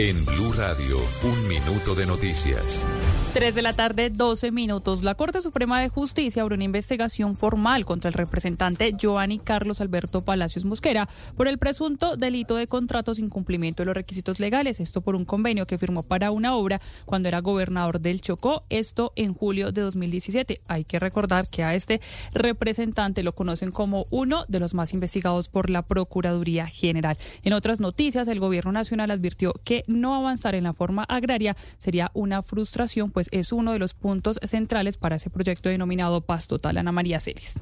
[0.01, 2.87] En Blue Radio, un minuto de noticias.
[3.35, 5.03] 3 de la tarde, 12 minutos.
[5.03, 10.23] La Corte Suprema de Justicia abrió una investigación formal contra el representante Giovanni Carlos Alberto
[10.23, 14.79] Palacios Mosquera por el presunto delito de contrato sin cumplimiento de los requisitos legales.
[14.79, 18.63] Esto por un convenio que firmó para una obra cuando era gobernador del Chocó.
[18.71, 20.61] Esto en julio de 2017.
[20.69, 22.01] Hay que recordar que a este
[22.33, 27.19] representante lo conocen como uno de los más investigados por la Procuraduría General.
[27.43, 32.11] En otras noticias, el Gobierno Nacional advirtió que no avanzar en la forma agraria sería
[32.15, 36.77] una frustración, pues es uno de los puntos centrales para ese proyecto denominado Paz Total.
[36.77, 37.55] Ana María Celis.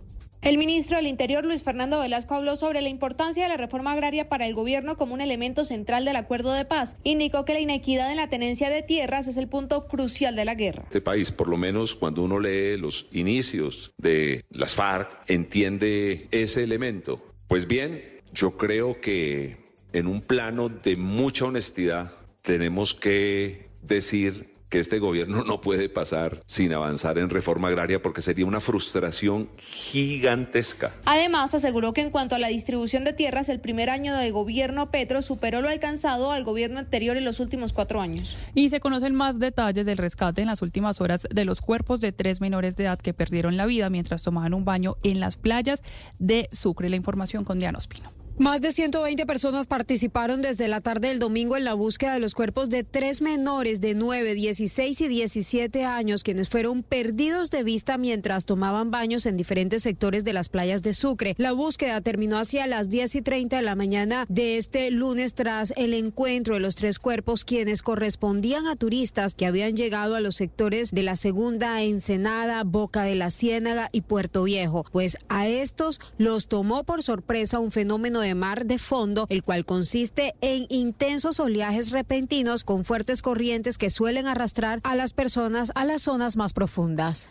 [0.42, 4.28] El ministro del Interior, Luis Fernando Velasco, habló sobre la importancia de la reforma agraria
[4.28, 6.96] para el gobierno como un elemento central del acuerdo de paz.
[7.02, 10.54] Indicó que la inequidad en la tenencia de tierras es el punto crucial de la
[10.54, 10.84] guerra.
[10.84, 16.62] Este país, por lo menos cuando uno lee los inicios de las FARC, entiende ese
[16.62, 17.20] elemento.
[17.48, 19.65] Pues bien, yo creo que
[19.96, 22.12] en un plano de mucha honestidad
[22.42, 28.20] tenemos que decir que este gobierno no puede pasar sin avanzar en reforma agraria porque
[28.20, 30.92] sería una frustración gigantesca.
[31.06, 34.90] Además, aseguró que en cuanto a la distribución de tierras, el primer año de gobierno
[34.90, 38.36] Petro superó lo alcanzado al gobierno anterior en los últimos cuatro años.
[38.54, 42.12] Y se conocen más detalles del rescate en las últimas horas de los cuerpos de
[42.12, 45.82] tres menores de edad que perdieron la vida mientras tomaban un baño en las playas
[46.18, 46.90] de Sucre.
[46.90, 48.15] La información con Diana Ospino.
[48.38, 52.34] Más de 120 personas participaron desde la tarde del domingo en la búsqueda de los
[52.34, 57.96] cuerpos de tres menores de 9, 16 y 17 años, quienes fueron perdidos de vista
[57.96, 61.34] mientras tomaban baños en diferentes sectores de las playas de Sucre.
[61.38, 65.72] La búsqueda terminó hacia las 10 y 30 de la mañana de este lunes tras
[65.78, 70.36] el encuentro de los tres cuerpos, quienes correspondían a turistas que habían llegado a los
[70.36, 74.84] sectores de la Segunda Ensenada, Boca de la Ciénaga y Puerto Viejo.
[74.92, 80.34] Pues a estos los tomó por sorpresa un fenómeno mar de fondo, el cual consiste
[80.40, 86.02] en intensos oleajes repentinos con fuertes corrientes que suelen arrastrar a las personas a las
[86.02, 87.28] zonas más profundas.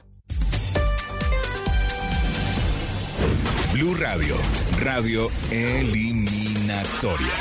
[3.73, 4.35] Blue Radio,
[4.80, 7.34] radio eliminatoria.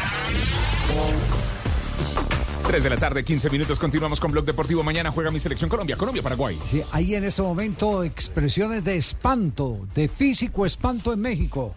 [2.66, 3.78] 3 de la tarde, 15 minutos.
[3.78, 4.82] Continuamos con Blog Deportivo.
[4.82, 5.96] Mañana juega mi selección Colombia.
[5.96, 6.58] Colombia-Paraguay.
[6.66, 11.76] Sí, hay en este momento expresiones de espanto, de físico espanto en México.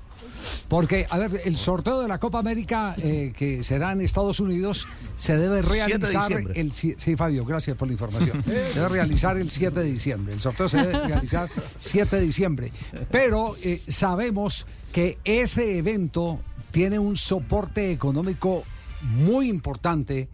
[0.67, 4.87] Porque, a ver, el sorteo de la Copa América eh, que será en Estados Unidos
[5.15, 6.59] se debe 7 de realizar diciembre.
[6.59, 8.43] el sí Fabio, gracias por la información.
[8.43, 10.33] Se debe realizar el 7 de diciembre.
[10.33, 12.71] El sorteo se debe realizar 7 de diciembre.
[13.11, 16.39] Pero eh, sabemos que ese evento
[16.71, 18.63] tiene un soporte económico
[19.01, 20.29] muy importante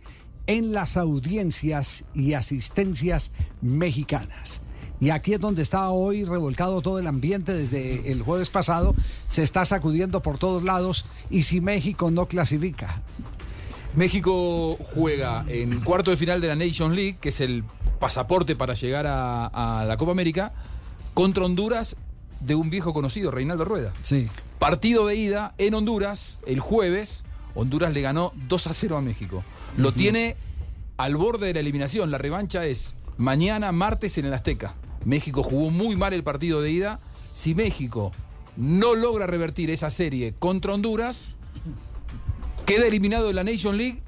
[0.48, 3.31] en las audiencias y asistencias
[3.61, 4.61] mexicanas.
[4.99, 8.95] Y aquí es donde está hoy revolcado todo el ambiente desde el jueves pasado.
[9.27, 11.05] Se está sacudiendo por todos lados.
[11.29, 13.01] Y si México no clasifica,
[13.95, 17.63] México juega en cuarto de final de la Nation League, que es el
[17.99, 19.47] pasaporte para llegar a,
[19.81, 20.53] a la Copa América,
[21.13, 21.95] contra Honduras
[22.39, 23.93] de un viejo conocido, Reinaldo Rueda.
[24.03, 24.27] Sí.
[24.59, 27.23] Partido de ida en Honduras el jueves.
[27.55, 29.43] Honduras le ganó 2 a 0 a México.
[29.77, 30.35] Lo tiene
[30.97, 32.11] al borde de la eliminación.
[32.11, 34.76] La revancha es mañana, martes, en el Azteca.
[35.06, 36.99] México jugó muy mal el partido de ida.
[37.34, 38.11] Si México
[38.56, 41.34] no logra revertir esa serie contra Honduras,
[42.65, 44.02] queda eliminado de la Nation League.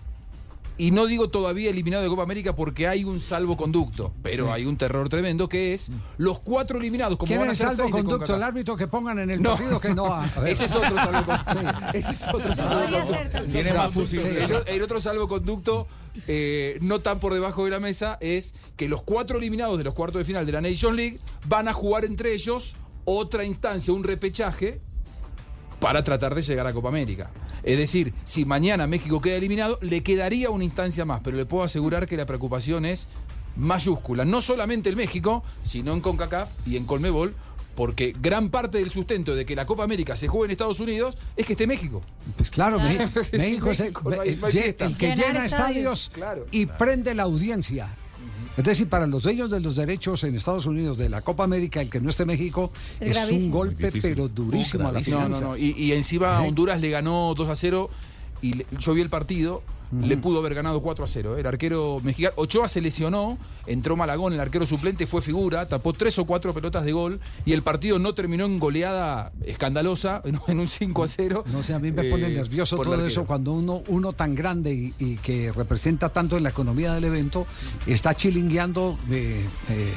[0.77, 4.51] Y no digo todavía eliminado de Copa América porque hay un salvoconducto, pero Sí.
[4.51, 7.17] hay un terror tremendo que es los cuatro eliminados.
[7.17, 8.35] Como ¿Quién van a es ser salvoconducto?
[8.35, 9.51] El árbitro que pongan en el No.
[9.51, 10.25] partido que no ha.
[10.45, 11.51] Ese es otro salvoconducto.
[11.53, 11.57] Sí.
[11.97, 13.43] Ese es otro salvoconducto.
[13.51, 13.95] Tiene más.
[13.95, 15.87] El, el otro salvoconducto,
[16.27, 19.93] eh, no tan por debajo de la mesa, es que los cuatro eliminados de los
[19.93, 22.75] cuartos de final de la Nation League van a jugar entre ellos
[23.05, 24.81] otra instancia, un repechaje,
[25.79, 27.29] para tratar de llegar a Copa América.
[27.63, 31.63] Es decir, si mañana México queda eliminado, le quedaría una instancia más, pero le puedo
[31.63, 33.07] asegurar que la preocupación es
[33.55, 37.33] mayúscula, no solamente en México, sino en CONCACAF y en Colmebol,
[37.75, 41.17] porque gran parte del sustento de que la Copa América se juegue en Estados Unidos
[41.35, 42.01] es que esté México.
[42.37, 43.09] Pues claro, Claro.
[43.33, 44.87] México, es el, México, no hay- no hay el fiesta.
[44.97, 45.45] que llena estadios.
[45.45, 46.45] estadios Claro.
[46.51, 47.89] y prende la audiencia.
[48.57, 51.81] Es decir, para los dueños de los derechos en Estados Unidos de la Copa América,
[51.81, 55.41] el que no esté México Es un golpe, pero durísimo a la No, finanzas.
[55.41, 55.57] no, no.
[55.57, 56.47] Y, y encima ¿Eh?
[56.47, 57.89] Honduras le ganó 2 a 0
[58.41, 59.61] y le- yo vi el partido.
[60.01, 61.37] Le pudo haber ganado 4 a 0.
[61.37, 61.39] ¿eh?
[61.41, 62.33] El arquero mexicano.
[62.37, 66.85] Ochoa se lesionó, entró Malagón, el arquero suplente fue figura, tapó tres o cuatro pelotas
[66.85, 71.43] de gol y el partido no terminó en goleada escandalosa, en, un 5 a 0.
[71.47, 74.13] No sé, a mí me pone eh, nervioso por el todo eso cuando uno, uno
[74.13, 77.45] tan grande y, y que representa tanto en la economía del evento
[77.87, 79.93] está chilingueando, eh, eh,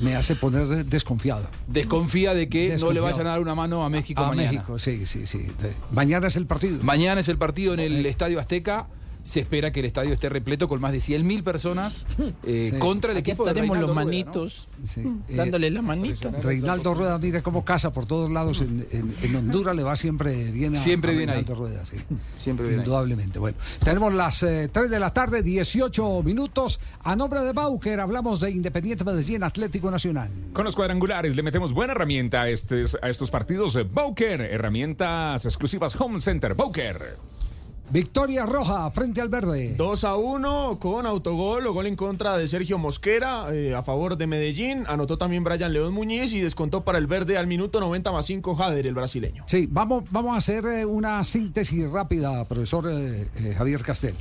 [0.00, 1.46] me hace poner desconfiado.
[1.66, 4.52] Desconfía de que no le vayan a dar una mano a México A mañana.
[4.52, 5.46] México, sí, sí, sí.
[5.90, 6.78] Mañana es el partido.
[6.82, 8.86] Mañana es el partido en el Estadio Azteca.
[9.24, 12.04] Se espera que el estadio esté repleto con más de 100.000 personas
[12.44, 12.78] eh, Sí.
[12.78, 14.24] contra el Aquí equipo de estaremos Reinaldo los Rueda, ¿no?
[14.34, 16.30] manitos, Sí, eh, dándole la manita.
[16.42, 18.60] Reinaldo Rueda, mire cómo casa por todos lados.
[18.62, 21.36] En, en- en Honduras le va siempre bien a, Siempre a bien ahí.
[21.44, 21.96] Reinaldo Rueda, sí.
[22.36, 22.84] Siempre bien ahí.
[22.84, 23.38] Indudablemente.
[23.38, 26.80] Bueno, tenemos las eh, 3 de la tarde, 18 minutos.
[27.04, 30.30] A nombre de Bauker hablamos de Independiente Medellín Atlético Nacional.
[30.52, 33.78] Con los cuadrangulares le metemos buena herramienta a, estes- a estos partidos.
[33.92, 36.54] Bowker, herramientas exclusivas Home Center.
[36.54, 37.16] Bowker.
[37.92, 39.74] Victoria Roja frente al verde.
[39.76, 44.16] 2 a 1 con autogol o gol en contra de Sergio Mosquera eh, a favor
[44.16, 44.84] de Medellín.
[44.88, 48.54] Anotó también Brian León Muñiz y descontó para el verde al minuto 90 más 5
[48.54, 49.44] Jader, el brasileño.
[49.46, 54.14] Sí, vamos, vamos a hacer eh, una síntesis rápida, profesor eh, eh, Javier Castel.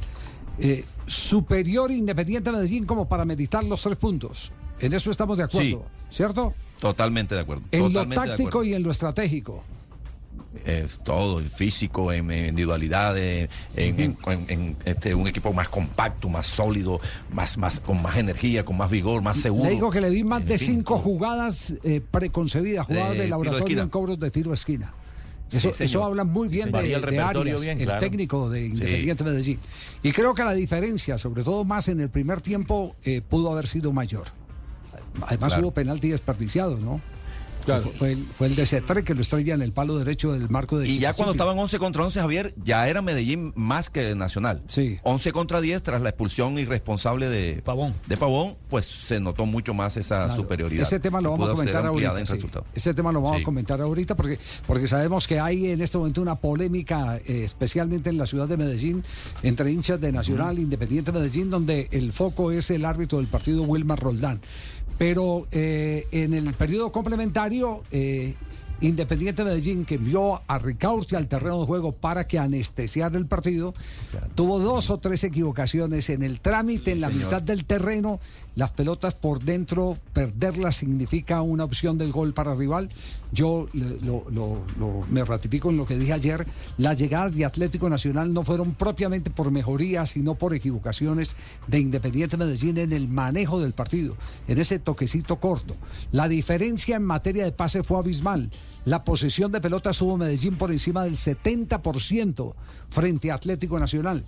[0.60, 4.52] Eh, superior Independiente Medellín como para meditar los tres puntos.
[4.82, 6.54] En eso estamos de acuerdo, ¿cierto?
[6.82, 7.64] Totalmente de acuerdo.
[7.72, 9.64] En lo totalmente táctico y en lo estratégico.
[10.66, 15.70] Eh, todo, en físico, en, en individualidades, en, en- en- en, este, un equipo más
[15.70, 17.00] compacto, más sólido,
[17.32, 19.64] más, más, con más energía, con más vigor, más seguro.
[19.64, 23.24] Le digo que le vi más de fin, cinco jugadas eh, preconcebidas, jugadas De de,
[23.24, 23.82] de laboratorio esquina.
[23.84, 24.94] en cobros de tiro de esquina.
[25.48, 26.82] Sí, Eso, eso habla muy Sí, bien señor.
[26.84, 28.00] de, el de repertorio Arias, bien, el claro.
[28.00, 29.60] técnico de Independiente Medellín.
[30.04, 33.68] Y creo que la diferencia, sobre todo más en el primer tiempo, eh, pudo haber
[33.68, 34.26] sido mayor.
[35.28, 35.64] Además Claro.
[35.68, 37.02] hubo penalti desperdiciado, ¿no?
[37.66, 37.84] Claro.
[37.84, 40.50] Fue, fue el, fue el de Cetre que lo estrella en el palo derecho del
[40.50, 44.16] marco de Y ya cuando estaban 11 contra 11, Javier, ya era Medellín más que
[44.16, 44.62] Nacional.
[44.68, 44.98] Sí.
[45.04, 47.94] 11 contra 10 tras la expulsión irresponsable de Pavón.
[48.08, 50.36] De Pavón, pues se notó mucho más esa Claro.
[50.36, 50.84] superioridad.
[50.86, 52.20] Ese tema lo vamos a comentar ahorita.
[52.20, 52.34] en sí.
[52.34, 52.66] resultado.
[52.76, 53.42] Ese tema lo vamos Sí.
[53.44, 58.10] a comentar ahorita porque, porque sabemos que hay en este momento una polémica, eh, especialmente
[58.10, 59.04] en la ciudad de Medellín,
[59.44, 64.00] entre hinchas de Nacional Independiente Medellín, donde el foco es el árbitro del partido Wilmar
[64.00, 64.42] Roldán.
[65.02, 68.36] Pero eh, en el periodo complementario, eh,
[68.82, 73.74] Independiente Medellín, que envió a Ricaurte al terreno de juego para que anestesiara el partido,
[74.36, 77.26] tuvo dos o tres equivocaciones en el trámite, en la señor.
[77.26, 78.20] mitad del terreno,
[78.56, 82.90] las pelotas por dentro, perderlas significa una opción del gol para rival.
[83.32, 86.46] Yo lo- lo- lo- me ratifico en lo que dije ayer,
[86.78, 91.36] las llegadas de Atlético Nacional no fueron propiamente por mejorías, sino por equivocaciones
[91.68, 94.18] de Independiente Medellín en el manejo del partido,
[94.50, 95.76] en ese toquecito corto.
[96.12, 98.52] La diferencia en materia de pase fue abismal.
[98.84, 102.54] La posesión de pelotas tuvo Medellín por encima del 70%
[102.90, 104.26] frente a Atlético Nacional.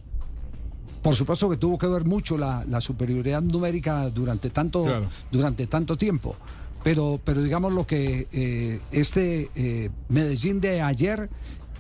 [1.04, 5.08] Por supuesto que tuvo que ver mucho la, la superioridad numérica durante tanto, Claro.
[5.32, 6.36] durante tanto tiempo.
[6.84, 11.30] Pero, pero digamos lo que eh, este eh, Medellín de ayer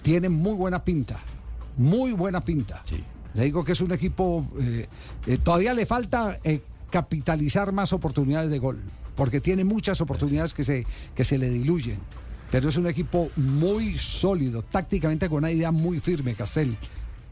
[0.02, 1.20] tiene muy buena pinta.
[1.78, 2.84] Muy buena pinta.
[3.34, 4.45] Le digo que es un equipo.
[4.60, 4.88] eh,
[5.44, 6.38] todavía le falta
[6.90, 8.82] capitalizar más oportunidades de gol.
[9.16, 10.86] Porque tiene muchas oportunidades que se,
[11.16, 12.00] que se le diluyen.
[12.52, 16.78] Pero es un equipo muy sólido, tácticamente con una idea muy firme, Castel.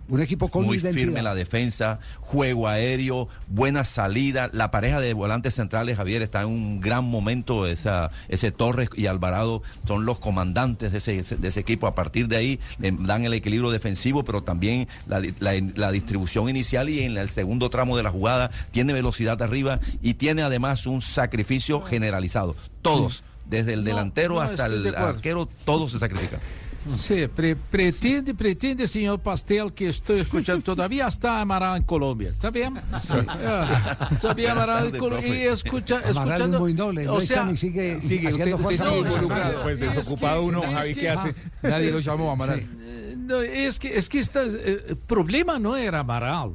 [0.10, 0.94] Un equipo con muy identidad.
[0.94, 4.50] firme en la defensa, juego aéreo, buena salida.
[4.52, 7.66] La pareja de volantes centrales, Javier, está en un gran momento.
[7.66, 11.88] Esa, ese Torres y Alvarado son los comandantes de ese, de ese equipo.
[11.88, 16.50] A partir de ahí le dan el equilibrio defensivo, pero también la, la- la distribución
[16.50, 20.86] inicial y en el segundo tramo de la jugada tiene velocidad arriba y tiene además
[20.88, 22.56] un sacrificio generalizado.
[22.82, 26.40] Todos, desde el delantero no, hasta de el arquero, todos se sacrifican.
[26.96, 30.64] Sí, pre- pretende, pretende, señor Pastel, que estoy escuchando.
[30.64, 32.30] Todavía está Amaral en Colombia.
[32.30, 32.82] ¿Está bien?
[33.00, 33.18] Sí.
[33.28, 35.28] Ah, Todavía Amaral en Colombia.
[35.36, 36.60] Y escucha, escuchando.
[36.60, 39.62] muy noble, lo echan y sigue- haciendo fuerza sigue por involucrado.
[39.64, 41.36] Pues desocupado uno, Javi, ¿qué hace?
[41.62, 42.66] Nadie lo llamó a Amaral.
[43.18, 46.52] No, es que, es que esta, eh, el problema no era Amaral.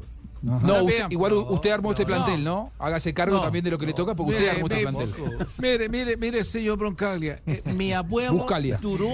[0.46, 2.70] No, usted- igual no, usted armó este plantel, ¿no?
[2.78, 5.12] Hágase cargo No, también de lo que le toca, porque usted Mire, armó este mire,
[5.16, 5.46] plantel.
[5.58, 7.40] Mire, mire, mire, señor Broncaglia.
[7.46, 8.78] eh, mi abuelo Buscalia.
[8.80, 9.08] duró,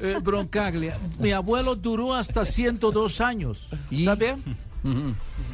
[0.00, 3.68] eh, Broncaglia, mi abuelo duró hasta 102 años.
[3.90, 4.42] ¿Está bien?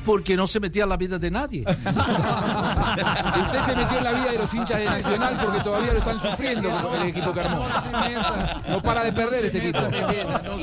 [0.04, 1.64] Porque no se metía en la vida de nadie.
[1.68, 6.20] Usted se metió en la vida de los hinchas de Nacional porque todavía lo están
[6.20, 7.66] sufriendo con el equipo que armó.
[8.68, 9.80] No para de perder este equipo.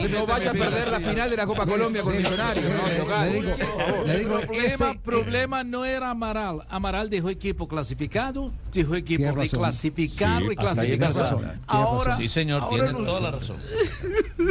[0.09, 2.97] No vaya a perder la final de la Copa Colombia con Millonarios, ¿no?
[3.03, 3.29] Local.
[3.31, 4.07] Le digo, por favor.
[4.07, 6.65] le digo, problema, este- problema no era Amaral.
[6.69, 11.41] Amaral dejó equipo clasificado, dejó equipo reclasificado, Sí, reclasificado.
[11.67, 13.57] Ahora, Sí, señor, ahora tiene toda la razón.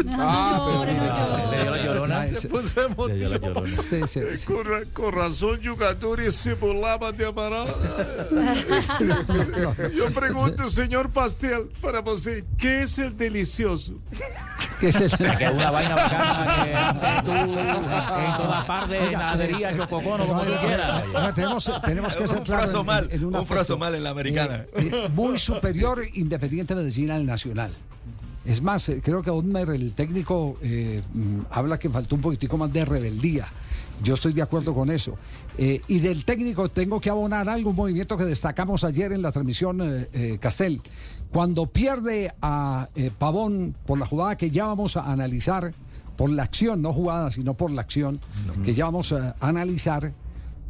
[0.09, 2.27] Ah, pero Le dio la llorona.
[2.27, 3.63] Se puso emotivo.
[4.07, 4.47] Sí, sí, sí.
[4.47, 7.69] Con, con razón, jugadores se burlaban de Amaral.
[9.97, 13.95] Yo pregunto, señor Pastel, para usted, ¿qué es el delicioso?
[14.81, 16.75] ¿Qué es el- Que es una vaina bacana que
[17.07, 21.03] haces tú en toda parte, en la heladería, chococono, como tú quieras.
[21.09, 24.11] Oiga, tenemos, tenemos que Un ser claros en- mal, en un fraso mal en la
[24.11, 24.65] americana.
[24.77, 27.73] Eh, eh, muy superior Independiente Medellín al Nacional.
[28.45, 32.59] Es más, eh, creo que Otmer, el técnico, eh, mm, habla que faltó un poquitico
[32.59, 33.47] más de rebeldía.
[34.03, 35.17] Yo estoy de acuerdo con eso.
[35.59, 39.33] Eh, y del técnico tengo que abonar algo, un movimiento que destacamos ayer en la
[39.33, 40.81] transmisión eh, eh, Castel.
[41.31, 45.73] Cuando pierde a eh, Pavón por la jugada que ya vamos a analizar,
[46.17, 48.21] por la acción, no jugada, sino por la acción,
[48.65, 50.13] que ya vamos a analizar,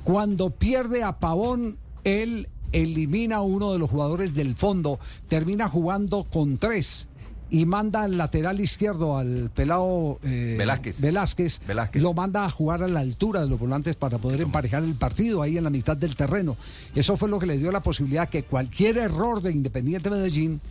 [0.05, 6.25] cuando pierde a Pavón, él elimina a uno de los jugadores del fondo, termina jugando
[6.25, 7.09] con tres
[7.53, 11.03] y manda al lateral izquierdo al pelado eh, Velázquez.
[11.03, 12.01] Velázquez, Velázquez.
[12.01, 15.43] lo manda a jugar a la altura de los volantes para poder emparejar el partido
[15.43, 16.57] ahí en la mitad del terreno.
[16.95, 20.63] Eso fue lo que le dio la posibilidad que cualquier error de Independiente Medellín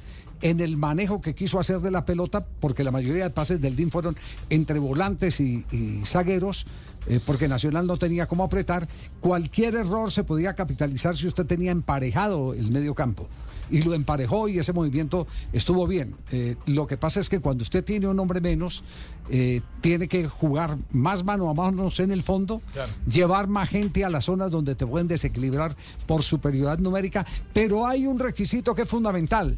[0.41, 3.75] en el manejo que quiso hacer de la pelota, porque la mayoría de pases del
[3.75, 4.17] DIN fueron
[4.49, 6.65] entre volantes y, y zagueros,
[7.05, 8.87] eh, porque Nacional no tenía cómo apretar,
[9.19, 13.27] cualquier error se podía capitalizar si usted tenía emparejado el medio campo.
[13.71, 16.15] Y lo emparejó y ese movimiento estuvo bien.
[16.31, 18.83] Eh, lo que pasa es que cuando usted tiene un hombre menos,
[19.29, 22.61] eh, tiene que jugar más mano a mano en el fondo,
[23.07, 25.75] llevar más gente a las zonas donde te pueden desequilibrar
[26.05, 29.57] por superioridad numérica, pero hay un requisito que es fundamental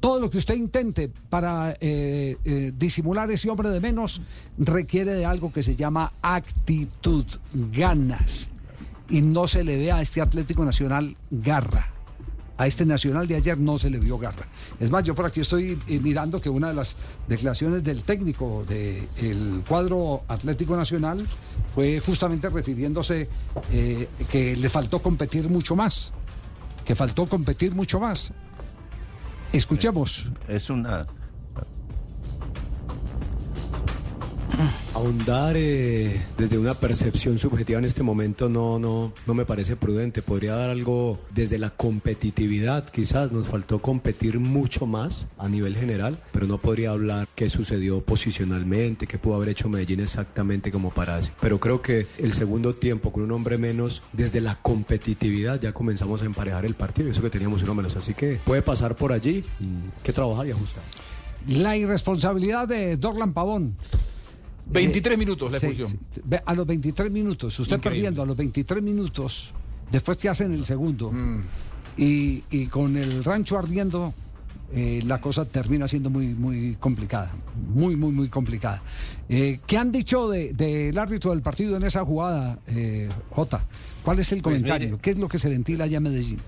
[0.00, 4.22] todo lo que usted intente para eh, eh, disimular ese hombre de menos
[4.56, 8.48] requiere de algo que se llama actitud, ganas.
[9.08, 11.95] Y no se le ve a este Atlético Nacional garra.
[12.58, 14.46] A este Nacional de ayer no se le vio garra.
[14.80, 16.96] Es más, yo por aquí estoy eh, mirando que una de las
[17.28, 21.26] declaraciones del técnico del cuadro Atlético Nacional
[21.74, 23.28] fue justamente refiriéndose
[23.70, 26.12] eh, que le faltó competir mucho más.
[26.84, 28.32] Que faltó competir mucho más.
[29.52, 30.30] Escuchemos.
[30.48, 31.06] Es una.
[34.94, 40.22] Ahondar eh, desde una percepción subjetiva en este momento no, no, no me parece prudente.
[40.22, 46.18] Podría dar algo desde la competitividad, quizás nos faltó competir mucho más a nivel general,
[46.32, 51.16] pero no podría hablar qué sucedió posicionalmente, qué pudo haber hecho Medellín exactamente como para
[51.16, 51.30] así.
[51.40, 56.22] Pero creo que el segundo tiempo con un hombre menos, desde la competitividad ya comenzamos
[56.22, 57.96] a emparejar el partido, eso que teníamos uno menos.
[57.96, 59.44] Así que puede pasar por allí
[60.02, 60.82] que trabajar y ajustar.
[61.48, 63.76] La irresponsabilidad de Dorlan Pavón.
[64.66, 65.88] 23 minutos la expulsión.
[66.10, 66.20] sí.
[66.44, 67.96] A los 23 minutos, usted Increíble.
[68.00, 69.52] perdiendo a los 23 minutos,
[69.90, 71.10] después te hacen el segundo.
[71.12, 71.40] Mm.
[71.98, 74.12] Y, y con el rancho ardiendo,
[74.74, 77.30] eh, la cosa termina siendo muy, muy complicada.
[77.72, 78.82] Muy, muy, muy complicada.
[79.28, 83.64] Eh, ¿Qué han dicho del de, del árbitro del partido en esa jugada, eh, Jota?
[84.02, 84.88] ¿Cuál es el Pues comentario?
[84.88, 86.38] mire- ¿Qué es lo que se ventila allá en Medellín?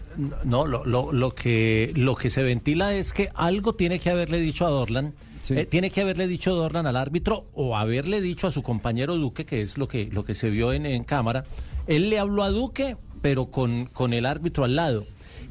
[0.45, 4.41] No, lo, lo, lo, que, lo que se ventila es que algo tiene que haberle
[4.41, 5.15] dicho a Dorlan.
[5.51, 9.45] Eh, tiene que haberle dicho Dorlan al árbitro o haberle dicho a su compañero Duque,
[9.47, 11.45] que es lo que, lo que se vio en, en cámara.
[11.87, 15.07] Él le habló a Duque, pero con, con el árbitro al lado.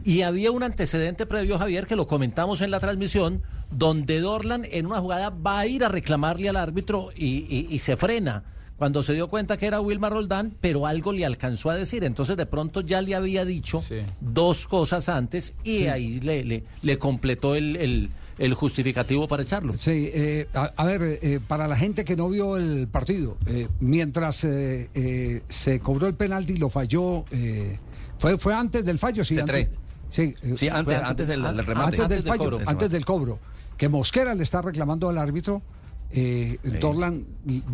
[0.05, 3.41] Y había un antecedente previo, Javier, que lo comentamos en la transmisión,
[3.71, 7.79] donde Dorlan en una jugada va a ir a reclamarle al árbitro y, y- y
[7.79, 8.43] se frena
[8.77, 12.03] cuando se dio cuenta que era Wilmar Roldán, pero algo le alcanzó a decir.
[12.03, 13.81] Entonces de pronto ya le había dicho
[14.21, 15.87] dos cosas antes y Sí.
[15.87, 19.73] ahí le, le, le completó el, el- el justificativo para echarlo.
[19.77, 23.67] Sí, eh, a, a ver, eh, para la gente que no vio el partido, eh,
[23.79, 27.77] mientras eh, eh, se cobró el penalti y lo falló, eh,
[28.19, 29.39] fue, fue antes del fallo, sí.
[29.39, 29.69] Antes,
[30.09, 31.85] sí, eh, Sí, fue antes- antes del- del remate.
[31.85, 32.59] Antes, del del fallo, cobro.
[32.65, 33.39] antes del cobro.
[33.77, 35.61] Que Mosquera le está reclamando al árbitro.
[36.09, 37.25] Eh, Dorlan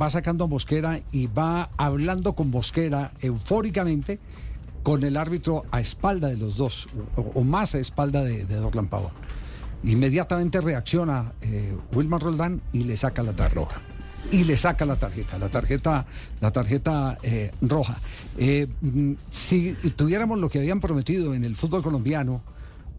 [0.02, 4.20] va sacando a Mosquera y va hablando con Mosquera eufóricamente
[4.82, 8.56] con el árbitro a espalda de los dos, o, o más a espalda de, de
[8.56, 9.12] Dorlan Pava.
[9.84, 13.82] Inmediatamente reacciona eh, Wilmar Roldán y le saca la tarjeta.
[14.32, 16.06] Y le saca la tarjeta, la tarjeta,
[16.40, 18.00] la tarjeta eh, roja.
[18.38, 22.42] Eh, mm, si tuviéramos lo que habían prometido en el fútbol colombiano,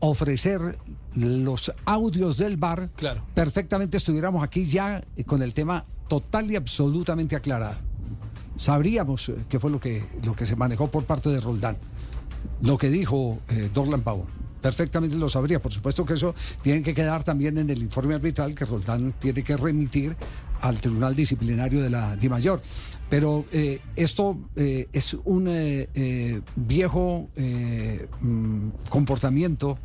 [0.01, 0.79] ofrecer
[1.15, 2.91] los audios del bar,
[3.35, 7.77] perfectamente estuviéramos aquí ya con el tema total y absolutamente aclarado.
[8.57, 11.77] Sabríamos eh, qué fue lo que, lo que se manejó por parte de Roldán
[12.63, 14.27] lo que dijo eh, Dorlan Pavo.
[14.65, 15.61] Perfectamente lo sabría.
[15.61, 19.43] Por supuesto que eso tiene que quedar también en el informe arbitral que Roldán tiene
[19.43, 20.17] que remitir
[20.63, 22.63] al Tribunal Disciplinario de la DIMAYOR.
[23.11, 27.29] Pero eh, esto eh, es un eh, viejo
[28.23, 29.79] mm, comportamiento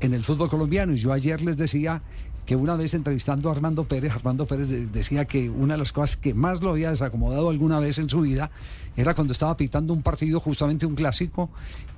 [0.00, 0.94] en el fútbol colombiano.
[0.94, 2.00] Y yo ayer les decía
[2.46, 5.92] que una vez entrevistando a Armando Pérez, Armando Pérez de- decía que una de las
[5.92, 8.50] cosas que más lo había desacomodado alguna vez en su vida
[8.96, 11.50] era cuando estaba pitando un partido, justamente un clásico,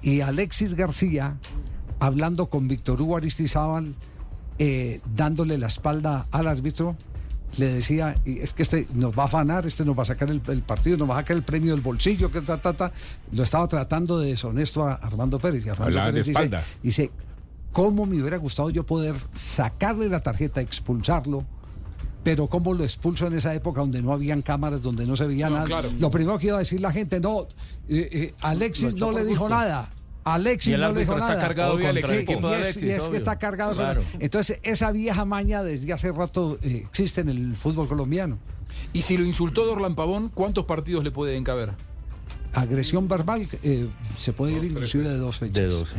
[0.02, 1.36] y Alexis García,
[2.00, 3.94] hablando con Víctor Hugo Aristizábal,
[4.58, 6.96] eh, dándole la espalda al árbitro,
[7.58, 10.30] le decía, "Y es que este nos va a afanar, este nos va a sacar
[10.30, 12.92] el, el partido, nos va a sacar el premio del bolsillo, que ta, ta, ta.
[13.32, 15.64] Lo estaba tratando de deshonesto a Armando Pérez.
[15.64, 16.64] Y Armando Hablaba Pérez dice, espalda.
[16.82, 17.10] dice,
[17.72, 21.44] ¿cómo me hubiera gustado yo poder sacarle la tarjeta, expulsarlo?
[22.24, 25.48] Pero cómo lo expulso en esa época donde no habían cámaras, donde no se veía
[25.48, 25.66] No, nada.
[25.66, 25.90] claro.
[26.00, 27.42] Lo primero que iba a decir la gente, no,
[27.88, 29.56] eh, eh, Alexis no le dijo gusto.
[29.56, 29.88] nada.
[30.34, 31.40] Alexis Y el no le dijo árbitro está nada.
[31.48, 33.74] cargado el Sí, equipo y de es, Alexis, y es que está cargado.
[33.74, 34.02] Claro.
[34.18, 38.38] Entonces, esa vieja maña desde hace rato eh, existe en el fútbol colombiano.
[38.92, 41.72] Y si lo insultó Dorlan Pavón, ¿cuántos partidos le pueden caber?
[42.52, 43.86] Agresión verbal eh,
[44.18, 45.54] se puede ir inclusive de dos fechas.
[45.54, 45.90] De dos,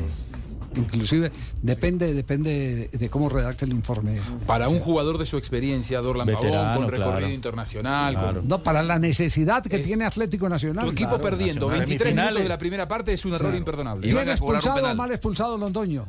[0.76, 1.31] Inclusive
[1.61, 4.19] depende, depende de, de cómo redacte el informe.
[4.45, 7.30] Para un jugador de su experiencia, Dorlan Pavón, con recorrido claro.
[7.30, 10.85] internacional, con- No, para la necesidad que tiene Atlético Nacional.
[10.85, 14.07] tu equipo perdiendo 23 minutos de la primera parte es un error imperdonable.
[14.07, 16.06] Bien expulsado o mal expulsado Londoño.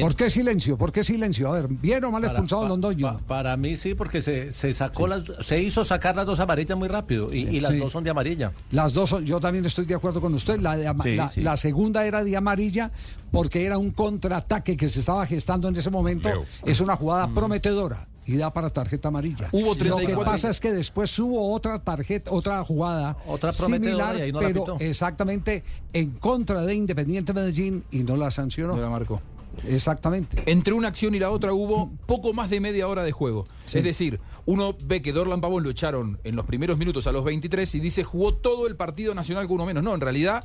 [0.00, 0.78] ¿Por qué silencio?
[0.78, 1.48] ¿Por qué silencio?
[1.50, 3.06] A ver, ¿bien o mal Para- expulsado pa- Londoño?
[3.06, 6.78] pa- para mí sí, porque se, se sacó las, se hizo sacar las dos amarillas
[6.78, 7.76] muy rápido y, y las Sí.
[7.78, 8.52] dos son de amarilla.
[8.70, 10.58] Las dos, son- yo también estoy de acuerdo con usted.
[10.60, 11.40] La, de ama- Sí, la, sí.
[11.42, 12.90] la segunda era de amarilla
[13.30, 16.28] porque era un contraataque que se estaba gestando en ese momento.
[16.30, 16.44] Leo.
[16.64, 19.48] Es una jugada prometedora y da para tarjeta amarilla.
[19.52, 20.24] Hubo Lo que 34.
[20.24, 24.46] pasa es que después hubo otra tarjeta, otra jugada Otra similar, y ahí no la
[24.48, 24.76] pero pitó.
[24.78, 28.76] exactamente en contra de Independiente Medellín y no la sancionó.
[28.76, 29.20] No la marcó.
[29.66, 30.42] Exactamente.
[30.46, 33.44] Entre una acción y la otra hubo poco más de media hora de juego.
[33.66, 33.78] Sí.
[33.78, 37.24] Es decir, uno ve que Dorlan Pavón lo echaron en los primeros minutos a los
[37.24, 39.82] 23 y dice jugó todo el partido nacional con uno menos.
[39.82, 40.44] No, en realidad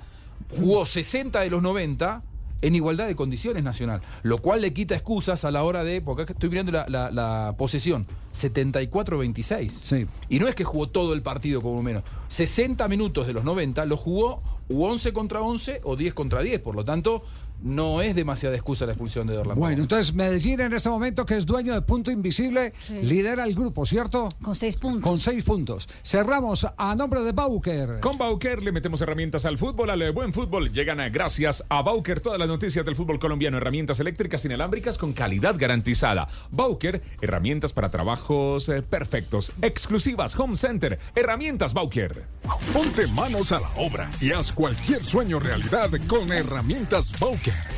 [0.57, 2.23] jugó 60 de los 90
[2.61, 6.23] en igualdad de condiciones nacional, lo cual le quita excusas a la hora de, porque
[6.23, 9.69] acá estoy mirando la, la- la posesión, 74-26.
[9.69, 10.07] Sí.
[10.29, 13.43] Y no es que jugó todo el partido con uno menos, 60 minutos de los
[13.43, 17.23] 90 lo jugó u 11 contra 11 o 10 contra 10, por lo tanto
[17.61, 19.69] no es demasiada excusa la expulsión de Dorlan Pavón.
[19.69, 22.93] Bueno, entonces Medellín en este momento, que es dueño de Punto Invisible, Sí.
[23.01, 24.34] lidera el grupo, ¿cierto?
[24.41, 25.01] Con seis puntos.
[25.03, 25.89] Con seis puntos.
[26.03, 27.99] Cerramos a nombre de Bauker.
[27.99, 30.71] Con Bauker le metemos herramientas al fútbol, al buen fútbol.
[30.71, 33.57] Llegan a, gracias a Bauker todas las noticias del fútbol colombiano.
[33.57, 36.27] Herramientas eléctricas inalámbricas con calidad garantizada.
[36.51, 39.51] Bauker, herramientas para trabajos eh, perfectos.
[39.61, 40.99] Exclusivas Home Center.
[41.15, 42.25] Herramientas Bauker.
[42.73, 47.19] Ponte manos a la obra y haz cualquier sueño realidad con herramientas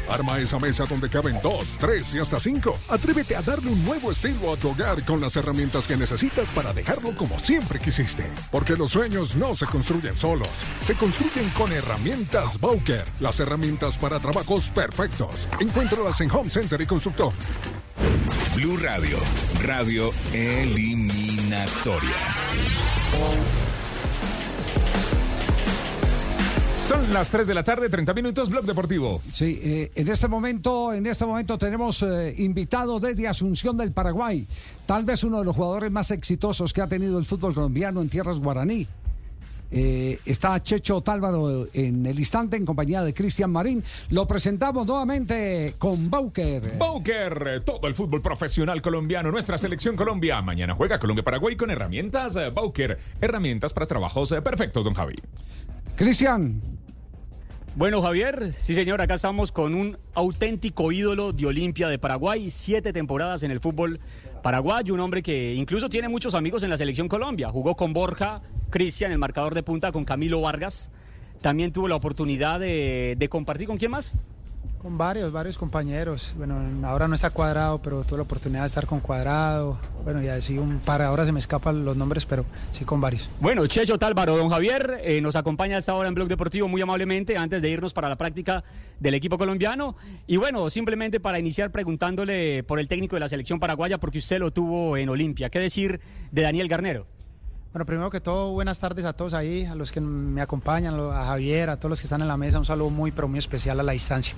[0.10, 2.78] Arma esa mesa donde caben dos, tres y hasta cinco.
[2.90, 6.74] Atrévete a darle un nuevo estilo a tu hogar con las herramientas que necesitas para
[6.74, 8.26] dejarlo como siempre quisiste.
[8.52, 10.50] Porque los sueños no se construyen solos,
[10.84, 13.06] se construyen con herramientas Bowker.
[13.20, 15.48] Las herramientas para trabajos perfectos.
[15.60, 17.34] Encuéntralas en Home Center y Constructor.
[18.56, 19.18] Blue Radio,
[19.64, 22.18] radio eliminatoria.
[26.90, 29.22] Son las 3 de la tarde, 30 minutos, Blog Deportivo.
[29.32, 34.48] Sí, eh, en este momento, en este momento tenemos eh, invitado desde Asunción del Paraguay,
[34.88, 38.10] tal vez uno de los jugadores más exitosos que ha tenido el fútbol colombiano en
[38.10, 38.88] tierras guaraní.
[39.70, 43.84] Eh, está Checho Tálvaro en el instante en compañía de Cristian Marín.
[44.10, 46.76] Lo presentamos nuevamente con Bauker.
[46.80, 50.42] Bauker, todo el fútbol profesional colombiano, nuestra selección Colombia.
[50.42, 55.18] Mañana juega Colombia-Paraguay con herramientas Bauker, herramientas para trabajos perfectos, don Javi.
[55.96, 56.79] Cristian.
[57.76, 62.92] Bueno, Javier, sí señor, acá estamos con un auténtico ídolo de Olimpia de Paraguay, siete
[62.92, 64.00] temporadas en el fútbol
[64.42, 68.42] paraguayo, un hombre que incluso tiene muchos amigos en la selección Colombia, jugó con Borja,
[68.70, 70.92] Cristian, el marcador de punta, con Camilo Vargas,
[71.42, 74.18] también tuvo la oportunidad de, de compartir con quién más.
[74.82, 76.34] Con varios, varios compañeros.
[76.38, 76.58] Bueno,
[76.88, 79.78] ahora no está cuadrado, pero tuve la oportunidad de estar con cuadrado.
[80.06, 83.30] Bueno, ya sí un par, ahora se me escapan los nombres, pero sí con varios.
[83.42, 86.82] Bueno, Checho Tálvaro, don Javier, eh, nos acompaña a esta hora en Blog Deportivo muy
[86.82, 88.64] amablemente antes de irnos para la práctica
[89.02, 89.98] del equipo colombiano.
[90.28, 94.40] Y bueno, simplemente para iniciar preguntándole por el técnico de la selección paraguaya, porque usted
[94.40, 95.50] lo tuvo en Olimpia.
[95.50, 96.00] ¿Qué decir
[96.32, 97.19] de Daniel Garnero?
[97.72, 101.26] Bueno, primero que todo, buenas tardes a todos ahí, a los que me acompañan, a
[101.26, 103.80] Javier, a todos los que están en la mesa, un saludo muy, pero muy especial
[103.80, 104.34] a la distancia.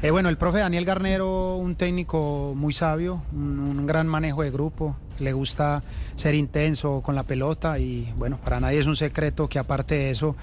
[0.00, 4.52] Eh, bueno, el profe Daniel Garnero, un técnico muy sabio, un, un, gran manejo de
[4.52, 5.82] grupo, le gusta
[6.14, 10.10] ser intenso con la pelota y bueno, para nadie es un secreto que aparte de
[10.12, 10.36] eso,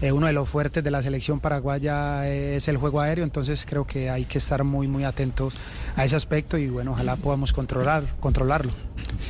[0.00, 3.86] eh, uno de los fuertes de la selección paraguaya es el juego aéreo, entonces creo
[3.86, 5.56] que hay que estar muy, muy atentos
[5.96, 8.70] a ese aspecto y bueno, ojalá podamos controlar, controlarlo.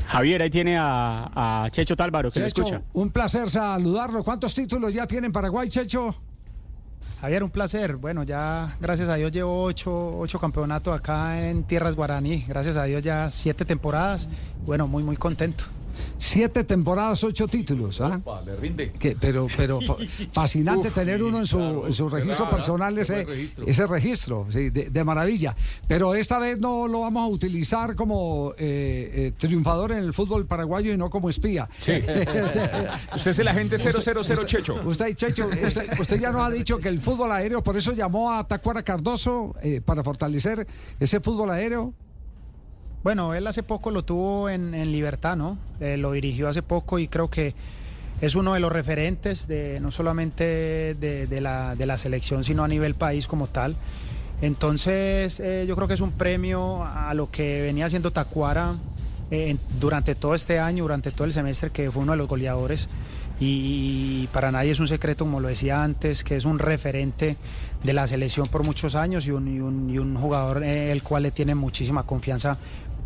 [0.09, 2.83] Javier, ahí tiene a, a Checho Tálvaro, que Checho, lo escucha.
[2.93, 4.25] Un placer saludarlo.
[4.25, 6.15] ¿Cuántos títulos ya tiene en Paraguay, Checho?
[7.21, 7.97] Javier, un placer.
[7.97, 12.45] Bueno, ya gracias a Dios llevo ocho, ocho campeonatos acá en Tierras Guaraní.
[12.47, 14.29] Gracias a Dios ya siete temporadas.
[14.65, 15.65] Bueno, muy, muy contento.
[16.19, 18.01] Siete temporadas, ocho títulos.
[18.01, 18.21] ¿ah?
[18.23, 18.93] Opa, le rinde.
[18.93, 19.97] Que, pero pero fa-
[20.33, 23.67] fascinante Uf, tener uno en su, claro, en su registro personal ese registro.
[23.67, 25.55] ese registro, sí, de, de maravilla.
[25.87, 30.47] Pero esta vez no lo vamos a utilizar como eh, eh, triunfador en el fútbol
[30.47, 31.69] paraguayo y no como espía.
[31.81, 31.93] Sí.
[33.15, 34.81] Usted es el agente 000 Checho.
[34.85, 38.33] Usted, Checho, usted, usted ya nos ha dicho que el fútbol aéreo, por eso llamó
[38.33, 40.67] a Tacuara Cardoso eh, para fortalecer
[40.99, 41.95] ese fútbol aéreo.
[43.05, 45.57] Bueno, él hace poco lo tuvo en, Libertad, ¿no?
[45.81, 47.55] Eh, lo dirigió hace poco y creo que
[48.21, 52.69] es uno de los referentes de no solamente de, la, de la selección, sino a
[52.69, 53.77] nivel país como tal.
[54.43, 58.75] Entonces, eh, yo creo que es un premio a lo que venía haciendo Tacuara
[59.31, 62.89] eh, durante todo este año, durante todo el semestre, que fue uno de los goleadores.
[63.41, 67.37] Y, para nadie es un secreto, como lo decía antes, que es un referente
[67.85, 71.23] de la selección por muchos años y un, y un- y un jugador el cual
[71.23, 72.59] le tiene muchísima confianza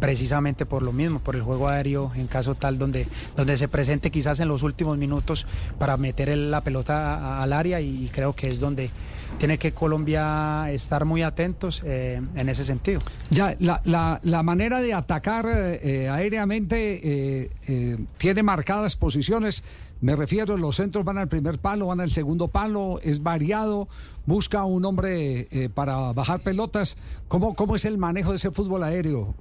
[0.02, 3.06] precisamente por lo mismo, por el juego aéreo, en caso tal donde,
[3.36, 5.46] donde se presente quizás en los últimos minutos
[5.78, 8.90] para meter la pelota al área y creo que es donde
[9.38, 13.00] tiene que Colombia estar muy atentos eh, en ese sentido.
[13.30, 19.62] Ya, la, la- la manera de atacar eh, aéreamente eh, tiene marcadas posiciones.
[20.00, 23.86] Me refiero, los centros van al primer palo, van al segundo palo, es variado,
[24.26, 26.96] busca un hombre para bajar pelotas.
[27.28, 29.32] ¿Cómo, ¿Cómo es el manejo de ese fútbol aéreo?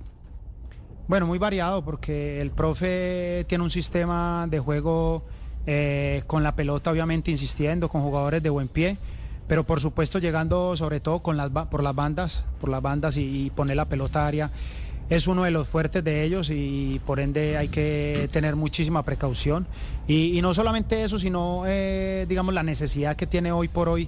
[1.11, 5.23] Bueno, muy variado porque el profe tiene un sistema de juego
[5.67, 8.95] eh, con la pelota obviamente insistiendo, con jugadores de buen pie,
[9.45, 13.51] pero por supuesto llegando sobre todo con las, por las bandas, por las bandas y,
[13.53, 14.51] poner la pelota área
[15.09, 19.67] es uno de los fuertes de ellos y por ende hay que tener muchísima precaución.
[20.07, 24.07] Y, y no solamente eso, sino eh, digamos la necesidad que tiene hoy por hoy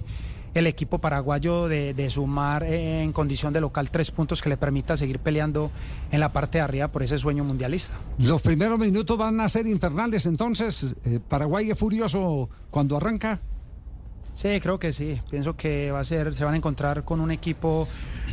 [0.54, 4.96] el equipo paraguayo de, de sumar en condición de local tres puntos que le permita
[4.96, 5.70] seguir peleando
[6.10, 7.94] en la parte de arriba por ese sueño mundialista.
[8.18, 13.40] Los primeros minutos van a ser infernales, entonces, eh, Paraguay es furioso cuando arranca.
[14.34, 15.20] Sí, creo que sí.
[15.30, 17.86] Pienso que va a ser, se van a encontrar con un equipo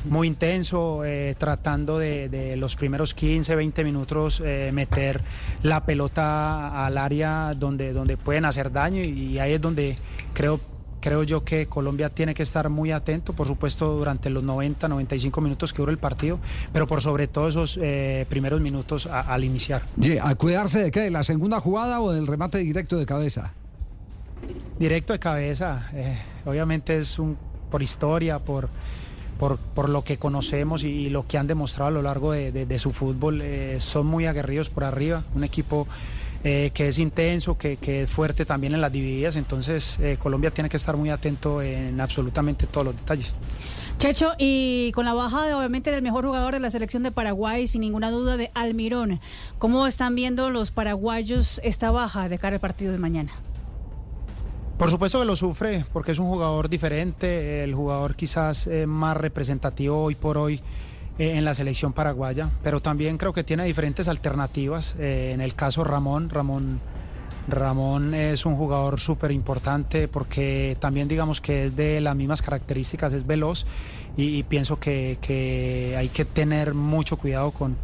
[0.06, 5.22] muy intenso, eh, tratando de, de los primeros 15, 20 minutos eh, meter
[5.61, 9.95] la pelota al área donde, donde pueden hacer daño y, ahí es donde
[10.34, 10.60] creo,
[11.02, 15.41] creo yo que Colombia tiene que estar muy atento, por supuesto, durante los 90, 95
[15.41, 16.40] minutos que dura el partido,
[16.72, 19.82] pero por sobre todo esos eh, primeros minutos a- al iniciar.
[19.98, 21.02] Ye, ¿A cuidarse de qué?
[21.02, 23.52] ¿De la segunda jugada o del remate directo de cabeza?
[24.80, 27.38] Directo de cabeza, eh, obviamente es un
[27.69, 28.69] por historia, por,
[29.40, 32.65] por, por lo que conocemos y, lo que han demostrado a lo largo de, de-
[32.65, 35.88] de su fútbol, eh, son muy aguerridos por arriba, un equipo
[36.44, 40.52] eh, que es intenso, que, que es fuerte también en las divididas, entonces eh, Colombia
[40.52, 43.34] tiene que estar muy atento en absolutamente todos los detalles.
[44.00, 47.82] Checho, y con la baja obviamente del mejor jugador de la selección de Paraguay, sin
[47.82, 49.20] ninguna duda de Almirón,
[49.60, 53.32] ¿cómo están viendo los paraguayos esta baja de cara al partido de mañana?
[54.80, 59.16] Por supuesto que lo sufre, porque es un jugador diferente, el jugador quizás eh, más
[59.16, 60.60] representativo hoy por hoy
[61.20, 64.96] eh, en la selección paraguaya, pero también creo que tiene diferentes alternativas.
[65.00, 66.80] eh, en el caso Ramón, Ramón
[67.48, 73.14] Ramón es un jugador súper importante porque también digamos que es de las mismas características,
[73.14, 73.66] es veloz
[74.16, 77.78] y, pienso que hay que tener mucho cuidado con,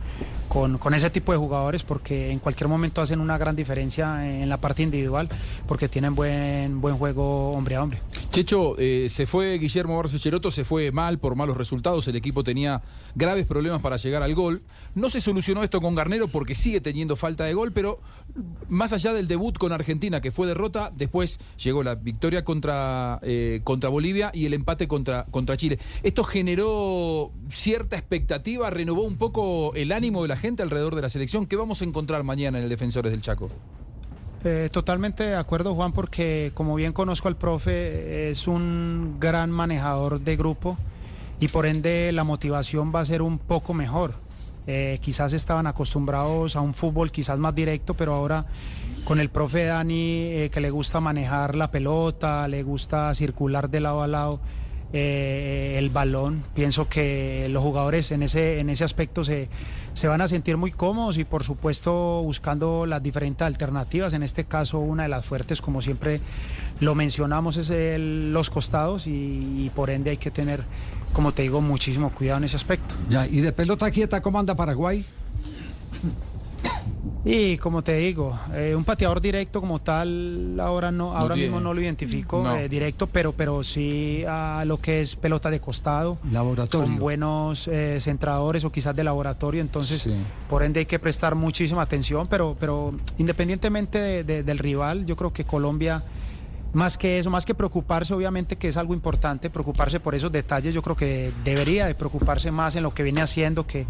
[0.48, 4.50] con, con ese tipo de jugadores porque en cualquier momento hacen una gran diferencia en
[4.50, 5.30] la parte individual
[5.68, 8.02] porque tienen buen, buen juego hombre a hombre.
[8.32, 12.44] Checho, eh, se fue Guillermo Barros Cheroto, se fue mal por malos resultados, el equipo
[12.44, 12.82] tenía
[13.16, 14.62] graves problemas para llegar al gol.
[14.96, 18.00] No se solucionó esto con Garnero porque sigue teniendo falta de gol, pero
[18.70, 23.62] más allá del debut con Argentina, que fue derrota, después llegó la victoria contra, eh,
[23.64, 25.80] contra Bolivia y el empate contra, contra Chile.
[26.04, 31.10] Esto generó cierta expectativa, renovó un poco el ánimo de la gente alrededor de la
[31.10, 31.46] selección.
[31.46, 33.50] ¿Qué vamos a encontrar mañana en el Defensores del Chaco?
[34.44, 40.22] Eh, totalmente de acuerdo, Juan, porque como bien conozco al profe, es un gran manejador
[40.22, 40.78] de grupo
[41.40, 44.14] y por ende la motivación va a ser un poco mejor.
[44.68, 48.46] Eh, quizás estaban acostumbrados a un fútbol quizás más directo, pero ahora
[49.06, 53.80] con el profe Dani, eh, que le gusta manejar la pelota, le gusta circular de
[53.80, 54.40] lado a lado
[54.94, 59.50] eh, el balón, pienso que los jugadores en ese, en ese aspecto se,
[59.94, 64.14] se van a sentir muy cómodos y por supuesto buscando las diferentes alternativas.
[64.14, 66.22] En este caso una de las fuertes, como siempre
[66.80, 70.64] lo mencionamos, es el- los costados y, por ende hay que tener,
[71.14, 72.96] como te digo, muchísimo cuidado en ese aspecto.
[73.10, 75.06] Ya, y de pelota quieta, ¿cómo anda Paraguay?
[77.26, 81.74] Y como te digo, eh, un pateador directo como tal, ahora no, ahora mismo no
[81.74, 82.56] lo identifico No.
[82.56, 86.88] eh, directo, pero, pero sí a lo que es pelota de costado, Laboratorio.
[86.88, 90.08] con buenos eh, centradores o quizás de laboratorio, entonces
[90.50, 95.18] por ende hay que prestar muchísima atención, pero, pero independientemente de- de- del rival, yo
[95.18, 96.04] creo que Colombia
[96.74, 100.74] más que eso, más que preocuparse, obviamente que es algo importante, preocuparse por esos detalles,
[100.74, 103.86] yo creo que debería de preocuparse más en lo que viene haciendo, que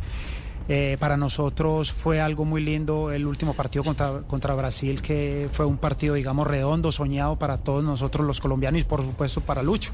[0.69, 5.65] eh, para nosotros fue algo muy lindo el último partido contra, contra Brasil, que fue
[5.65, 9.91] un partido, digamos, redondo, soñado para todos nosotros los colombianos y por supuesto para Lucho.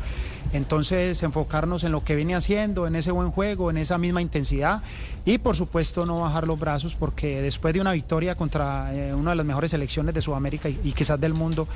[0.52, 4.82] Entonces, enfocarnos en lo que viene haciendo, en ese buen juego, en esa misma intensidad
[5.26, 9.32] y por supuesto no bajar los brazos porque después de una victoria contra eh, una
[9.32, 11.68] de las mejores selecciones de Sudamérica y, y quizás del mundo,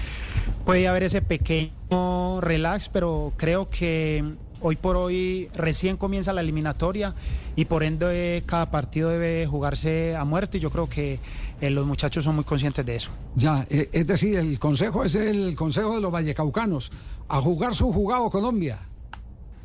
[0.65, 4.23] puede haber ese pequeño relax, pero creo que
[4.61, 7.15] hoy por hoy recién comienza la eliminatoria
[7.55, 11.19] y por ende cada partido debe jugarse a muerte y yo creo que
[11.61, 13.11] eh, los muchachos son muy conscientes de eso.
[13.35, 16.91] Ya, eh, es decir, el consejo es el consejo de los vallecaucanos,
[17.27, 18.79] a jugar su jugado Colombia.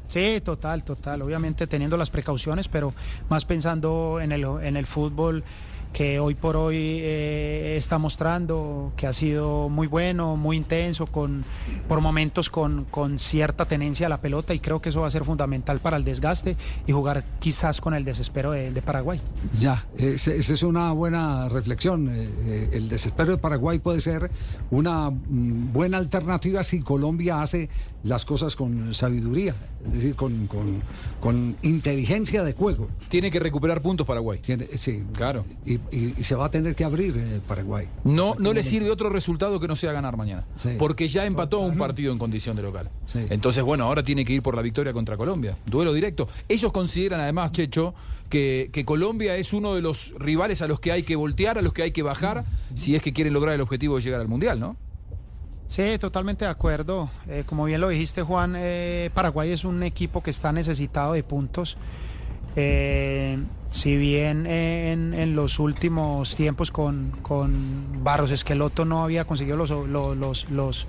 [0.09, 1.23] Sí, total, total.
[1.23, 2.93] Obviamente teniendo las precauciones, pero
[3.31, 5.43] más pensando en el, en el fútbol
[5.93, 11.45] que hoy por hoy eh, está mostrando, que ha sido muy bueno, muy intenso, con,
[11.89, 15.11] por momentos con, con cierta tenencia a la pelota y creo que eso va a
[15.11, 16.57] ser fundamental para el desgaste
[16.87, 19.21] y jugar quizás con el desespero de, Paraguay.
[19.59, 22.09] Ya, esa es una buena reflexión.
[22.09, 24.31] Eh, eh, el desespero de Paraguay puede ser
[24.71, 27.69] una mm, buena alternativa si Colombia hace
[28.05, 29.55] las cosas con sabiduría,
[29.87, 30.83] es decir, con, con-
[31.21, 32.89] con inteligencia de juego.
[33.09, 34.41] Tiene que recuperar puntos Paraguay.
[34.77, 35.45] sí, claro.
[35.65, 37.87] Y, y- y se va a tener que abrir eh, Paraguay.
[38.05, 40.45] No, no le sirve otro resultado que no sea ganar mañana.
[40.57, 40.71] Sí.
[40.79, 42.91] Porque ya empató un partido en condición de local.
[43.31, 45.57] Entonces, bueno, ahora tiene que ir por la victoria contra Colombia.
[45.67, 46.29] Duelo directo.
[46.49, 47.95] Ellos consideran además, Checho,
[48.29, 51.63] que, que Colombia es uno de los rivales a los que hay que voltear, a
[51.63, 54.29] los que hay que bajar, si es que quieren lograr el objetivo de llegar al
[54.29, 54.77] Mundial, ¿no?
[55.67, 57.11] Sí, totalmente de acuerdo.
[57.29, 61.23] Eh, como bien lo dijiste, Juan, eh, Paraguay es un equipo que está necesitado de
[61.23, 61.77] puntos.
[62.57, 63.39] Eh,
[63.71, 70.51] si bien en, los últimos tiempos con, con Barros Esqueloto no había conseguido los, los,
[70.51, 70.87] los,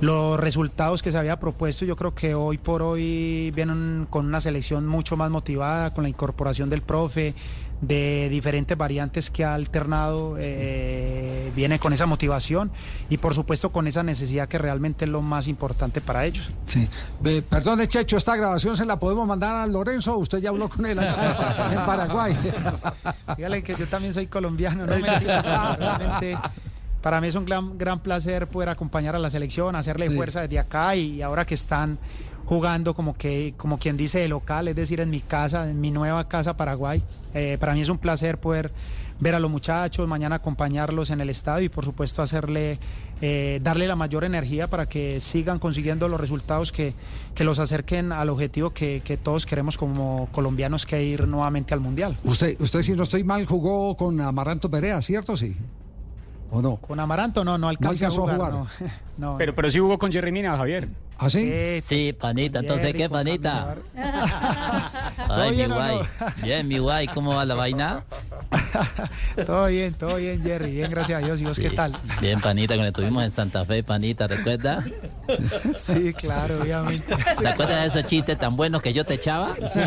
[0.00, 4.40] los resultados que se había propuesto, yo creo que hoy por hoy vienen con una
[4.40, 7.34] selección mucho más motivada, con la incorporación del profe,
[7.80, 12.70] de diferentes variantes que ha alternado, eh, viene con esa motivación
[13.08, 16.48] y por supuesto con esa necesidad que realmente es lo más importante para ellos.
[16.66, 16.88] Sí.
[17.24, 20.16] Eh, perdone, Checho, esta grabación se la podemos mandar a Lorenzo.
[20.18, 22.36] Usted ya habló con él allá en Paraguay.
[23.36, 26.38] Dígale que yo también soy colombiano, no mentira, realmente
[27.00, 30.14] para mí es un gran, gran placer poder acompañar a la selección, hacerle Sí.
[30.14, 31.98] fuerza desde acá y ahora que están
[32.44, 35.90] jugando como que como quien dice de local, es decir, en mi casa, en mi
[35.90, 37.02] nueva casa Paraguay.
[37.34, 38.72] Eh, para mí es un placer poder
[39.20, 42.78] ver a los muchachos, mañana acompañarlos en el estadio y por supuesto hacerle,
[43.20, 46.94] eh, darle la mayor energía para que sigan consiguiendo los resultados que,
[47.34, 51.80] que los acerquen al objetivo que, que todos queremos como colombianos que ir nuevamente al
[51.80, 52.16] Mundial.
[52.24, 55.36] Usted, usted, si no estoy mal, jugó con Amaranto Perea, ¿cierto?
[55.36, 55.54] Sí.
[56.50, 56.76] ¿O no?
[56.76, 58.36] Con Amaranto no, no alcanzó a a jugar.
[58.36, 58.52] jugar.
[58.52, 58.66] no.
[59.20, 60.88] No, Pero, pero sí jugó con Jerry Mina, Javier.
[61.22, 61.82] ¿Ah, sí?
[61.86, 63.76] Sí, panita, entonces, Jerry, ¿qué, panita?
[65.26, 65.96] ¿Todo Ay, mi guay.
[65.98, 66.26] no?
[66.42, 68.02] Bien, mi guay, ¿cómo va la vaina?
[69.46, 70.72] Todo bien, todo bien, Jerry.
[70.72, 71.40] Bien, gracias a Dios.
[71.40, 71.94] ¿Y vos qué tal?
[72.20, 74.84] Bien, panita, cuando estuvimos en Santa Fe, panita, ¿recuerdas?
[75.80, 77.14] Sí, claro, obviamente.
[77.38, 79.54] ¿Te acuerdas de esos chistes tan buenos que yo te echaba?
[79.72, 79.80] Sí,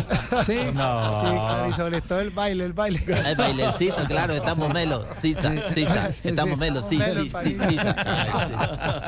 [0.46, 0.72] sí, No.
[0.72, 3.02] claro, y sobre todo el baile, el baile.
[3.06, 5.04] El bailecito, claro, estamos melos.
[5.20, 7.30] Sisa, sisa, estamos melos, sí, Melo, sí,
[7.68, 7.76] sí.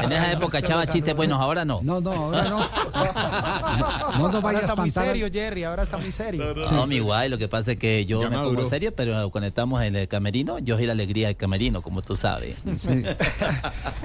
[0.02, 1.80] En esa época echaba chistes buenos, ahora no.
[1.82, 2.56] No, no, ahora no.
[4.16, 5.64] No nos Ahora vayas a está muy serio, Jerry.
[5.64, 6.54] Ahora está muy serio.
[6.72, 9.46] No, mi guay, lo que pasa es que yo Ya me pongo serio, pero cuando
[9.48, 12.56] estamos en el camerino, yo soy la alegría del camerino, como tú sabes.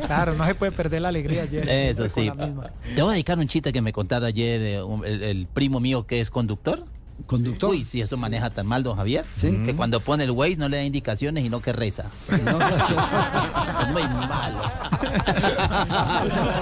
[0.06, 1.70] Claro, no se puede perder la alegría, Jerry.
[1.70, 2.30] Eso sí.
[2.96, 5.80] Te voy a dedicar un chiste que me contara ayer eh, un- el, el primo
[5.80, 6.86] mío que es conductor.
[7.26, 7.70] ¿Conductor?
[7.70, 9.26] Uy, sí, eso maneja tan mal, don Javier.
[9.40, 12.06] Que cuando pone el Waze no le da indicaciones, sino que reza.
[12.32, 14.62] es muy malo.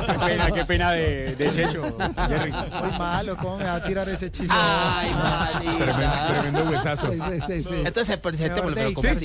[0.07, 2.51] Qué pena, qué pena de, de Checho, Jerry.
[2.51, 4.53] Muy malo, ¿cómo me va a tirar ese chiste?
[4.55, 5.85] Ay, malita.
[5.85, 7.11] Tremendo, tremendo huesazo.
[7.11, 7.75] Sí, sí, sí, sí.
[7.85, 8.19] Entonces,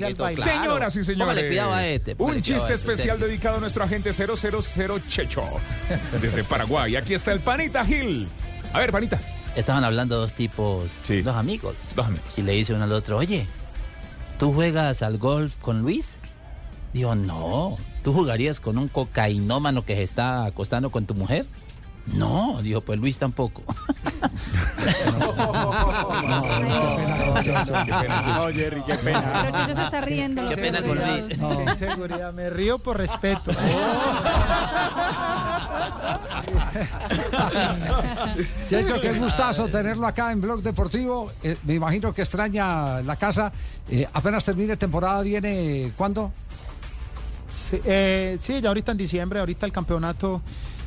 [0.05, 0.43] al baile.
[0.43, 0.63] claro.
[0.63, 1.27] Señoras y señores.
[1.27, 2.17] Póngale cuidado a este.
[2.17, 4.37] póngale Un chiste a este, especial dedicado a nuestro agente 000
[5.09, 5.43] Checho.
[6.21, 6.97] Desde Paraguay.
[6.97, 8.29] Aquí está el Panita Gil.
[8.73, 9.21] A ver, Panita.
[9.57, 10.91] Estaban hablando dos tipos,
[11.25, 11.77] dos amigos.
[11.95, 12.37] Dos amigos.
[12.37, 13.47] Y le dice uno al otro, oye,
[14.39, 16.19] ¿tú juegas al golf con Luis?
[16.93, 17.77] Digo, no.
[18.03, 21.47] ¿Tú jugarías con un cocainómano que se está acostando con tu mujer?
[22.07, 23.63] No, dijo, pues Luis tampoco.
[28.27, 29.65] No, Jerry, qué pena.
[29.67, 30.49] Pero se está riendo.
[30.49, 31.39] Qué pena con Luis.
[31.39, 32.33] No, inseguridad.
[32.33, 33.51] Me río por respeto.
[38.69, 41.33] Checho, qué gustazo tenerlo acá en Blog Deportivo.
[41.43, 43.53] Eh, me imagino que extraña la casa.
[43.89, 46.33] Eh, apenas termine temporada, ¿viene cuándo?
[47.49, 50.43] Sí, eh, sí, ya ahorita en diciembre, ahorita el campeonato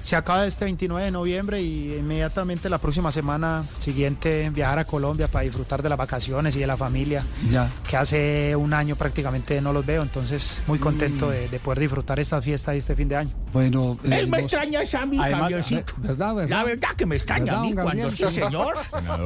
[0.07, 5.27] se acaba este 29 de noviembre y inmediatamente la próxima semana siguiente viajar a Colombia
[5.27, 7.69] para disfrutar de las vacaciones y de la familia, Ya.
[7.85, 12.21] que hace un año prácticamente no los veo, entonces muy contento de, de poder disfrutar
[12.21, 13.31] esta fiesta y este fin de año.
[13.51, 15.93] Bueno, eh, Él me vos- extraña es a mí, Además, Javiercito.
[15.97, 16.49] ¿verdad, verdad?
[16.57, 18.73] La verdad que me extraña ¿Verdad, a mí cuando sí, señor.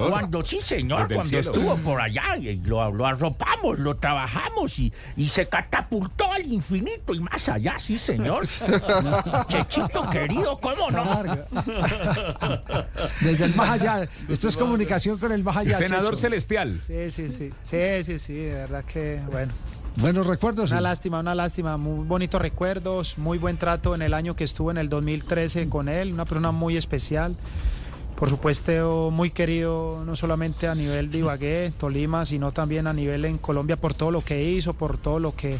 [0.09, 1.01] Cuando sí, señor.
[1.07, 6.31] Desde Cuando estuvo por allá y lo, lo arropamos, lo trabajamos y, y se catapultó
[6.31, 8.47] al infinito y más allá, sí, señor.
[9.47, 10.59] Chechito querido,
[13.21, 14.07] Desde el más allá.
[14.27, 15.77] Esto es comunicación con el más allá.
[15.77, 16.17] Senador Checho.
[16.17, 16.81] Celestial.
[16.85, 19.53] Sí, sí, sí, sí, sí, sí, de verdad que bueno.
[19.97, 20.71] Buenos recuerdos.
[20.71, 20.83] Una sí.
[20.83, 21.77] lástima, una lástima.
[21.77, 25.89] Muy bonitos recuerdos, muy buen trato en el año que estuve en el 2013 con
[25.89, 26.13] él.
[26.13, 27.35] Una persona muy especial.
[28.15, 33.25] Por supuesto, muy querido no solamente a nivel de Ibagué, Tolima, sino también a nivel
[33.25, 35.57] en Colombia por todo lo que hizo, por todo lo que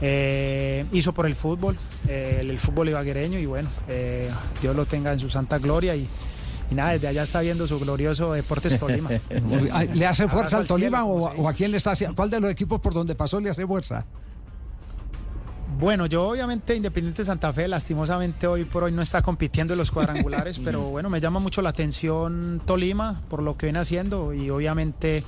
[0.00, 1.76] eh, hizo por el fútbol,
[2.08, 3.38] eh, el, el fútbol ibaguereño.
[3.38, 5.96] Y bueno, eh, Dios lo tenga en su santa gloria.
[5.96, 6.06] Y,
[6.70, 9.10] y nada, desde allá está viendo su glorioso Deportes Tolima.
[9.94, 12.16] ¿Le hace fuerza Abrazo al Tolima cielo, o a quién le está haciendo?
[12.16, 14.04] ¿Cuál de los equipos por donde pasó le hace fuerza?
[15.78, 19.90] Bueno, yo obviamente Independiente Santa Fe, lastimosamente hoy por hoy no está compitiendo en los
[19.90, 24.48] cuadrangulares, pero bueno, me llama mucho la atención Tolima por lo que viene haciendo y
[24.48, 25.22] obviamente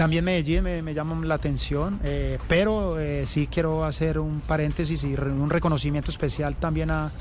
[0.00, 5.04] también Medellín me, me llama la atención, eh, pero eh, sí quiero hacer un paréntesis
[5.04, 7.12] y un reconocimiento especial también a,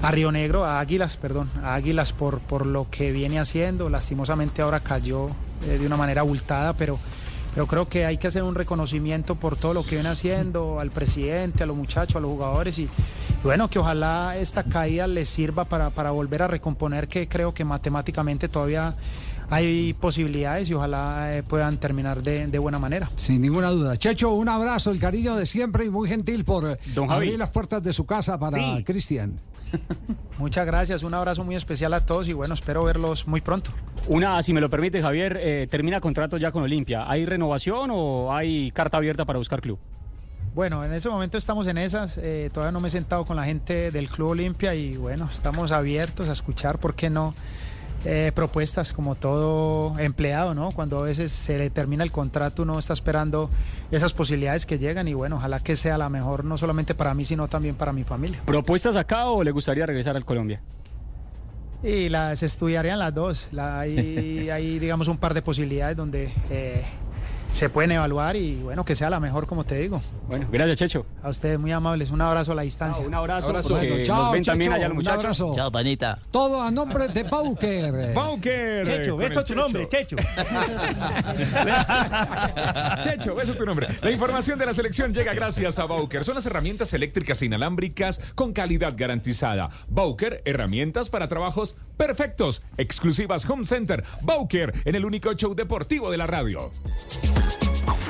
[0.00, 3.90] a Río Negro, a Águilas, perdón, a Águilas por, por lo que viene haciendo.
[3.90, 5.26] Lastimosamente ahora cayó
[5.66, 7.00] eh, de una manera abultada, pero,
[7.52, 10.92] pero creo que hay que hacer un reconocimiento por todo lo que viene haciendo, al
[10.92, 12.88] presidente, a los muchachos, a los jugadores y
[13.42, 17.64] bueno, que ojalá esta caída les sirva para, para volver a recomponer, que creo que
[17.64, 18.94] matemáticamente todavía
[19.50, 23.10] hay posibilidades y ojalá eh, puedan terminar de, de buena manera.
[23.16, 23.96] Sin ninguna duda.
[23.96, 27.26] Checho, un abrazo, el cariño de siempre y muy gentil por eh, Don Javi.
[27.26, 28.84] abrir las puertas de su casa para Sí.
[28.84, 29.40] Cristian.
[30.38, 33.70] Muchas gracias, un abrazo muy especial a todos y bueno, espero verlos muy pronto.
[34.06, 37.04] Una, si me lo permite, Javier, eh, termina contrato ya con Olimpia.
[37.10, 39.78] ¿Hay renovación o hay carta abierta para buscar club?
[40.54, 42.18] Bueno, en ese momento estamos en esas.
[42.18, 45.70] eh, todavía no me he sentado con la gente del Club Olimpia y bueno, estamos
[45.70, 47.34] abiertos a escuchar, ¿por qué no?
[48.04, 50.70] Eh, propuestas como todo empleado, ¿no?
[50.70, 53.50] Cuando a veces se le termina el contrato, uno está esperando
[53.90, 57.24] esas posibilidades que llegan y bueno, ojalá que sea la mejor, no solamente para mí,
[57.24, 58.40] sino también para mi familia.
[58.46, 60.60] ¿Propuestas acá o le gustaría regresar al Colombia?
[61.82, 63.48] Y las estudiarían las dos.
[63.52, 66.84] La- hay, hay, digamos, un par de posibilidades donde eh,
[67.52, 70.00] se pueden evaluar y bueno, que sea la mejor, como te digo.
[70.28, 71.06] Bueno, gracias, Checho.
[71.22, 72.10] A ustedes muy amables.
[72.10, 73.04] Un abrazo a la distancia.
[73.04, 73.52] un abrazo.
[73.52, 75.24] Bueno, porque chao, nos ven también Checho, allá los un muchachos.
[75.24, 75.52] abrazo.
[75.54, 76.18] Chao, panita.
[76.30, 78.14] Todo a nombre de Pauker.
[78.14, 78.86] Pauker.
[78.86, 80.16] Checho, beso tu nombre, Checho.
[83.02, 83.88] Checho, eso es tu nombre.
[84.02, 86.24] La información de la selección llega gracias a Bauker.
[86.24, 89.70] Son las herramientas eléctricas inalámbricas con calidad garantizada.
[89.88, 92.62] Bauker, herramientas para trabajos perfectos.
[92.76, 94.04] Exclusivas Home Center.
[94.22, 96.70] Bauker, en el único show deportivo de la radio.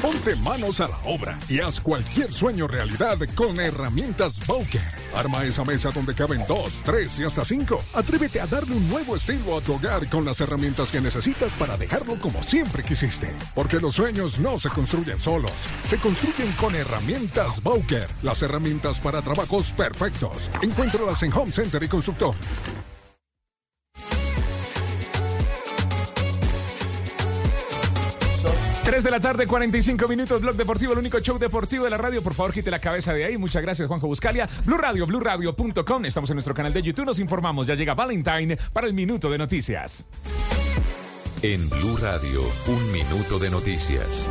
[0.02, 4.80] Ponte manos a la obra y haz cualquier sueño realidad con herramientas Bowker.
[5.14, 7.82] Arma esa mesa donde caben dos, tres y hasta cinco.
[7.94, 11.76] Atrévete a darle un nuevo estilo a tu hogar con las herramientas que necesitas para
[11.76, 13.34] dejarlo como siempre quisiste.
[13.54, 15.52] Porque los sueños no se construyen solos,
[15.84, 18.08] se construyen con herramientas Bowker.
[18.22, 20.48] Las herramientas para trabajos perfectos.
[20.62, 22.34] Encuéntralas en Home Center y Constructor.
[28.88, 32.22] 3 de la tarde, 45 minutos, Blog Deportivo, el único show deportivo de la radio.
[32.22, 33.36] Por favor, quite la cabeza de ahí.
[33.36, 34.48] Muchas gracias, Juanjo Buscalia.
[34.64, 36.06] Blue Radio, BlueRadio.com.
[36.06, 37.04] Estamos en nuestro canal de YouTube.
[37.04, 37.66] Nos informamos.
[37.66, 40.06] Ya llega Valentine para el minuto de noticias.
[41.42, 44.30] En Blue Radio, un minuto de noticias.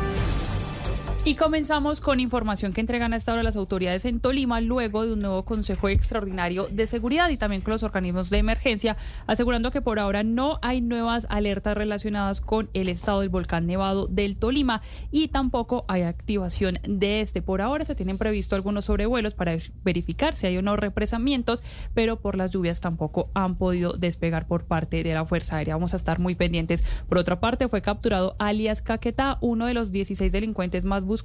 [1.28, 5.12] Y comenzamos con información que entregan a esta hora las autoridades en Tolima luego de
[5.12, 8.96] un nuevo Consejo Extraordinario de Seguridad y también con los organismos de emergencia,
[9.26, 14.06] asegurando que por ahora no hay nuevas alertas relacionadas con el estado del volcán nevado
[14.06, 14.80] del Tolima
[15.10, 17.42] y tampoco hay activación de este.
[17.42, 22.20] Por ahora se tienen previsto algunos sobrevuelos para verificar si hay o no represamientos, pero
[22.20, 25.76] por las lluvias tampoco han podido despegar por parte de la Fuerza Aérea.
[25.76, 26.82] Vamos a estar muy pendientes.
[27.06, 31.17] Por otra parte, fue capturado alias Caquetá, uno de los 16 delincuentes más buscados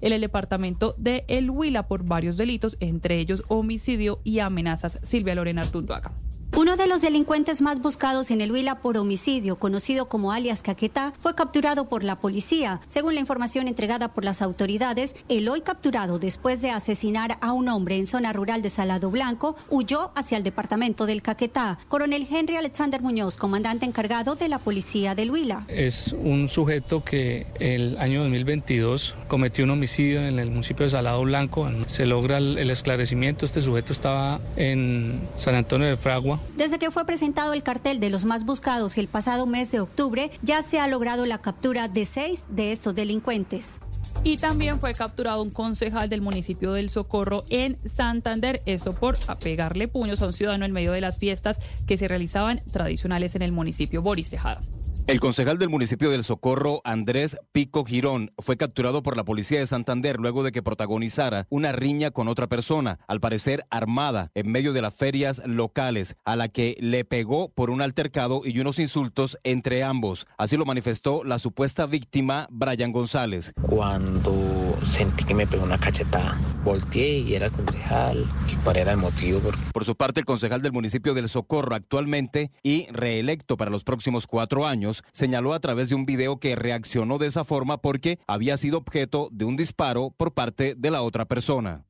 [0.00, 4.98] en el departamento de El Huila por varios delitos, entre ellos homicidio y amenazas.
[5.02, 6.12] Silvia Lorena Artunduaga.
[6.56, 11.12] Uno de los delincuentes más buscados en el Huila por homicidio, conocido como alias Caquetá,
[11.20, 12.80] fue capturado por la policía.
[12.88, 17.68] Según la información entregada por las autoridades, el hoy capturado después de asesinar a un
[17.68, 21.78] hombre en zona rural de Salado Blanco, huyó hacia el departamento del Caquetá.
[21.86, 25.64] Coronel Henry Alexander Muñoz, comandante encargado de la policía del Huila.
[25.68, 31.22] Es un sujeto que el año 2022 cometió un homicidio en el municipio de Salado
[31.22, 31.70] Blanco.
[31.86, 33.44] Se logra el esclarecimiento.
[33.44, 38.10] Este sujeto estaba en San Antonio de Fragua desde que fue presentado el cartel de
[38.10, 42.04] los más buscados el pasado mes de octubre, ya se ha logrado la captura de
[42.04, 43.76] seis de estos delincuentes.
[44.24, 49.86] Y también fue capturado un concejal del municipio del Socorro en Santander, esto por pegarle
[49.86, 53.52] puños a un ciudadano en medio de las fiestas que se realizaban tradicionales en el
[53.52, 54.60] municipio Boris Tejada.
[55.08, 59.66] El concejal del municipio del Socorro, Andrés Pico Girón, fue capturado por la policía de
[59.66, 64.74] Santander luego de que protagonizara una riña con otra persona, al parecer armada, en medio
[64.74, 69.38] de las ferias locales, a la que le pegó por un altercado y unos insultos
[69.44, 70.26] entre ambos.
[70.36, 73.54] Así lo manifestó la supuesta víctima, Brian González.
[73.62, 78.30] Cuando sentí que me pegó una cachetada, volteé y era el concejal,
[78.64, 79.40] cuál era el motivo.
[79.72, 84.26] Por su parte, el concejal del municipio del Socorro, actualmente y reelecto para los próximos
[84.26, 88.56] cuatro años, señaló a través de un video que reaccionó de esa forma porque había
[88.56, 91.84] sido objeto de un disparo por parte de la otra persona.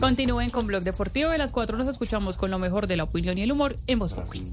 [0.00, 1.30] Continúen con Blog Deportivo.
[1.30, 3.98] De las cuatro nos escuchamos con lo mejor de la opinión y el humor en
[3.98, 4.50] Voz Populi.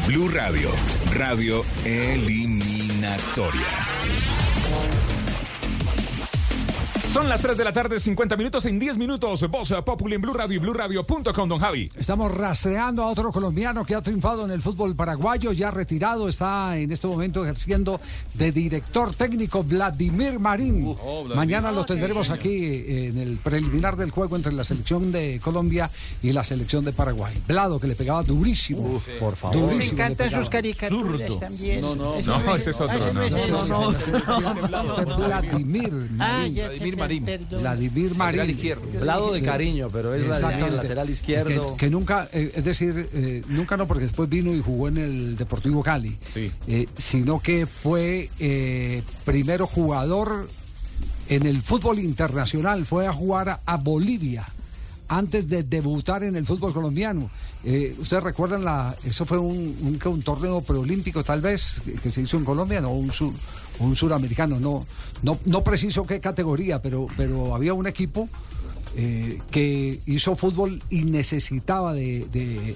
[0.09, 0.73] Blue Radio,
[1.13, 4.18] radio eliminatoria.
[7.19, 9.45] Son las 3 de la tarde, 50 minutos en 10 minutos.
[9.51, 11.89] Voz Populi en Blue Radio y BlueRadio.com, don Javi.
[11.99, 16.79] Estamos rastreando a otro colombiano que ha triunfado en el fútbol paraguayo, ya retirado, está
[16.79, 18.01] en este momento ejerciendo
[18.35, 20.85] de director técnico Vladimir Marín.
[21.03, 21.35] Oh, Vladimir.
[21.37, 25.91] Mañana lo tendremos aquí eh, en el preliminar del juego entre la selección de Colombia
[26.23, 27.35] y la selección de Paraguay.
[27.49, 29.01] Vlado, que le pegaba durísimo.
[29.19, 29.57] por favor.
[29.57, 29.97] Me Durísimo.
[29.99, 31.81] le encantan sus caricaturas también.
[31.81, 34.13] No, no, Eso no, ese es otro, ese no, es no, no, Este
[35.03, 36.55] es Vladimir Ah, Marín.
[36.55, 37.25] ya, Vladimir Marín.
[37.25, 37.61] perdón.
[37.61, 38.39] Vladimir Marín.
[38.39, 39.01] Lateral izquierdo.
[39.01, 40.77] Vlado de cariño, pero es Vladimir, Exactamente.
[40.77, 41.71] lateral izquierdo.
[41.73, 44.99] Que, que nunca, eh, es decir, eh, nunca no, porque después vino y jugó en
[44.99, 46.17] el Deportivo Cali.
[46.37, 50.49] Eh, sino que fue eh, primero jugador
[51.29, 54.47] en el fútbol internacional, fue a jugar a, a Bolivia
[55.11, 57.31] antes de debutar en el fútbol colombiano.
[57.65, 61.93] Eh, ¿Ustedes recuerdan la, eso fue un, un, que un torneo preolímpico tal vez que,
[61.95, 63.33] que se hizo en Colombia, no un sur,
[63.81, 64.87] un suramericano, no,
[65.23, 68.29] no, no preciso qué categoría, pero, pero había un equipo
[68.97, 72.75] eh, que hizo fútbol y necesitaba de, de-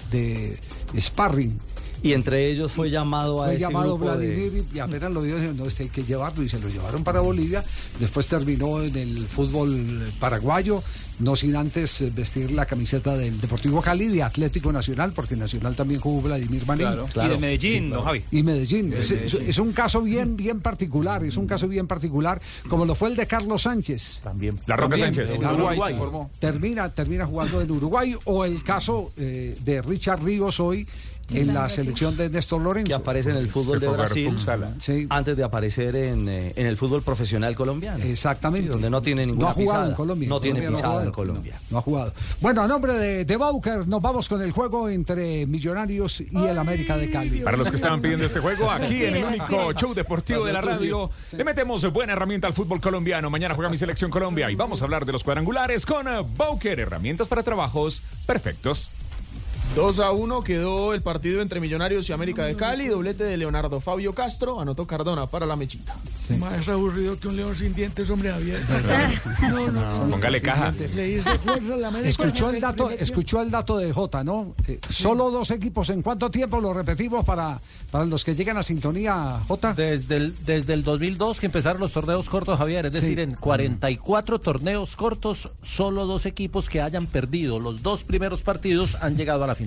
[0.93, 1.59] de sparring.
[2.03, 5.23] Y entre ellos fue llamado a Fue ese llamado grupo de- Vladimir y apenas lo
[5.23, 7.63] dio, dijeron, no, este hay que llevarlo y se lo llevaron para Bolivia.
[7.99, 10.83] Después terminó en el fútbol paraguayo,
[11.19, 15.75] no sin antes eh, vestir la camiseta del Deportivo Cali de Atlético Nacional, porque Nacional
[15.75, 16.87] también jugó Vladimir Marín.
[16.87, 17.29] Claro, claro.
[17.29, 18.23] Y de Medellín, don Javi.
[18.31, 18.89] Y Medellín.
[18.89, 19.49] De Es, es- Medellín.
[19.49, 23.15] es un caso bien, bien particular, es un caso bien particular, como lo fue el
[23.15, 24.19] de Carlos Sánchez.
[24.23, 24.59] También.
[24.65, 25.35] La Roca También, Sánchez.
[25.39, 26.31] en Uruguay se formó.
[26.39, 30.85] Termina, termina jugando en Uruguay, o el caso eh, de Richard Ríos hoy
[31.29, 32.87] en la selección de Néstor Lorenzo.
[32.87, 34.35] que aparece en el fútbol de Brasil
[35.09, 38.03] antes de aparecer en, eh, en el fútbol profesional colombiano.
[38.03, 38.67] Exactamente.
[38.67, 39.87] Sí, donde no tiene ninguna No ha jugado pisada.
[39.89, 40.29] en Colombia.
[40.29, 41.07] No en tiene Colombia no pisada jugado.
[41.07, 41.59] en Colombia.
[41.69, 42.13] No ha jugado.
[42.41, 46.57] Bueno, a nombre de, de Bauker, nos vamos con el juego entre Millonarios y el
[46.57, 47.39] América de Cali.
[47.41, 50.61] Para los que estaban pidiendo este juego, aquí en el único show deportivo de la
[50.61, 53.29] radio, le metemos buena herramienta al fútbol colombiano.
[53.29, 56.05] Mañana juega mi selección Colombia y vamos a hablar de los cuadrangulares con
[56.35, 58.89] Bowker, herramientas para trabajos perfectos.
[59.75, 62.89] 2 a 1 quedó el partido entre Millonarios y América de Cali.
[62.89, 64.59] Doblete de Leonardo Fabio Castro.
[64.59, 65.95] Anotó Cardona para la mechita.
[66.37, 68.61] Más aburrido que un león sin dientes, hombre, Javier.
[69.41, 70.11] No, no, no.
[70.11, 70.71] Póngale caja.
[70.93, 72.07] Le dice fuerza a la América.
[72.09, 74.53] Escuchó el dato, escuchó el dato de Jota, ¿no?
[74.67, 75.89] Eh, Solo dos equipos.
[75.89, 77.59] ¿En cuánto tiempo lo repetimos para,
[77.89, 79.73] para los que llegan a sintonía, Jota?
[79.73, 82.85] Desde el, desde el 2002 que empezaron los torneos cortos, Javier.
[82.85, 83.01] Es Sí.
[83.01, 88.95] decir, en 44 torneos cortos, solo dos equipos que hayan perdido los dos primeros partidos
[89.01, 89.62] han llegado a la final.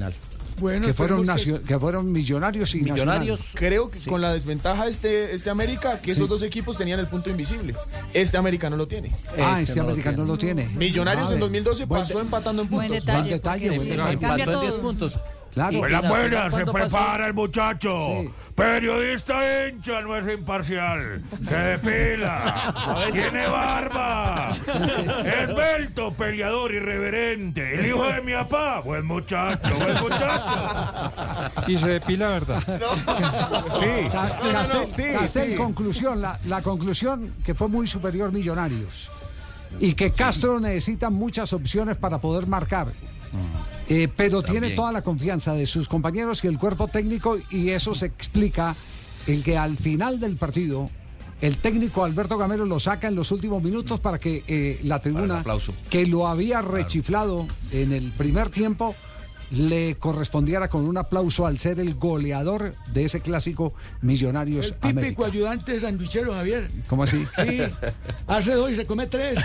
[0.56, 1.26] Que, fueron
[1.66, 3.52] que fueron millonarios y nacionales.
[3.54, 7.30] Creo que con la desventaja este, este América, que esos dos equipos tenían el punto
[7.30, 7.74] invisible.
[8.14, 9.12] Este América no lo tiene.
[9.38, 10.66] Ah, este América no lo tiene.
[10.68, 11.40] Millonarios Ah, en ve.
[11.40, 12.88] 2012 Buen pasó empatando en puntos.
[12.88, 14.12] Buen detalle, buen detalle.
[14.14, 15.20] Empató en 10 puntos.
[15.56, 15.78] Claro.
[15.78, 17.88] Buena, buena, se prepara el muchacho.
[18.20, 18.30] Sí.
[18.54, 19.36] Periodista
[19.68, 21.22] hincha, no es imparcial.
[21.48, 23.06] Se depila.
[23.12, 24.54] Tiene barba.
[25.24, 27.74] Esbelto, peleador, irreverente.
[27.74, 28.80] El hijo de mi papá.
[28.80, 31.12] Buen muchacho, buen muchacho.
[31.68, 32.62] Y se depila, ¿verdad?
[33.80, 34.08] Sí.
[34.12, 39.10] Ca- No, Castel, conclusión, la, la conclusión que fue muy superior Millonarios
[39.80, 42.88] y que Castro necesita muchas opciones para poder marcar.
[43.88, 47.94] Eh, pero tiene toda la confianza de sus compañeros y el cuerpo técnico y eso
[47.94, 48.74] se explica
[49.28, 50.90] el que al final del partido
[51.40, 55.44] el técnico Alberto Gamero lo saca en los últimos minutos para que eh, la tribuna
[55.88, 58.96] que lo había rechiflado en el primer tiempo
[59.50, 64.88] le correspondiera con un aplauso al ser el goleador de ese clásico Millonarios El típico
[64.88, 65.26] América.
[65.26, 66.70] ayudante sandwichero, Javier.
[66.88, 67.26] ¿Cómo así?
[67.36, 67.62] Sí,
[68.26, 69.38] hace dos y se come tres.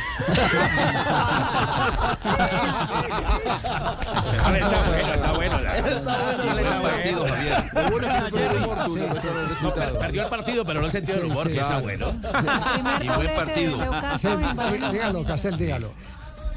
[4.43, 5.57] A ver, está bueno, está bueno.
[9.99, 12.13] Perdió el partido, pero no el sentido del Sí, humor, sí, está bueno.
[13.01, 13.77] Y buen partido.
[14.91, 15.91] Dígalo, Castel, dígalo.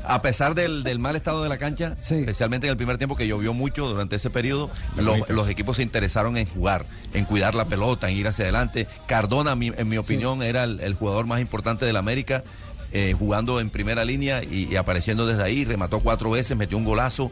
[0.07, 3.27] A pesar del, del mal estado de la cancha, especialmente en el primer tiempo que
[3.27, 7.65] llovió mucho durante ese periodo, los, los equipos se interesaron en jugar, en cuidar la
[7.65, 8.87] pelota, en ir hacia adelante.
[9.07, 12.45] Cardona, mi- en mi opinión, era el, el jugador más importante del América,
[12.93, 15.65] eh, jugando en primera línea y, y apareciendo desde ahí.
[15.65, 17.31] Remató cuatro veces, metió un golazo.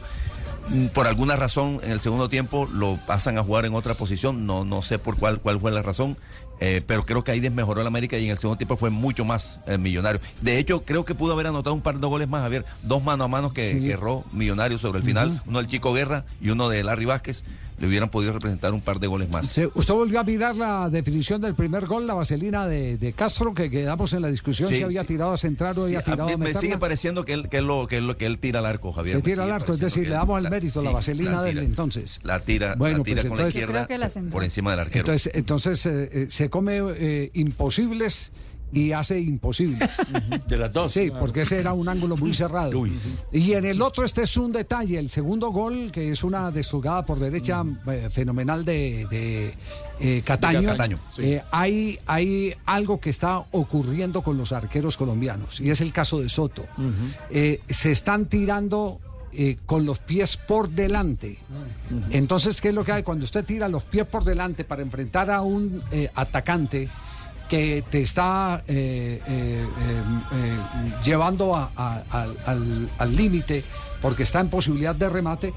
[0.69, 4.47] Mm, Por alguna razón, en el segundo tiempo lo pasan a jugar en otra posición.
[4.47, 6.17] No, no sé por cuál, cuál fue la razón.
[6.65, 9.25] Eh, pero creo que ahí desmejoró el América y en el segundo tiempo fue mucho
[9.25, 10.21] más eh, millonario.
[10.41, 12.65] De hecho, creo que pudo haber anotado un par de goles más, Javier.
[12.85, 13.81] Dos mano a mano que, Sí.
[13.81, 15.43] que erró Millonario sobre el final.
[15.47, 17.43] Uno del Chico Guerra y uno de Larry Vázquez.
[17.83, 19.59] Le hubieran podido representar un par de goles más.
[19.75, 23.69] ¿Usted volvió a mirar la definición del primer gol, la vaselina de, de Castro, que
[23.71, 25.09] quedamos en la discusión Sí, si había sí.
[25.09, 26.61] tirado a centrar o Sí, había a tirado mí a me meterla?
[26.61, 28.93] sigue pareciendo que él, que él lo, que él, lo- que él tira al arco,
[28.93, 29.17] Javier.
[29.17, 31.33] Que Me tira al arco, es decir, le damos el la- mérito, la sí, vaselina
[31.33, 31.65] la del tira.
[31.65, 32.21] entonces.
[32.23, 35.01] La tira, Bueno, la tira pues con la entonces- la por encima del arquero.
[35.01, 38.31] Entonces, entonces eh, eh, se come eh, imposibles
[38.73, 39.91] y hace imposibles.
[40.49, 40.93] De las dos.
[40.93, 42.73] Sí, porque ese era un ángulo muy cerrado.
[43.31, 47.05] Y en el otro este es un detalle, el segundo gol, que es una descolgada
[47.05, 49.55] por derecha eh, fenomenal de, de,
[50.01, 50.61] eh, Cataño.
[50.61, 51.23] De Cataño, sí.
[51.25, 56.21] Eh, hay, hay algo que está ocurriendo con los arqueros colombianos y es el caso
[56.21, 56.65] de Soto.
[57.31, 59.01] Se están tirando
[59.35, 61.39] eh, con los pies por delante.
[62.11, 63.03] Entonces, ¿qué es lo que hay?
[63.03, 66.91] Cuando usted tira los pies por delante para enfrentar a un eh, atacante
[67.53, 69.67] que te está eh, eh,
[70.33, 70.57] eh,
[71.05, 72.03] llevando a- a-
[72.47, 73.63] al- límite
[74.01, 75.53] porque está en posibilidad de remate,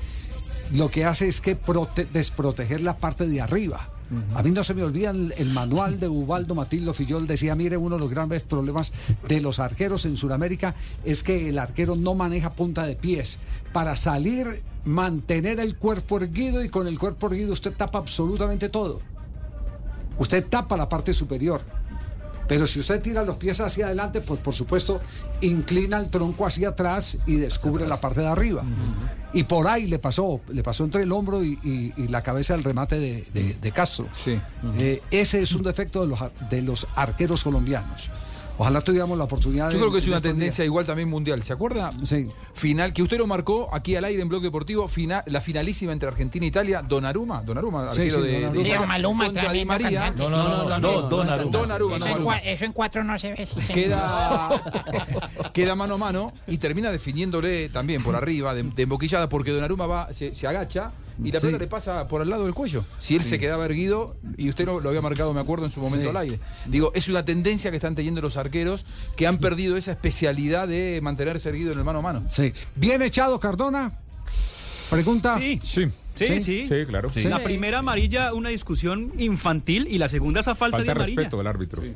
[0.74, 3.92] lo que hace es que prote- desproteger la parte de arriba.
[4.36, 7.78] A mí no se me olvida el, el manual de Ubaldo Matildo Fillol, decía, mire,
[7.78, 8.92] uno de los grandes problemas
[9.26, 13.40] de los arqueros en Sudamérica es que el arquero no maneja punta de pies.
[13.72, 19.00] Para salir, mantener el cuerpo erguido y con el cuerpo erguido usted tapa absolutamente todo.
[20.20, 21.62] Usted tapa la parte superior.
[22.48, 25.02] Pero si usted tira los pies hacia adelante, pues por supuesto
[25.42, 28.64] inclina el tronco hacia atrás y descubre la parte de arriba.
[29.34, 32.54] Y por ahí le pasó, le pasó entre el hombro y, y- y la cabeza
[32.54, 34.08] del remate de, de- de Castro.
[34.78, 36.20] Eh, ese es un defecto de los,
[36.50, 38.10] de los arqueros colombianos.
[38.58, 39.74] Ojalá tuviéramos la oportunidad de.
[39.74, 41.44] Yo creo que es una tendencia igual también mundial.
[41.44, 41.90] ¿Se acuerda?
[42.04, 42.30] Sí.
[42.54, 46.08] Final, que usted lo marcó aquí al aire en Blog Deportivo, final, la finalísima entre
[46.08, 48.62] Argentina e Italia, Donnarumma, Donnarumma, Sí, arquero sí, de, de Donnarumma.
[48.62, 50.12] Italia, Sí, Maluma, contra Di María.
[50.18, 51.52] No, no, no, no, Donnarumma.
[51.52, 53.46] Donnarumma, Eso no eso en cuatro no se ve.
[53.46, 53.68] señor.
[53.74, 54.50] Queda,
[55.54, 59.86] queda mano a mano y termina definiéndole también por arriba, de, de emboquillada, porque Donnarumma
[59.86, 60.92] va, se, se agacha
[61.24, 61.48] y la Sí.
[61.48, 62.86] pelota le pasa por al lado del cuello.
[63.00, 65.80] Si él se quedaba erguido, y usted lo, lo había marcado, me acuerdo, en su
[65.80, 66.10] momento Sí.
[66.10, 66.40] al aire.
[66.68, 68.86] Digo, es una tendencia que están teniendo los arqueros
[69.16, 72.24] que han perdido esa especialidad de mantenerse erguido en el mano a mano.
[72.30, 72.54] Sí.
[72.76, 74.00] Bien echado, Cardona.
[74.90, 75.38] Pregunta.
[75.40, 75.60] Sí.
[75.64, 75.86] Sí.
[76.16, 76.68] Sí, sí.
[76.68, 77.12] Sí, claro.
[77.26, 81.16] La primera amarilla, una discusión infantil, y la segunda, esa falta, Falta de amarilla.
[81.22, 81.82] respeto del árbitro.
[81.82, 81.94] Sí,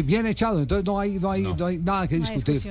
[0.00, 0.60] bien echado.
[0.60, 1.66] Entonces no hay, no hay, no.
[1.66, 2.62] hay nada que discutir.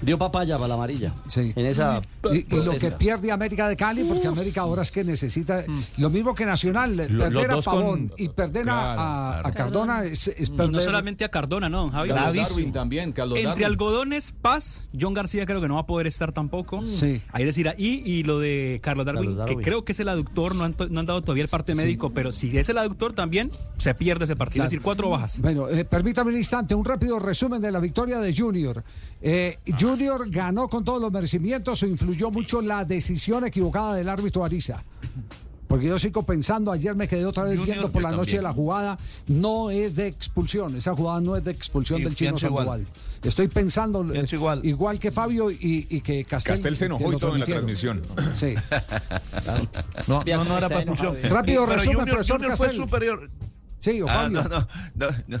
[0.00, 1.12] Dio papaya para la amarilla.
[1.26, 1.52] Sí.
[1.54, 2.00] En esa.
[2.32, 5.64] Y, y lo que pierde América de Cali, porque América ahora es que necesita
[5.98, 8.94] lo mismo que Nacional, Lo- perder a con- Pavón y perder a- Claro, a,
[9.40, 9.48] claro.
[9.48, 10.70] a Cardona es, es Y perder.
[10.72, 12.08] no solamente a Cardona, no, Javi.
[12.10, 13.64] Darwin también, Carlos Entre Darwin.
[13.66, 16.86] algodones, Paz, John García creo que no va a poder estar tampoco.
[16.86, 17.20] Sí.
[17.32, 19.58] Hay decir ahí, y lo de Carlos Darwin, Carlos Darwin.
[19.58, 21.78] que creo que es el aductor, no han, no han dado todavía el parte Sí.
[21.80, 24.54] médico, pero si es el aductor también, se pierde ese partido.
[24.62, 24.66] Claro.
[24.66, 25.40] Es decir, cuatro bajas.
[25.40, 28.84] Bueno, eh, permítame un instante, un rápido resumen de la victoria de Junior.
[29.20, 34.44] Eh, Junior ganó con todos los merecimientos o influyó mucho la decisión equivocada del árbitro
[34.44, 34.84] Ariza.
[35.66, 38.42] Porque yo sigo pensando, ayer me quedé otra vez Junior, viendo por la noche también.
[38.44, 42.30] la jugada, no es de expulsión, esa jugada no es de expulsión Sí, del chino
[42.32, 42.66] pienso igual.
[42.66, 42.86] Sandoval.
[43.24, 44.26] Estoy pensando eh,
[44.62, 44.98] igual.
[45.00, 46.52] que Fabio y, y que Castel.
[46.54, 48.00] Castel se enojó y todo en la transmisión.
[48.34, 48.54] Sí.
[50.06, 51.16] No, no, era para expulsión.
[51.24, 52.82] Rápido Pero resumen, Junior, profesor Junior fue Castel.
[52.84, 53.30] superior.
[53.80, 54.42] Sí, o Ah, Fabio.
[54.44, 55.40] no, no, no, no.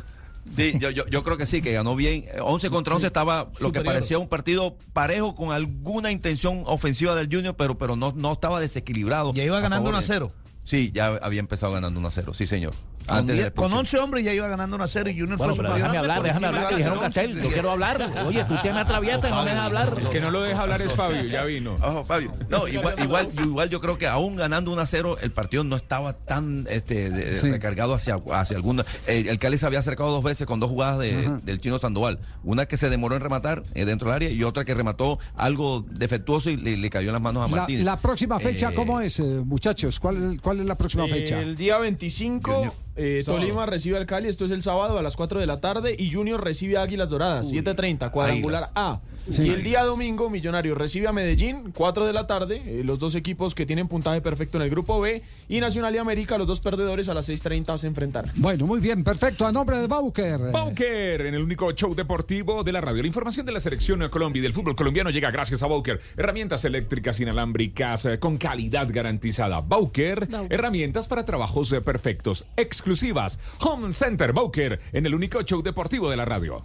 [0.54, 2.24] Sí, yo, yo, yo creo que sí, que ganó bien.
[2.28, 7.14] Eh, 11 contra 11 estaba lo que parecía un partido parejo con alguna intención ofensiva
[7.14, 9.32] del Junior, pero, pero no, no estaba desequilibrado.
[9.34, 10.32] Ya iba ganando favor 1 a de- 0.
[10.64, 12.72] Sí, ya había empezado ganando 1 a 0, sí, señor.
[13.06, 13.78] Con, Antes la diez- con expulsión.
[13.80, 16.46] 11 hombres ya iba ganando 1 a 0 y Junior Bueno, fue déjame hablar, déjame
[16.46, 16.98] hablar, que dijeron.
[17.00, 17.42] Castel.
[17.42, 18.12] Yo quiero hablar.
[18.26, 19.94] Oye, tú te me atraviatas y no me dejas hablar.
[20.00, 21.76] El que no lo deja hablar es Fabio, ya vino.
[21.82, 22.32] Ojo, Fabio.
[22.48, 25.76] No, igual, igual, igual yo creo que aún ganando 1 a 0, el partido no
[25.76, 27.50] estaba tan este, de- Sí.
[27.50, 28.86] recargado hacia, hacia alguna.
[29.06, 32.20] eh, el Cali se había acercado dos veces con dos jugadas de- del chino Sandoval.
[32.42, 35.84] Una que se demoró en rematar eh, dentro del área y otra que remató algo
[35.90, 37.84] defectuoso y le, le cayó en las manos a La, Martínez.
[37.84, 40.00] la próxima fecha, Eh, ¿cómo es, eh, muchachos?
[40.00, 41.40] ¿Cuál, ¿Cuál es la próxima fecha?
[41.40, 45.40] El día 25, eh, Tolima recibe al Cali, esto es el sábado a las 4
[45.40, 48.72] de la tarde, y Junior recibe a Águilas Doradas, 7.30, cuadrangular Águilas.
[48.74, 49.00] A.
[49.30, 49.42] Sí.
[49.42, 53.14] Y el día domingo, Millonario recibe a Medellín, 4 de la tarde, eh, los dos
[53.14, 56.60] equipos que tienen puntaje perfecto en el grupo B, y Nacional y América, los dos
[56.60, 58.32] perdedores, a las 6.30 se enfrentarán.
[58.36, 59.46] Bueno, muy bien, perfecto.
[59.46, 60.52] A nombre de Bauker.
[60.52, 63.02] Bauker, en el único show deportivo de la radio.
[63.02, 66.00] La información de la selección de Colombia y del fútbol colombiano llega gracias a Bauker.
[66.16, 69.60] Herramientas eléctricas inalámbricas eh, con calidad garantizada.
[69.60, 72.44] Bauker, herramientas para trabajos eh, perfectos,
[72.84, 73.38] exclusivas.
[73.60, 76.60] Home Center Bauker, en el único show deportivo de la radio.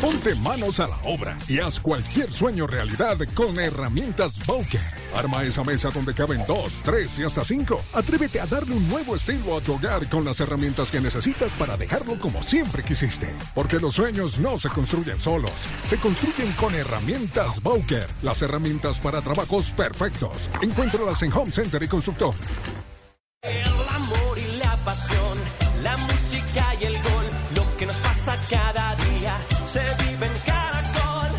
[0.00, 4.80] Ponte manos a la obra y haz cualquier sueño realidad con herramientas Bowker.
[5.14, 7.80] Arma esa mesa donde caben dos, tres y hasta cinco.
[7.92, 11.76] Atrévete a darle un nuevo estilo a tu hogar con las herramientas que necesitas para
[11.76, 13.32] dejarlo como siempre quisiste.
[13.54, 15.52] Porque los sueños no se construyen solos,
[15.86, 18.08] se construyen con herramientas Bowker.
[18.22, 20.50] Las herramientas para trabajos perfectos.
[20.62, 22.34] Encuéntralas en Home Center y Constructor.
[23.44, 25.38] El amor y la pasión,
[25.82, 31.30] la música y el gol, lo que nos pasa cada día, se vive en Caracol.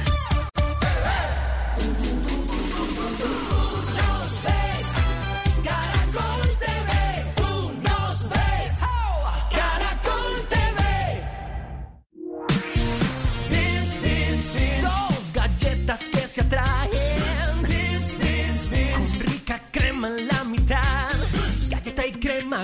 [3.81, 4.87] Unos ves,
[5.63, 6.91] Caracol TV,
[7.41, 8.79] unos ves,
[9.49, 10.81] Caracol TV.
[14.83, 16.74] Dos galletas que se atraen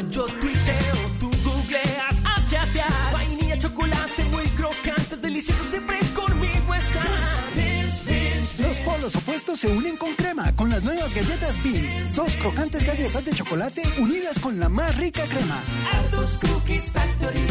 [0.10, 3.14] yo tuiteo, tú googleas a chatear.
[3.14, 7.56] Vainilla, chocolate muy crocantes, delicioso, siempre conmigo estás.
[7.56, 8.60] Beans.
[8.60, 12.15] Los polos opuestos se unen con crema con las nuevas galletas Beans.
[12.15, 15.60] Dos crocantes galletas de chocolate unidas con la más rica crema.
[15.94, 17.45] Ardos Cookies Factory.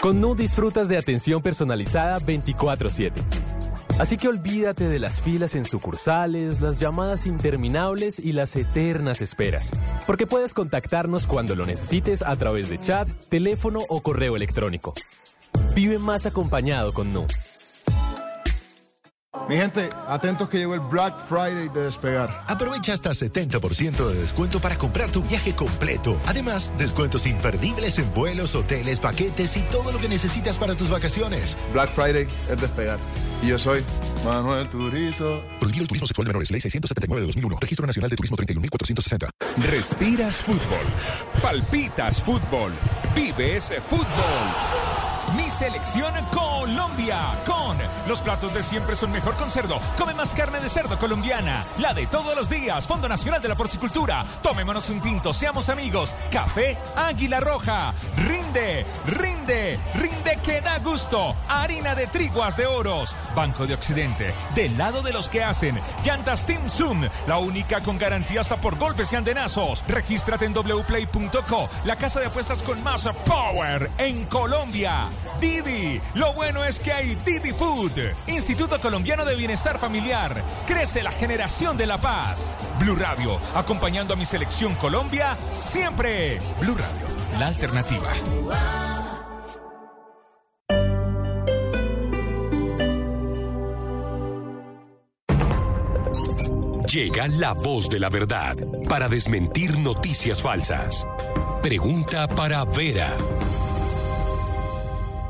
[0.00, 3.67] Con Nu disfrutas de atención personalizada 24-7.
[3.98, 9.72] Así que olvídate de las filas en sucursales, las llamadas interminables y las eternas esperas.
[10.06, 14.94] Porque puedes contactarnos cuando lo necesites a través de chat, teléfono o correo electrónico.
[15.74, 17.26] Vive más acompañado con Nu.
[19.48, 22.44] Mi gente, atentos que llegó el Black Friday de despegar.
[22.48, 26.16] Aprovecha hasta 70% de descuento para comprar tu viaje completo.
[26.26, 31.56] Además, descuentos imperdibles en vuelos, hoteles, paquetes y todo lo que necesitas para tus vacaciones.
[31.72, 32.98] Black Friday es despegar.
[33.42, 33.84] Y yo soy
[34.24, 35.42] Manuel Turizo.
[35.60, 36.50] Prohibido el turismo sexual de menores.
[36.50, 37.56] Ley 679 de 2001.
[37.60, 39.30] Registro Nacional de Turismo 31460.
[39.70, 40.86] Respiras fútbol.
[41.42, 42.72] Palpitas fútbol.
[43.14, 44.97] Vives fútbol.
[45.36, 47.38] Mi selección Colombia.
[47.44, 47.76] Con
[48.06, 49.80] los platos de siempre son mejor con cerdo.
[49.98, 51.64] Come más carne de cerdo colombiana.
[51.78, 52.86] La de todos los días.
[52.86, 54.24] Fondo Nacional de la Porcicultura.
[54.42, 55.32] Tomémonos un tinto.
[55.32, 56.14] Seamos amigos.
[56.30, 57.92] Café Águila Roja.
[58.16, 61.34] Rinde, rinde, rinde que da gusto.
[61.48, 63.14] Harina de triguas de oros.
[63.34, 64.32] Banco de Occidente.
[64.54, 65.78] Del lado de los que hacen.
[66.04, 67.02] Llantas Team Zoom.
[67.26, 69.84] La única con garantía hasta por golpes y andenazos.
[69.88, 71.68] Regístrate en wplay.co.
[71.84, 75.08] La casa de apuestas con más power en Colombia.
[75.40, 76.00] Didi.
[76.14, 77.92] Lo bueno es que hay Didi Food.
[78.26, 80.42] Instituto Colombiano de Bienestar Familiar.
[80.66, 82.56] Crece la generación de la paz.
[82.78, 83.38] Blue Radio.
[83.54, 86.40] Acompañando a mi selección Colombia siempre.
[86.60, 87.06] Blue Radio.
[87.38, 88.12] La alternativa.
[96.90, 98.56] Llega la voz de la verdad
[98.88, 101.06] para desmentir noticias falsas.
[101.62, 103.14] Pregunta para Vera.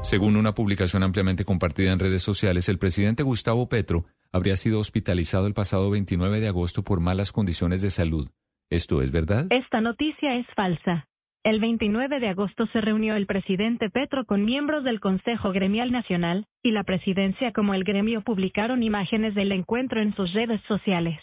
[0.02, 5.46] Según una publicación ampliamente compartida en redes sociales, el presidente Gustavo Petro habría sido hospitalizado
[5.46, 8.28] el pasado 29 de agosto por malas condiciones de salud.
[8.70, 9.46] ¿Esto es verdad?
[9.50, 11.06] Esta noticia es falsa.
[11.44, 16.46] El 29 de agosto se reunió el presidente Petro con miembros del Consejo Gremial Nacional
[16.62, 21.18] y la presidencia como el gremio publicaron imágenes del encuentro en sus redes sociales.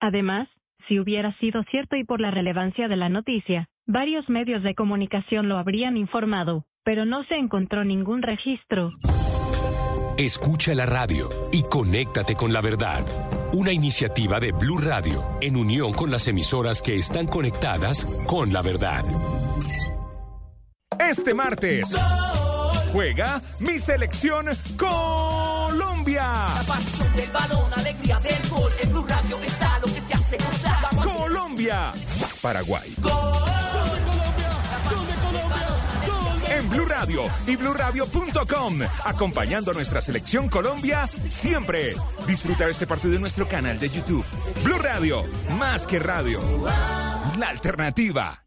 [0.00, 0.48] Además,
[0.88, 5.48] si hubiera sido cierto y por la relevancia de la noticia, varios medios de comunicación
[5.48, 8.88] lo habrían informado, pero no se encontró ningún registro.
[10.16, 13.04] Escucha la radio y conéctate con la verdad.
[13.54, 18.62] Una iniciativa de Blue Radio en unión con las emisoras que están conectadas con la
[18.62, 19.04] verdad.
[21.00, 21.94] Este martes
[22.92, 24.46] juega mi selección
[24.76, 26.22] Colombia.
[26.22, 28.72] La pasión del balón, alegría del gol.
[28.82, 30.84] En Blue Radio está lo que te hace gozar.
[31.02, 31.92] Colombia.
[32.40, 32.94] Paraguay.
[36.64, 41.94] En Blue Radio y BlueRadio.com, acompañando a nuestra selección Colombia siempre.
[42.26, 44.24] Disfrutar este partido en nuestro canal de YouTube.
[44.62, 45.24] Blue Radio,
[45.58, 46.40] más que radio.
[47.38, 48.43] La alternativa.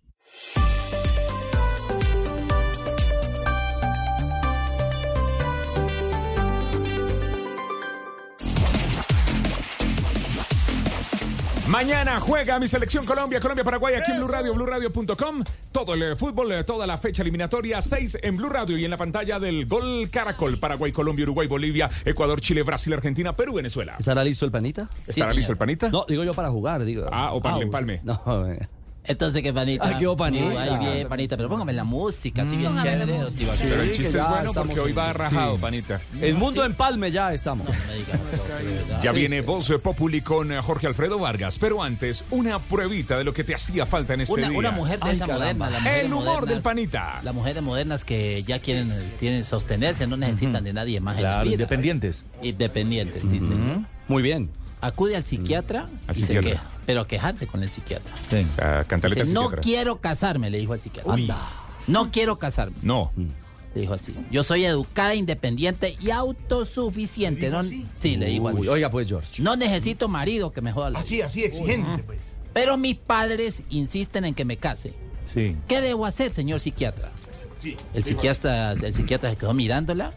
[11.70, 15.44] Mañana juega mi selección Colombia, Colombia-Paraguay aquí en Blue Radio, BlueRadio.com.
[15.74, 18.92] Todo el eh, fútbol, eh, toda la fecha eliminatoria, 6 en Blue Radio y en
[18.92, 23.96] la pantalla del Gol Caracol, Paraguay, Colombia, Uruguay, Bolivia, Ecuador, Chile, Brasil, Argentina, Perú, Venezuela.
[24.00, 24.90] ¿Estará listo el panita?
[25.06, 25.90] ¿Estará listo el panita?
[25.90, 27.06] No, digo yo para jugar, digo.
[27.12, 28.02] Ah, o palme, Ah, palme.
[28.08, 28.22] No.
[29.08, 29.86] Entonces, ¿qué panita?
[29.88, 30.62] Ah, qué panita.
[30.62, 33.24] Ay, bien, panita, pero póngame la música, así bien Póngame la chévere.
[33.24, 33.54] música.
[33.60, 36.02] Pero el chiste es bueno porque hoy va rajado, panita.
[36.22, 37.68] El mundo en palme ya estamos.
[39.02, 43.44] Ya viene Voz Populi con Jorge Alfredo Vargas, pero antes, una pruebita de lo que
[43.44, 44.58] te hacía falta en este Una, día.
[44.60, 45.70] una mujer de Ay, esa caramba.
[45.70, 46.00] moderna.
[46.00, 47.22] El humor modernas- del panita.
[47.24, 48.92] Las mujeres modernas que ya quieren,
[49.44, 51.54] sostenerse, no necesitan de nadie más en la Claro, vida.
[51.54, 52.26] independientes.
[52.42, 53.80] Independientes, sí, señor.
[54.08, 54.50] Muy bien.
[54.82, 56.42] Acude al psiquiatra Al y psiquiatra.
[56.44, 56.64] se queja.
[56.88, 58.12] Pero quejarse con el psiquiatra.
[58.16, 61.14] O sea, Dice, al no quiero casarme, le dijo al psiquiatra.
[61.14, 61.38] Anda.
[61.86, 62.78] No quiero casarme.
[62.82, 63.12] No.
[63.76, 64.16] Le dijo así.
[64.32, 67.50] Yo soy educada, independiente y autosuficiente.
[67.50, 68.68] No, sí, le dijo así.
[68.68, 69.42] Oiga, pues, George.
[69.44, 71.26] No necesito marido que me joda la Así, vida.
[71.28, 72.02] así, exigente.
[72.04, 72.20] pues.
[72.54, 74.94] Pero mis padres insisten en que me case.
[75.34, 75.56] Sí.
[75.68, 77.12] ¿Qué debo hacer, señor psiquiatra?
[77.94, 80.14] El psiquiatra, el psiquiatra se quedó mirándola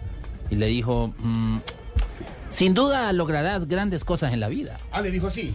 [0.51, 1.59] y le dijo, "Mm,
[2.49, 4.79] sin duda lograrás grandes cosas en la vida.
[4.93, 5.53] Ah, le dijo así.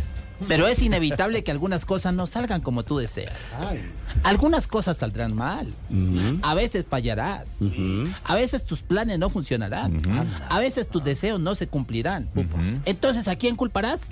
[0.47, 3.33] Pero es inevitable que algunas cosas no salgan como tú deseas.
[4.23, 5.73] Algunas cosas saldrán mal.
[6.41, 7.45] A veces fallarás.
[8.23, 10.01] A veces tus planes no funcionarán.
[10.49, 12.29] A veces tus deseos no se cumplirán.
[12.85, 14.09] Entonces, ¿a quién culparás?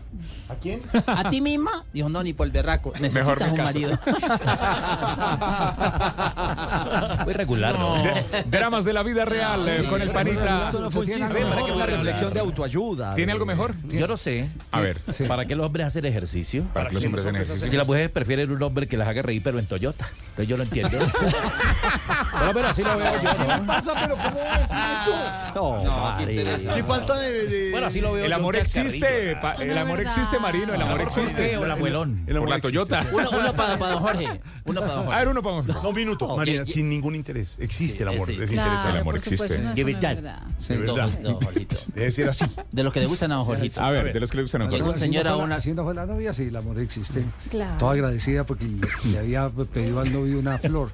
[0.50, 0.82] ¿A quién?
[1.08, 1.86] ¿A ti misma?
[1.94, 2.94] Dijo, no, ni por el berraco.
[3.00, 3.74] Necesitas Mejor me un caso.
[3.74, 4.00] marido.
[7.26, 7.95] Muy regular, ¿no?
[8.02, 10.64] De- dramas de la vida real eh, con el panita.
[10.66, 13.16] Esto no fue un chiste, para que una reflexión de autoayuda.
[13.16, 13.74] ¿Tiene algo mejor?
[13.88, 14.50] Yo no sé.
[14.72, 15.00] A ver.
[15.28, 16.64] ¿Para qué los hombres hacen ejercicio?
[16.73, 17.69] Para que los hombres hacen ejercicio.
[17.69, 20.07] Si las mujeres prefieren un hombre que las haga reír, pero en Toyota.
[20.30, 20.98] Entonces yo lo entiendo.
[22.40, 23.65] pero, pero así lo veo yo, ¿Qué ¿no?
[23.68, 23.94] pasa?
[24.02, 25.53] ¿Pero cómo va a decir eso?
[25.56, 25.84] No,
[26.15, 26.76] María.
[26.76, 27.48] ¿Qué falta de...?
[27.48, 31.02] de- Bueno, así lo veo El amor existe, pa- el amor existe, Marino, el amor
[31.02, 31.57] existe.
[31.57, 32.26] O el abuelón.
[32.26, 33.06] Por la Toyota.
[33.11, 34.41] Uno, uno para, para don Jorge.
[34.65, 35.19] Uno para don A Jorge.
[35.19, 37.57] ver, uno para No, un minuto, No, Marina, y- y- sin ningún interés.
[37.60, 38.35] Existe el amor sí.
[38.38, 38.90] desinteresado.
[38.95, 39.57] El amor existe.
[39.60, 40.15] no, no es that.
[40.15, 40.41] verdad.
[40.68, 41.10] De Don- verdad.
[41.22, 41.77] don Jorgito.
[41.94, 42.45] Debe ser así.
[42.72, 43.81] De los que le gustan a don Jorgito.
[43.81, 44.94] A ver, de los que le gustan a Llegó Jorge.
[44.94, 46.02] un señor a Así no fue la- una...
[46.05, 47.23] la novia, sí, el amor existe.
[47.49, 47.77] Claro.
[47.77, 50.91] Toda agradecida porque le, había pedido al novio una flor.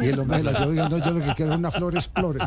[0.00, 1.94] Y el hombre la llevó y dijo, no, yo lo que quiero es una flor
[1.94, 2.40] explore.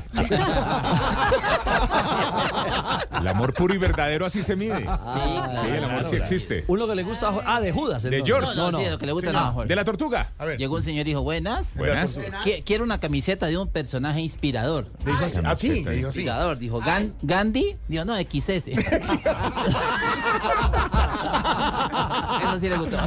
[3.19, 4.80] El amor puro y verdadero así se mide.
[4.80, 6.63] Sí, el amor sí existe.
[6.67, 7.31] Uno que le gusta.
[7.45, 8.03] Ah, de Judas.
[8.03, 8.23] De.
[8.25, 8.55] George.
[8.55, 9.69] No, no, sí, de los que le gustan a don Jorge.
[9.69, 10.31] De la tortuga.
[10.38, 10.57] A ver.
[10.57, 11.75] Llegó un señor y dijo, buenas.
[11.75, 12.17] Buenas.
[12.43, 14.88] Qui- Quiero una camiseta de un personaje inspirador.
[15.05, 15.39] Le dijo así.
[15.43, 16.19] Ah, sí, le dijo así.
[16.19, 16.57] Inspirador.
[16.57, 17.77] Dijo, "Gan- Gandhi.
[17.88, 18.71] Dijo, no, XS.
[22.41, 22.98] Eso sí le gustó.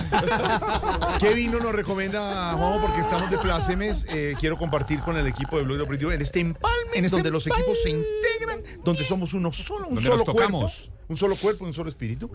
[1.19, 2.81] ¿Qué vino nos recomienda Juanjo?
[2.87, 4.07] Porque estamos de plácemes.
[4.11, 7.31] Eh, quiero compartir con el equipo de Blog Deportivo en este empalme, En este donde
[7.31, 10.43] los equipos se integran, donde somos uno solo, un Donde solo nos cuerpo.
[10.43, 10.91] tocamos.
[11.09, 12.31] Un solo cuerpo, un solo espíritu.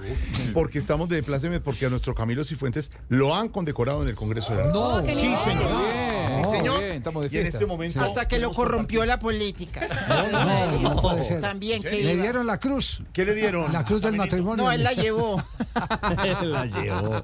[0.53, 4.55] Porque estamos de plácemes porque a nuestro Camilo Cifuentes lo han condecorado en el Congreso
[4.55, 6.10] de la No, Sí, señor.
[6.27, 6.79] Bien, Sí, señor.
[6.79, 7.57] bien, estamos de y en fiesta.
[7.57, 8.01] este momento.
[8.01, 9.87] Hasta que lo corrompió la política.
[10.31, 11.41] no, no puede ser.
[11.41, 13.01] También que Le dieron la cruz.
[13.13, 13.71] ¿Qué le dieron?
[13.73, 14.65] La cruz del matrimonio.
[14.65, 15.41] No, él la llevó.
[16.41, 17.23] la llevó.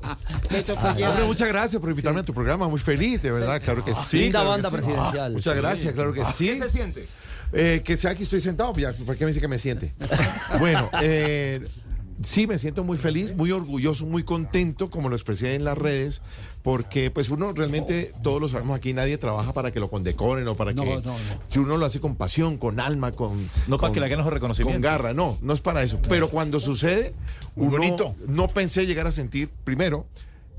[0.49, 1.23] Le tocó Hombre, llevar.
[1.23, 2.67] muchas gracias por invitarme a tu programa.
[2.67, 3.61] Muy feliz, de verdad.
[3.63, 4.19] Claro que sí.
[4.19, 4.75] Linda claro que banda sí.
[4.75, 5.33] presidencial.
[5.33, 6.47] Muchas gracias, claro que sí.
[6.49, 7.07] ¿Qué se siente?
[7.53, 9.93] Eh, que sea que estoy sentado, pues ya, ¿por qué me dice que me siente?
[10.59, 11.65] bueno, eh,
[12.23, 16.21] sí, me siento muy feliz, muy orgulloso, muy contento, como lo expresé en las redes,
[16.63, 20.55] porque pues uno realmente, todos lo sabemos aquí, nadie trabaja para que lo condecoren o
[20.55, 20.89] para No, que...
[20.95, 21.17] no, no.
[21.47, 23.49] Si uno lo hace con pasión, con alma, con...
[23.67, 24.75] No para que le hagan los reconocimientos.
[24.75, 25.99] Con garra, no, no es para eso.
[26.09, 27.13] Pero cuando sucede,
[27.55, 28.15] uno bonito.
[28.27, 30.05] no pensé llegar a sentir, primero,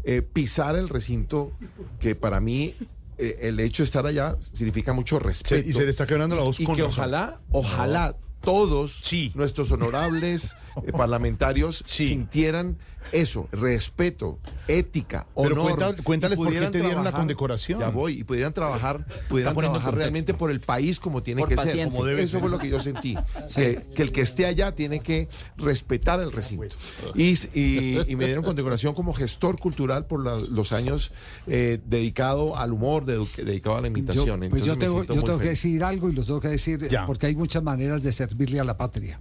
[0.04, 1.52] eh, pisar el recinto,
[2.00, 2.74] que para mí
[3.18, 5.68] eh, el hecho de estar allá significa mucho respeto.
[5.68, 6.94] y se le está quebrando la voz Y con que razón.
[6.98, 9.02] ojalá, ojalá todos
[9.34, 12.78] nuestros honorables eh, parlamentarios sintieran
[13.12, 15.76] eso, respeto, ética, Pero honor.
[15.78, 17.80] cuenta- cuéntales y por qué te dieron la condecoración.
[17.80, 19.96] Ya voy, y pudieran trabajar, pudieran trabajar contexto.
[19.98, 21.82] realmente por el país como tiene Por que paciente.
[21.84, 21.90] ser.
[21.92, 22.40] Como debe eso ser.
[22.40, 23.16] fue lo que yo sentí.
[23.54, 26.74] que, que el que esté allá tiene que respetar el recinto.
[27.14, 31.10] Y, y- y me dieron condecoración como gestor cultural por la- los años
[31.46, 34.40] eh, dedicado al humor, de- dedicado a la Yo, imitación.
[34.50, 37.06] pues yo Entonces tengo, yo tengo que decir algo y lo tengo que decir Ya.
[37.06, 39.20] porque hay muchas maneras de servirle a la patria.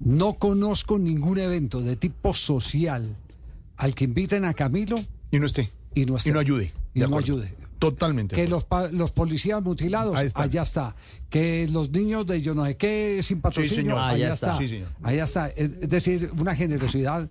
[0.00, 3.16] No conozco ningún evento de tipo social
[3.76, 4.98] al que inviten a Camilo
[5.30, 5.70] y no esté.
[5.94, 6.30] Y no, esté.
[6.30, 6.72] Y no ayude.
[6.94, 7.54] Y no ayude.
[7.78, 8.34] Totalmente.
[8.34, 10.42] Que los, los policías mutilados, está.
[10.42, 10.96] allá está.
[11.30, 13.98] Que los niños de yo no sé qué sin patrocinio, señor.
[13.98, 14.46] allá está.
[14.52, 14.58] está.
[14.58, 14.88] Sí, señor.
[15.02, 15.48] Allá está.
[15.48, 17.28] Es, es decir, una generosidad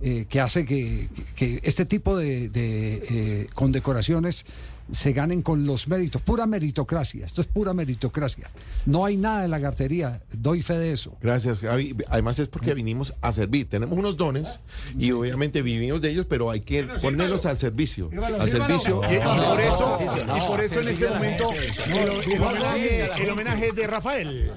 [0.00, 4.46] eh, que hace que, que este tipo de, de, eh, condecoraciones
[4.90, 6.22] se ganen con los méritos.
[6.22, 7.26] Pura meritocracia.
[7.26, 8.50] Esto es pura meritocracia.
[8.86, 10.22] No hay nada de lagartería.
[10.32, 11.16] Doy fe de eso.
[11.20, 11.96] Gracias, Javi.
[12.08, 13.68] Además es porque vinimos a servir.
[13.68, 14.60] Tenemos unos dones
[14.98, 18.10] y obviamente vivimos de ellos, pero hay que ponerlos al servicio.
[18.38, 19.02] Al servicio.
[19.10, 19.98] Y, y por eso,
[20.36, 24.50] y por eso en este momento el, homenaje, el homenaje es de Rafael.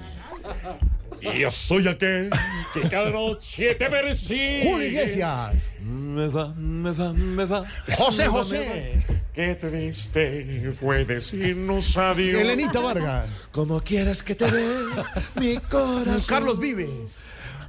[1.22, 2.30] Y yo soy aquel
[2.74, 4.64] que cada noche te persigue.
[4.64, 5.54] Julio Iglesias.
[5.82, 7.64] Me va, me va, me va.
[7.98, 9.04] José José.
[9.34, 12.42] Qué triste fue decirnos adiós.
[12.42, 13.30] Elenita Vargas.
[13.52, 16.24] Como quieras que te vea, mi corazón.
[16.28, 16.90] Carlos Vives.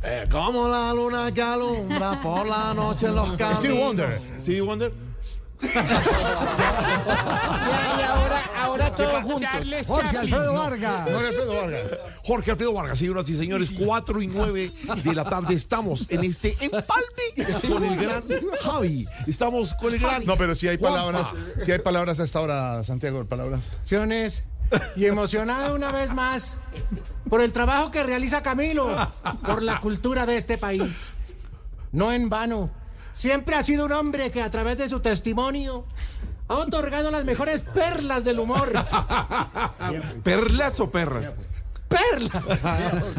[0.02, 3.58] Eh, como la luna que alumbra por la noche en los caminos.
[3.60, 4.18] Stevie Wonder.
[4.40, 5.11] Stevie Wonder.
[5.62, 5.68] Y
[8.02, 9.50] ahora, ahora todos juntos.
[9.86, 11.10] Jorge Alfredo Vargas.
[11.10, 11.82] Jorge Alfredo Vargas.
[12.24, 14.72] Jorge Alfredo Vargas, señoras y señores, 4 y 9
[15.04, 18.22] de la tarde estamos en este empalme con el gran
[18.62, 19.08] Javi.
[19.26, 20.24] Estamos con el gran.
[20.24, 21.28] No, pero si hay palabras,
[21.64, 23.60] si hay palabras hasta ahora, Santiago, palabras.
[24.96, 26.56] Y emocionado una vez más
[27.28, 28.88] por el trabajo que realiza Camilo,
[29.44, 31.10] por la cultura de este país.
[31.92, 32.70] No en vano,
[33.12, 35.84] siempre ha sido un hombre que a través de su testimonio
[36.48, 38.72] ha otorgado las mejores perlas del humor.
[40.22, 41.34] ¿Perlas o perras?
[41.92, 42.60] perlas.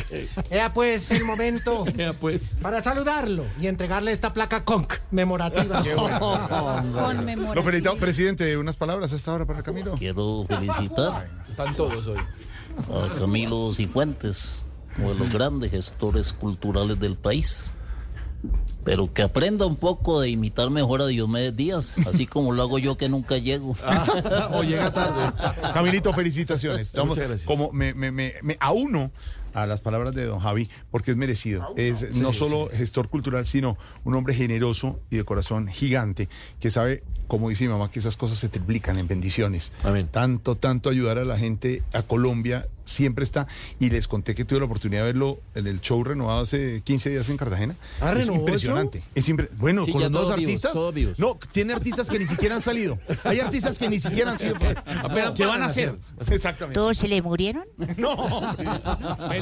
[0.50, 1.86] Era pues el momento
[2.20, 2.56] pues.
[2.62, 5.84] para saludarlo y entregarle esta placa conc memorativa.
[7.56, 8.58] Lo felicitamos, presidente.
[8.58, 9.94] Unas palabras a esta hora para Camilo.
[9.94, 12.18] Quiero felicitar Están todos hoy.
[12.18, 14.64] a Camilo Cifuentes,
[14.98, 17.74] uno de los grandes gestores culturales del país.
[18.84, 22.80] Pero que aprenda un poco de imitar mejor a Diomedes Díaz, así como lo hago
[22.80, 23.76] yo que nunca llego.
[24.54, 25.32] o llega tarde.
[25.74, 26.88] Camilito, felicitaciones.
[26.88, 27.48] Estamos Muchas gracias.
[27.48, 29.12] como me, me, me, me auno
[29.54, 31.74] a las palabras de don Javi, porque es merecido.
[31.78, 36.72] Es Sí, no solo gestor cultural, sino un hombre generoso y de corazón gigante, que
[36.72, 39.72] sabe, como dice mi mamá, que esas cosas se triplican en bendiciones.
[40.12, 43.48] Tanto, tanto ayudar a la gente, a Colombia, siempre está.
[43.80, 47.12] Y les conté que tuve la oportunidad de verlo en el show renovado hace 15
[47.12, 47.76] días en Cartagena.
[48.02, 49.04] Ah, es ¿renovó el impresionante.
[49.16, 50.74] Es impre- bueno, Sí, con los vivos, artistas.
[50.94, 51.18] vivos.
[51.20, 53.00] No, tiene artistas que ni siquiera han salido.
[53.24, 54.56] Hay artistas que ni siquiera han sido.
[55.36, 55.98] ¿Qué van a hacer?
[56.30, 56.74] Exactamente.
[56.76, 57.64] ¿Todos se le murieron?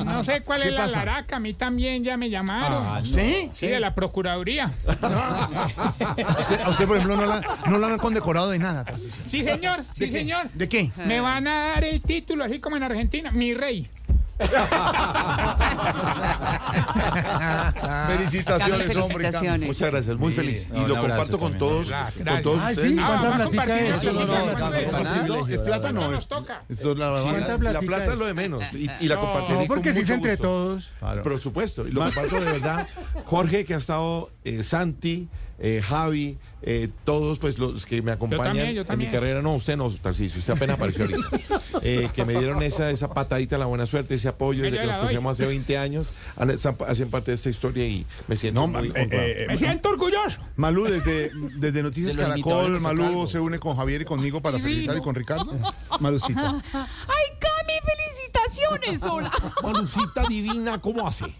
[0.03, 1.06] Pues no sé cuál ¿Qué es la pasa?
[1.06, 2.84] laraca, a mí también ya me llamaron.
[2.86, 3.49] Ah, ¿sí?
[3.52, 4.72] Sí, de la Procuraduría.
[4.88, 8.86] A usted, a usted, por ejemplo, no la, no la han condecorado de nada.
[9.28, 10.49] Sí, señor, sí, señor.
[10.53, 10.91] ¿De qué?
[11.06, 13.90] Me van a dar el título, así como en Argentina, mi rey.
[18.08, 19.18] Felicitaciones, hombre.
[19.18, 19.68] felicitaciones.
[19.68, 20.70] Muchas gracias, muy Sí, feliz.
[20.70, 22.28] no, Y lo abrazo comparto con todos, Gracias.
[22.28, 22.92] con todos Ay, ustedes.
[22.92, 23.98] sí, ¿cuánta Ah, platica es?
[23.98, 24.88] eso, no, no, ¿Cuánto no, es?
[24.88, 25.56] es un privilegio.
[25.56, 25.92] ¿Es plata?
[25.92, 26.62] No, nos es- toca.
[26.70, 27.28] Esto es la, Sí,
[27.62, 28.64] la plata es lo de menos.
[28.74, 30.48] Y, y la No, compartiré porque con si es mucho entre gusto.
[30.48, 30.90] todos.
[31.24, 31.88] Por supuesto.
[31.88, 32.88] Y lo comparto de verdad.
[33.26, 35.28] Jorge, que ha estado, eh, Santi,
[35.64, 39.42] eh, Javi, eh, todos pues los que me acompañan también, yo en mi carrera.
[39.42, 40.40] No, usted no, Tarcisio.
[40.40, 41.62] Usted apenas apareció ahorita.
[41.84, 44.98] Eh, que me dieron esa, esa patadita, la buena suerte, ese apoyo desde que nos
[44.98, 46.18] conocemos hace 20 años.
[46.36, 49.24] Han- Hacen parte de esta historia y me siento muy eh, honrado.
[49.24, 50.38] eh, Me siento orgulloso.
[50.58, 54.96] Malú, desde, desde Noticias De Caracol, Malú se une con Javier y conmigo para felicitar
[54.98, 55.58] y con Ricardo.
[56.00, 56.62] Malucita.
[56.74, 57.38] ¡Ay,
[58.52, 59.03] Cami, felicitaciones!
[59.03, 59.32] Hola.
[59.64, 61.34] Malucita divina, ¿cómo hace?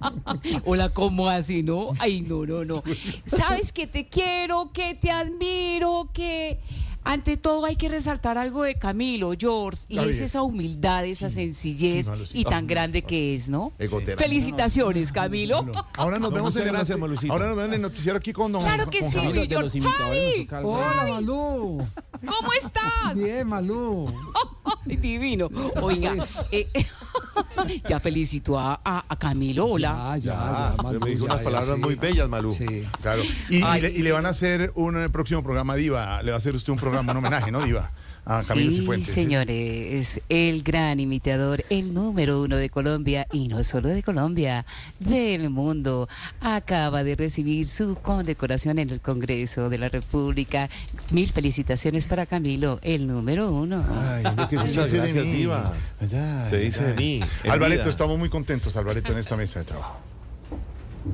[0.64, 1.90] Hola, ¿cómo así, no?
[1.98, 2.82] Ay, no, no, no.
[3.26, 6.60] Sabes que te quiero, que te admiro, que
[7.08, 12.06] ante todo hay que resaltar algo de Camilo, George, y es esa humildad, esa sencillez
[12.06, 12.38] sí, Malucita.
[12.40, 13.72] y tan grande que es, ¿no?
[13.78, 14.16] Egotera.
[14.18, 15.64] Felicitaciones, Camilo.
[15.96, 18.50] Ahora nos No, vemos en el, gracias, ahora nos vemos en el noticiero aquí con
[18.50, 19.34] don Claro que con sí, Javier.
[19.36, 19.80] mi George.
[19.80, 20.48] ¡Javi!
[20.64, 21.86] Hola, Malú.
[22.26, 23.14] ¿Cómo estás?
[23.14, 24.12] Bien, Malú.
[24.84, 25.48] Divino.
[25.80, 26.14] Oiga,
[26.50, 26.68] eh,
[27.88, 30.16] ya felicito a, a- a Camilo, hola.
[30.18, 31.80] Ya, ya, Ah, ya, Malú, me dijo ya, unas ya, palabras sí.
[31.82, 32.52] muy bellas, Malú.
[32.52, 32.86] Sí.
[33.02, 33.22] Claro.
[33.48, 36.22] Y, le, y le van a hacer un próximo programa Diva.
[36.22, 37.90] Le va a hacer usted un programa, un homenaje, ¿no, Diva?
[38.28, 39.06] A Camilo sí, Cifuentes.
[39.14, 44.66] señores, el gran imitador, el número uno de Colombia, y no solo de Colombia,
[44.98, 46.08] del mundo,
[46.40, 50.68] acaba de recibir su condecoración en el Congreso de la República.
[51.12, 53.84] Mil felicitaciones para Camilo, el número uno.
[53.88, 55.32] Ay, lo que se dice de mí.
[55.32, 55.72] Diva.
[56.00, 56.08] Ay,
[56.50, 56.96] Se dice de ay.
[56.96, 57.90] mí, en Alvareto, vida.
[57.90, 60.00] estamos muy contentos, Alvareto, en esta mesa de trabajo.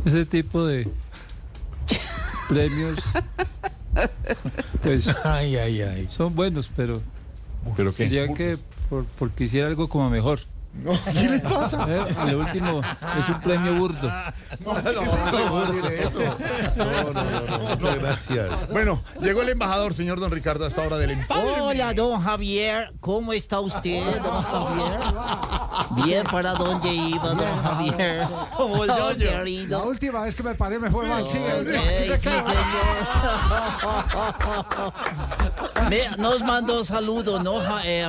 [0.07, 0.89] Ese tipo de
[2.49, 3.01] premios,
[4.83, 6.09] pues, Ay, ay, ay.
[6.11, 7.03] son buenos, pero
[7.77, 8.09] ¿Pero qué?
[8.35, 8.59] que
[8.89, 10.41] por, porque hiciera algo como mejor.
[10.75, 11.87] No, ¿Qué le pasa?
[11.89, 12.81] Eh, Lo último
[13.21, 14.11] es un premio burdo.
[14.65, 16.39] No, no, no, eso.
[16.77, 18.69] No, no, no, muchas gracias.
[18.71, 21.61] Bueno, llegó el embajador, señor don Ricardo, a esta hora del empadre.
[21.61, 22.93] Hola, don Javier.
[23.01, 25.01] ¿Cómo está usted, don Javier?
[26.05, 28.27] Bien, ¿para dónde iba, don Javier?
[28.57, 29.79] Como el Oh, querido.
[29.79, 31.25] La última vez que me paré me fue mal.
[31.29, 31.67] Sí, señor.
[36.19, 37.43] Nos mandó saludos,
[37.85, 38.09] eh,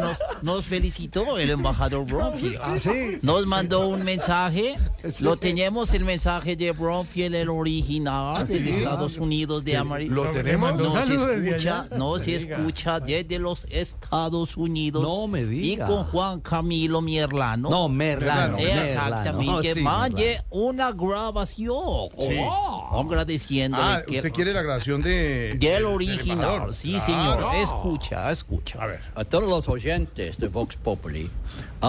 [0.00, 2.58] nos, nos felicitó el embajador Bronfield.
[2.62, 3.18] Ah, sí.
[3.22, 4.76] Nos mandó un mensaje.
[5.20, 8.68] Lo tenemos el mensaje de Bronfield, el original de sí?
[8.70, 10.14] Estados Unidos de América.
[10.14, 10.74] ¿Lo tenemos?
[10.76, 15.02] No se escucha, no No se escucha desde los Estados Unidos.
[15.02, 15.86] No me Y diga.
[15.86, 17.70] con Juan Camilo Mierlano.
[17.70, 18.58] No, Merlano.
[18.58, 19.52] Exactamente.
[19.52, 19.74] Merlano.
[19.74, 22.08] Sí, Mande una grabación.
[22.18, 22.36] Sí.
[22.40, 25.56] Oh, agradeciéndole Ah, que- usted quiere la grabación de...
[25.58, 26.72] del original.
[26.74, 27.04] Sí, Claro.
[27.06, 27.54] señor.
[27.56, 28.82] Escucha, escucha.
[28.82, 29.00] A ver.
[29.14, 31.30] A todos los oyentes de Vox Populi,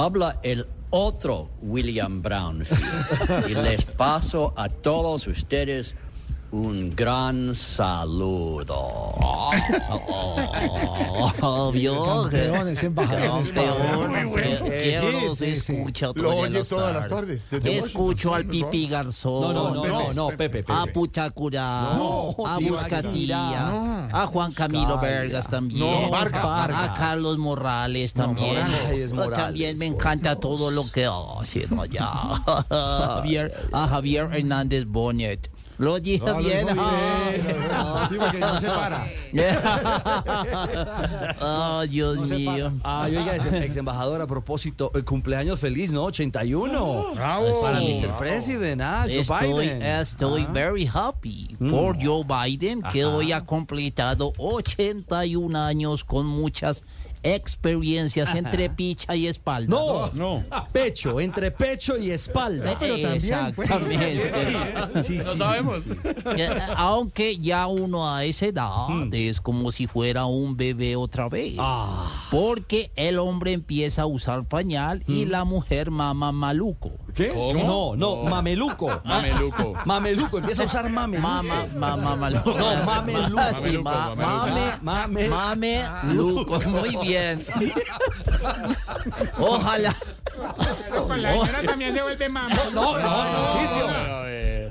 [0.06, 3.50] habla el otro William Brownfield.
[3.50, 5.96] Y les paso a todos ustedes
[6.52, 8.76] un gran saludo.
[11.42, 11.72] Oh,
[15.36, 15.74] Sí, sí, sí.
[15.74, 17.42] escucha Lo oye todas las tardes.
[17.52, 18.46] Escucho al.
[18.46, 19.54] Pipi Garzón.
[19.54, 20.74] No, no, no, no, Pepe, Pepe.
[20.74, 25.00] A Puchacurá, a Buscatía, a Juan Camilo.
[25.00, 28.66] Vergas también, a Carlos Morales también.
[29.14, 32.10] Morales, también me encanta todo lo que hacen allá.
[32.70, 35.50] Javier, a Javier Hernández Bonet.
[35.80, 36.38] Lo dije No,
[36.78, 38.08] ah.
[38.12, 39.08] Sí, porque no se para.
[41.40, 42.72] Ay, Dios mío.
[42.84, 46.04] Ay, oiga, ex, ex embajador, a propósito, eh, cumpleaños feliz, ¿no?
[46.04, 47.14] 81.
[47.16, 47.62] Bravo.
[47.62, 48.02] Para Sí.
[48.04, 48.18] Mr.
[48.18, 49.82] President, ah, Joe Estoy, Biden.
[49.82, 50.52] estoy Ah.
[50.54, 51.70] very happy Mm.
[51.72, 53.16] por Joe Biden, que Ajá.
[53.16, 56.84] hoy ha completado 81 años con muchas
[57.24, 59.70] experiencias entre picha y espalda.
[59.70, 60.44] No, no.
[60.72, 62.74] Pecho, entre pecho y espalda.
[62.82, 64.32] Exactamente.
[65.04, 65.84] Sí, sí, No sí, sabemos.
[65.84, 66.44] sí, sí.
[66.76, 69.10] Aunque ya uno a esa edad Hmm.
[69.14, 71.56] es como si fuera un bebé otra vez.
[71.60, 72.28] Ah.
[72.32, 75.30] Porque el hombre empieza a usar pañal y Hmm.
[75.30, 76.91] la mujer mama maluco.
[77.16, 77.32] ¿Qué?
[77.66, 79.02] No, no, mameluco.
[79.04, 79.73] Mameluco.
[79.86, 81.28] Mameluco, empieza a usar mameluco.
[81.28, 82.54] Mama, mama, maluco.
[82.57, 83.41] No, mameluco.
[83.62, 85.30] Sí, ma- mame, Mame.
[85.30, 85.81] mame,
[86.14, 86.60] luco.
[89.39, 89.96] Ojalá.
[90.89, 92.55] Pero con la señora también se vuelve mamá.
[92.73, 94.20] No, no, no,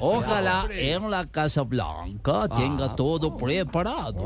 [0.01, 4.25] Ojalá en la Casa Blanca tenga todo preparado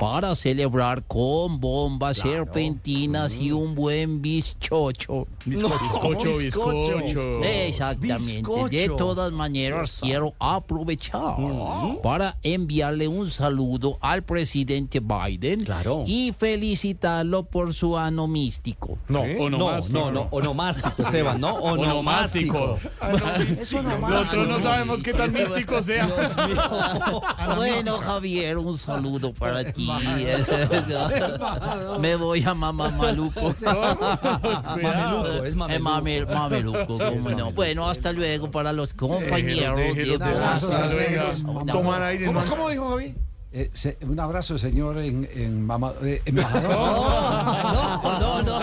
[0.00, 5.26] para celebrar con bombas serpentinas y un buen bizcocho.
[5.44, 7.42] Bizcocho, bizcocho.
[7.42, 8.68] Exactamente.
[8.70, 11.36] De todas maneras, quiero aprovechar
[12.02, 15.66] para enviarle un saludo al presidente Biden
[16.06, 18.98] y felicitarlo por su ano místico.
[19.08, 21.54] No, no, no, no, onomástico, Esteban, ¿no?
[21.54, 22.78] Onomástico.
[23.60, 26.06] Nosotros no sabemos qué tan místico sea.
[27.56, 29.86] Bueno, Javier, un saludo para ti.
[32.00, 33.54] Me voy a mamá maluco.
[34.82, 35.72] Mameluco, es mameluco.
[35.72, 36.98] Eh, mame- mameluco,
[37.36, 37.52] no.
[37.52, 39.76] Bueno, hasta luego para los compañeros.
[39.76, 43.14] Déjelos déjelos tomar aire, ¿Cómo- ¿Cómo dijo Javi?
[43.52, 46.70] Eh, se- un abrazo, señor, en, en mama- eh, embajador.
[48.20, 48.60] No, no,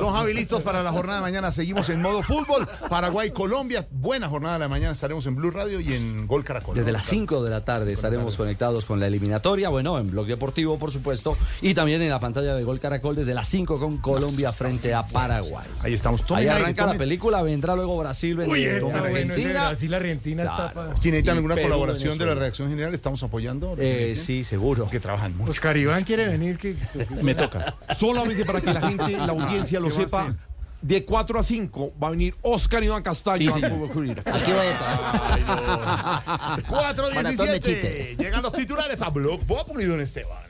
[0.00, 1.52] Don Javi, listos para la jornada de mañana.
[1.52, 2.66] Seguimos en modo fútbol.
[2.88, 3.86] Paraguay, Colombia.
[3.90, 4.92] Buena jornada de la mañana.
[4.92, 6.74] Estaremos en Blue Radio y en Gol Caracol.
[6.74, 6.98] Desde ¿no?
[6.98, 10.92] las 5 de la tarde estaremos conectados con la eliminatoria, bueno, en Blog Deportivo, por
[10.92, 14.94] supuesto, y también en la pantalla de Gol Caracol desde las 5 con Colombia frente
[14.94, 15.66] a Paraguay.
[15.80, 16.22] Ahí estamos.
[16.30, 20.42] Ahí arranca la película, vendrá luego Brasil, vendrá Uy, está con bueno ese Argentina.
[20.44, 23.76] Está para- Si necesitan Y alguna Perú, colaboración de la reacción general, estamos apoyando.
[23.78, 24.88] Eh, sí, seguro.
[24.88, 25.50] Que trabajan mucho.
[25.50, 26.58] Oscar Iván quiere venir.
[26.58, 26.76] Que...
[27.22, 27.74] Me toca.
[27.98, 30.36] Solamente para que la gente, la audiencia lo ¿Qué va sepa,
[30.82, 34.22] de 4 a 5 va a venir Oscar Iván Castaño Sí, Ira.
[34.26, 36.62] Aquí voy a estar.
[36.68, 37.60] 4 Maratón de 17.
[37.60, 38.16] chiste.
[38.18, 40.42] Llegan los titulares a Blog Populi, don Esteban.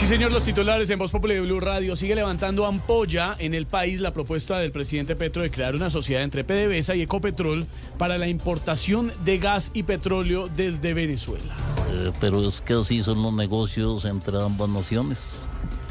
[0.00, 3.66] Sí, señor, los titulares en Voz Populi de Blue Radio sigue levantando ampolla en el
[3.66, 7.66] país la propuesta del presidente Petro de crear una sociedad entre PDVSA y Ecopetrol
[7.98, 11.54] para la importación de gas y petróleo desde Venezuela.
[11.90, 15.50] Eh, pero es que así son los negocios entre ambas naciones.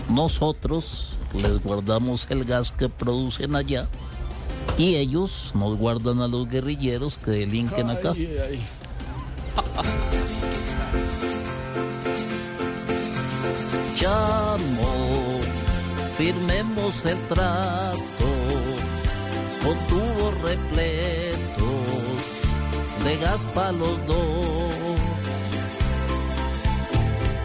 [0.10, 3.88] Nosotros les guardamos el gas que producen allá
[4.76, 8.14] y ellos nos guardan a los guerrilleros que delinquen acá.
[8.16, 8.60] Ay, ay,
[14.00, 15.42] Chamo,
[16.18, 18.30] firmemos el trato
[19.90, 21.60] con repletos
[23.04, 25.00] de gas para los dos.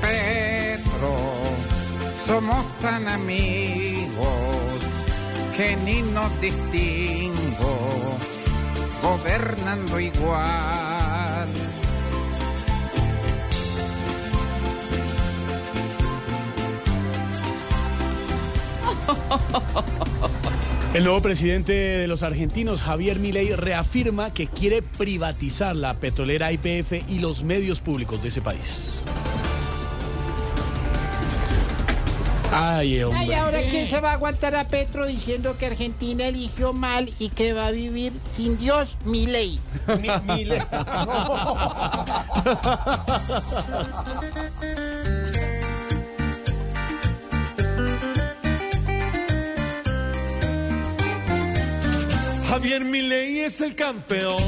[0.00, 1.16] Petro,
[2.24, 4.14] somos tan amigos
[5.56, 8.16] que ni nos distingo,
[9.02, 11.48] gobernando igual.
[20.94, 26.92] El nuevo presidente de los argentinos, Javier Milei, reafirma que quiere privatizar la petrolera IPF
[27.08, 29.00] y los medios públicos de ese país.
[32.52, 33.20] Ay, hombre.
[33.20, 37.30] Ay, ahora quién se va a aguantar a Petro diciendo que Argentina eligió mal y
[37.30, 39.58] que va a vivir sin Dios, mi ley.
[40.00, 40.06] Mi,
[52.48, 54.42] Javier Milei es el campeón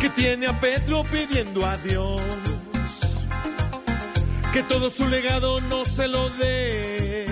[0.00, 2.20] que tiene a Petro pidiendo adiós.
[4.52, 7.26] Que todo su legado no se lo dé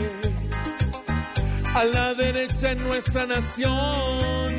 [1.74, 4.54] a la derecha en nuestra nación.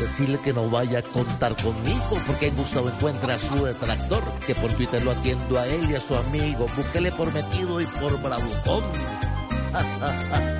[0.00, 4.72] Decirle que no vaya a contar conmigo porque Gustavo encuentra a su detractor, que por
[4.72, 6.66] Twitter lo atiendo a él y a su amigo.
[6.76, 8.84] Búsquele por metido y por bravucón.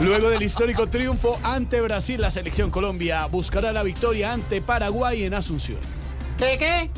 [0.00, 5.34] Luego del histórico triunfo ante Brasil, la selección Colombia buscará la victoria ante Paraguay en
[5.34, 5.78] Asunción.
[6.36, 6.90] ¿Qué, qué?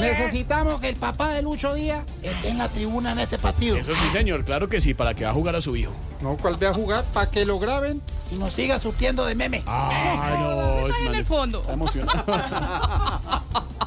[0.00, 3.76] Necesitamos que el papá de Lucho Díaz esté en la tribuna en ese partido.
[3.76, 5.92] Eso sí, señor, claro que sí, para que va a jugar a su hijo.
[6.20, 7.04] No, ¿cuál ve a jugar?
[7.12, 8.02] ¿Para que lo graben?
[8.32, 9.62] Y nos siga surtiendo de meme.
[9.66, 11.60] Ay, no, Está en el fondo.
[11.60, 12.24] Está emocionado.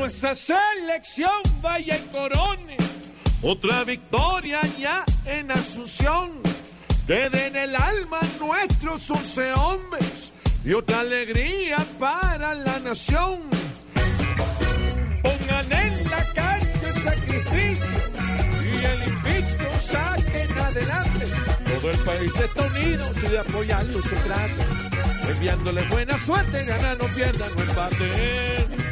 [0.00, 2.78] nuestra selección vaya y corone
[3.42, 6.40] otra victoria ya en Asunción.
[7.06, 10.32] Que den el alma nuestros once hombres
[10.64, 13.40] y otra alegría para la nación.
[15.22, 17.98] Pongan en la calle sacrificio
[18.64, 21.26] y el invicto saquen adelante.
[21.74, 24.64] Todo el país está unido si de apoyarlo se trata.
[25.28, 28.89] Enviándole buena suerte, ganan o pierdan o empaten.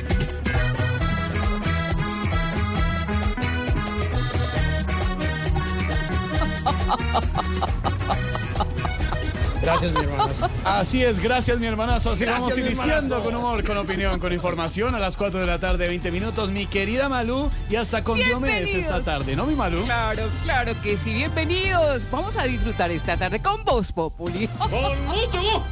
[9.60, 10.50] Gracias, mi hermanazo.
[10.64, 12.12] Así es, gracias, mi hermanazo.
[12.12, 13.24] Así Gracias, vamos mi iniciando hermanazo.
[13.24, 16.50] con humor, con opinión, con información a las 4 de la tarde, 20 minutos.
[16.50, 19.84] Mi querida Malú, y hasta con Diomedes esta tarde, ¿no, mi Malú?
[19.84, 21.12] Claro, claro que sí.
[21.12, 22.08] Bienvenidos.
[22.10, 24.46] Vamos a disfrutar esta tarde con Voz Populi.
[24.46, 24.70] Con
[25.06, 25.62] mucho gusto.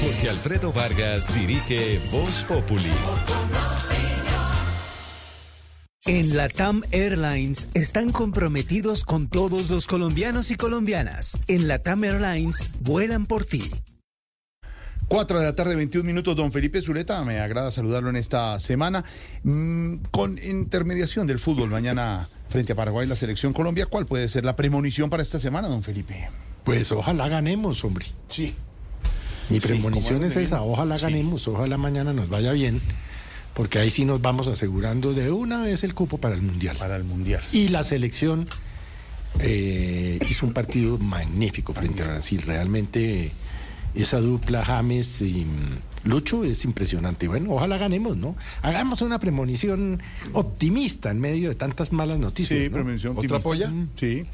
[0.00, 2.90] Jorge Alfredo Vargas dirige Voz Populi.
[6.08, 11.38] En Latam Airlines están comprometidos con todos los colombianos y colombianas.
[11.48, 13.70] En Latam Airlines vuelan por ti.
[15.08, 19.04] 4 de la tarde, 21 minutos, don Felipe Zuleta, me agrada saludarlo en esta semana.
[19.42, 24.44] Mm, con intermediación del fútbol mañana frente a Paraguay, la selección Colombia, ¿cuál puede ser
[24.46, 26.28] la premonición para esta semana, don Felipe?
[26.64, 28.06] Pues ojalá ganemos, hombre.
[28.28, 28.54] Sí.
[29.50, 31.02] Mi premonición es esa, ojalá Sí.
[31.04, 32.80] ganemos, ojalá mañana nos vaya bien,
[33.58, 36.76] porque ahí sí nos vamos asegurando de una vez el cupo para el Mundial.
[36.78, 37.42] Para el Mundial.
[37.52, 38.46] Y la selección
[39.40, 42.40] eh, hizo un partido magnífico frente a Brasil.
[42.42, 43.32] Realmente
[43.96, 45.44] esa dupla James y
[46.04, 47.26] Lucho es impresionante.
[47.26, 48.36] Bueno, ojalá ganemos, ¿no?
[48.62, 50.00] Hagamos una premonición
[50.34, 52.60] optimista en medio de tantas malas noticias.
[52.60, 52.74] Sí, ¿no?
[52.74, 53.42] premonición ¿Otra optimista.
[53.42, 53.68] polla?
[53.70, 54.24] Mm, Sí.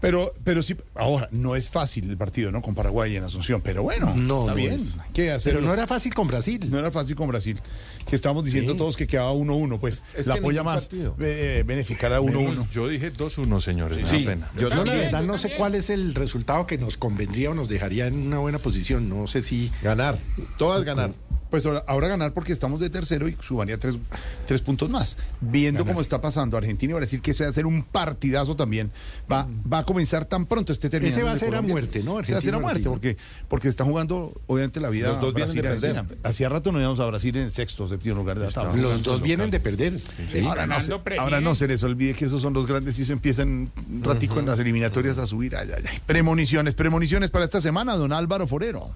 [0.00, 2.62] Pero, pero sí, ahora, no es fácil el partido, ¿no?
[2.62, 4.74] Con Paraguay en Asunción, pero bueno, No, está no bien.
[4.74, 4.96] es.
[4.98, 5.40] hacerlo.
[5.44, 6.66] Pero no era fácil con Brasil.
[6.70, 7.60] No era fácil con Brasil.
[8.08, 8.78] Que estamos diciendo Sí.
[8.78, 11.14] todos que quedaba 1-1, pues Es la apoya más partido.
[11.20, 12.66] eh, beneficar a 1-1.
[12.72, 14.08] Yo dije 2-1, señores.
[14.08, 14.50] Sí, pena.
[14.56, 17.68] yo, yo la verdad no sé cuál es el resultado que nos convendría o nos
[17.68, 19.08] dejaría en una buena posición.
[19.08, 20.18] No sé si Ganar,
[20.56, 21.12] todas ganar.
[21.50, 23.98] Pues ahora, ahora ganar porque estamos de tercero y subaría tres,
[24.46, 25.18] tres puntos más.
[25.40, 28.90] Viendo cómo está pasando Argentina y Brasil, que se va a hacer un partidazo también.
[29.30, 31.12] Va, va a comenzar tan pronto este término.
[31.12, 32.22] Ese va a ser a muerte, ¿no?
[32.24, 33.16] Se va a ser a muerte porque,
[33.48, 36.04] porque está jugando, obviamente, la vida Los dos vienen de perder.
[36.22, 38.80] Hacía rato no íbamos a Brasil en sexto, séptimo lugar de la tabla.
[38.80, 40.00] los dos vienen de perder.
[40.28, 40.40] Sí.
[40.40, 43.12] Ahora, no se, ahora no se les olvide que esos son los grandes y se
[43.12, 45.56] empiezan un ratico en las eliminatorias a subir.
[45.56, 45.98] Ay, ay, ay.
[46.06, 48.94] Premoniciones, premoniciones para esta semana, don Álvaro Forero.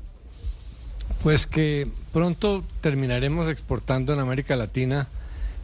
[1.25, 5.09] Pues que pronto terminaremos exportando en América Latina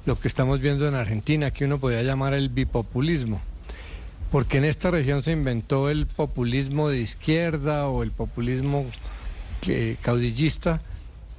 [0.06, 3.42] lo que estamos viendo en Argentina, que uno podría llamar el bipopulismo.
[4.32, 8.86] Porque en esta región se inventó el populismo de izquierda o el populismo
[9.60, 10.80] que- caudillista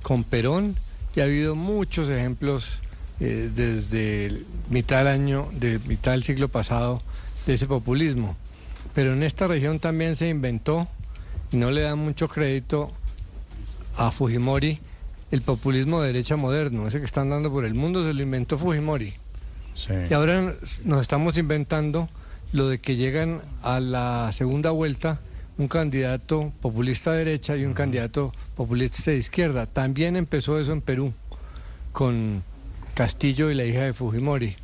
[0.04, 0.76] con Perón
[1.16, 2.80] y ha habido muchos ejemplos
[3.20, 7.02] eh, desde mitad del año, de mitad del siglo pasado,
[7.48, 8.38] de ese populismo.
[8.94, 10.88] Pero en esta región también se inventó,
[11.52, 12.92] y no le dan mucho crédito
[13.96, 14.80] a Fujimori,
[15.32, 18.58] el populismo de derecha moderno, ese que están dando por el mundo, se lo inventó
[18.58, 19.14] Fujimori.
[20.10, 20.54] Y ahora
[20.84, 22.10] nos estamos inventando
[22.52, 25.20] lo de que llegan a la segunda vuelta
[25.58, 29.66] un candidato populista de derecha y un candidato populista de izquierda.
[29.66, 31.14] También empezó eso en Perú,
[31.92, 32.44] con
[32.96, 34.56] Castillo y la hija de Fujimori.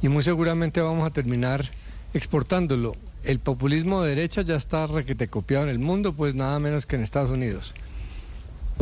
[0.00, 1.70] Y muy seguramente vamos a terminar
[2.14, 2.96] exportándolo.
[3.24, 6.96] El populismo de derecha ya está requete copiado en el mundo, pues nada menos que
[6.96, 7.74] en Estados Unidos.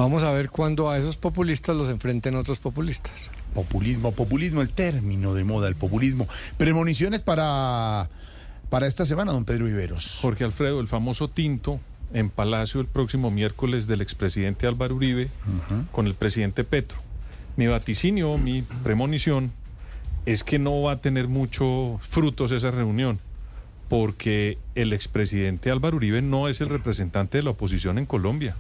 [0.01, 3.29] Vamos a ver cuándo a esos populistas los enfrenten otros populistas.
[3.53, 6.27] Populismo, populismo, el término de moda, el populismo.
[6.57, 8.09] Premoniciones para,
[8.71, 10.17] para esta semana, don Pedro Viveros.
[10.23, 11.81] Jorge Alfredo, el famoso tinto
[12.15, 15.29] en Palacio el próximo miércoles del expresidente Álvaro Uribe
[15.93, 16.97] con el presidente Petro.
[17.59, 19.53] Mi vaticinio, mi premonición
[20.25, 23.19] es que no va a tener muchos frutos esa reunión,
[23.91, 28.57] porque el expresidente Álvaro Uribe no es el representante de la oposición en Colombia.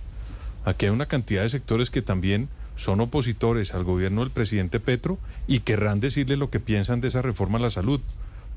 [0.64, 5.18] Aquí hay una cantidad de sectores que también son opositores al gobierno del presidente Petro
[5.46, 8.00] y querrán decirle lo que piensan de esa reforma a la salud.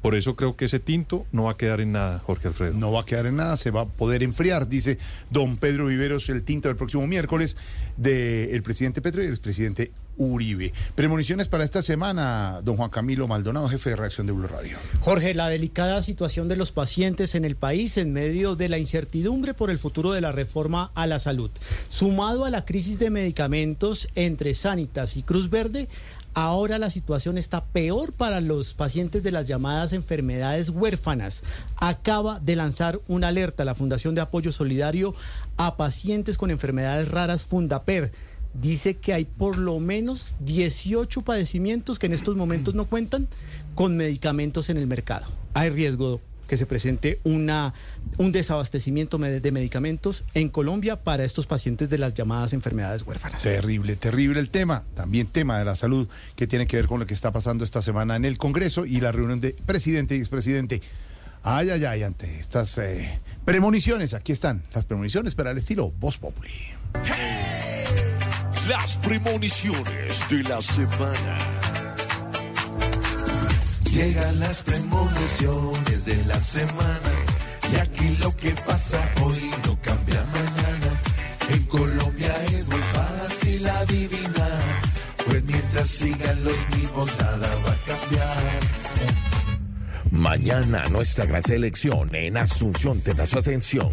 [0.02, 2.74] Por eso creo que ese tinto no va a quedar en nada, Jorge Alfredo.
[2.74, 4.98] No va a quedar en nada, se va a poder enfriar, dice
[5.30, 7.56] don Pedro Viveros, el tinto del próximo miércoles
[7.96, 10.74] del presidente Petro y del expresidente Uribe.
[10.96, 14.78] Premoniciones para esta semana, don Juan Camilo Maldonado, jefe de reacción de Blue Radio.
[15.02, 19.54] Jorge, la delicada situación de los pacientes en el país en medio de la incertidumbre
[19.54, 21.52] por el futuro de la reforma a la salud,
[21.90, 25.88] sumado a la crisis de medicamentos entre Sanitas y Cruz Verde,
[26.36, 31.44] Ahora la situación está peor para los pacientes de las llamadas enfermedades huérfanas.
[31.76, 35.14] Acaba de lanzar una alerta la Fundación de Apoyo Solidario
[35.58, 38.12] a pacientes con enfermedades raras Fundaper.
[38.54, 43.28] Dice que hay por lo menos 18 padecimientos que en estos momentos no cuentan
[43.76, 45.26] con medicamentos en el mercado.
[45.54, 47.74] Hay riesgo que se presente una,
[48.18, 53.42] un desabastecimiento de medicamentos en Colombia para estos pacientes de las llamadas enfermedades huérfanas.
[53.42, 54.84] Terrible, terrible el tema.
[54.94, 57.82] También tema de la salud que tiene que ver con lo que está pasando esta
[57.82, 60.82] semana en el Congreso y la reunión de presidente y expresidente.
[61.42, 66.18] Ay, ay, ay, ante estas eh, premoniciones, aquí están las premoniciones para el estilo Voz
[66.18, 66.52] Populi.
[68.68, 71.38] Las premoniciones de la semana.
[73.92, 77.12] Llegan las premoniciones de la semana
[77.74, 81.02] y aquí lo que pasa hoy no cambia mañana.
[81.50, 84.82] En Colombia es muy fácil adivinar,
[85.28, 88.60] pues mientras sigan los mismos nada va a cambiar.
[90.10, 93.92] Mañana nuestra gran selección en Asunción tendrá su ascensión.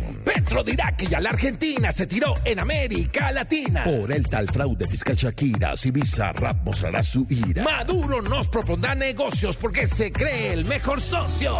[0.51, 3.85] Petro dirá que ya la Argentina se tiró en América Latina.
[3.85, 7.63] Por el tal fraude fiscal Shakira, si Rap mostrará su ira.
[7.63, 11.57] Maduro nos propondrá negocios porque se cree el mejor socio.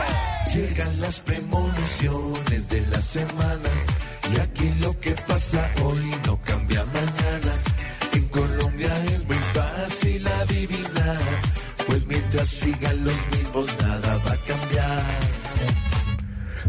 [0.53, 3.71] Llegan las premoniciones de la semana
[4.35, 7.53] y aquí lo que pasa hoy no cambia mañana.
[8.13, 11.19] En Colombia es muy fácil adivinar
[11.87, 15.40] pues mientras sigan los mismos nada va a cambiar.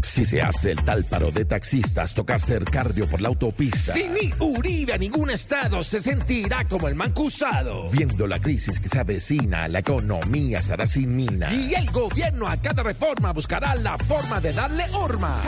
[0.02, 3.94] Si se hace el tal paro de taxistas, toca hacer cardio por la autopista.
[3.94, 7.88] Si ni Uribe a ningún estado se sentirá como el mancusado.
[7.90, 11.52] Viendo la crisis que se avecina, la economía será sin mina.
[11.52, 15.40] Y el gobierno a cada reforma buscará la forma de darle horma.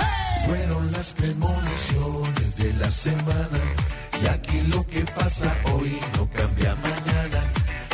[0.47, 3.61] Fueron las premoniciones de la semana.
[4.23, 7.43] Y aquí lo que pasa hoy no cambia mañana.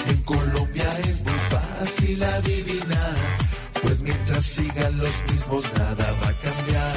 [0.06, 3.14] En Colombia es muy fácil adivinar,
[3.82, 6.96] pues mientras sigan los mismos nada va a cambiar.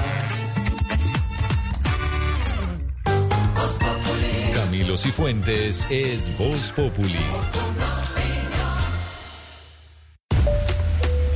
[4.54, 7.20] Camilo Cifuentes es Voz Populi.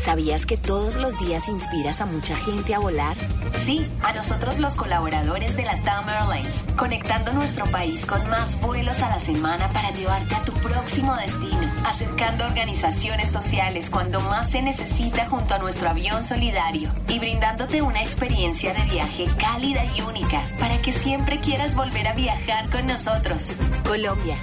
[0.07, 3.17] ¿Sabías que todos los días inspiras a mucha gente a volar?
[3.51, 9.01] Sí, a nosotros los colaboradores de la TAM Airlines, conectando nuestro país con más vuelos
[9.01, 14.61] a la semana para llevarte a tu próximo destino, acercando organizaciones sociales cuando más se
[14.61, 20.41] necesita junto a nuestro avión solidario y brindándote una experiencia de viaje cálida y única
[20.57, 23.57] para que siempre quieras volver a viajar con nosotros.
[23.85, 24.37] Colombia,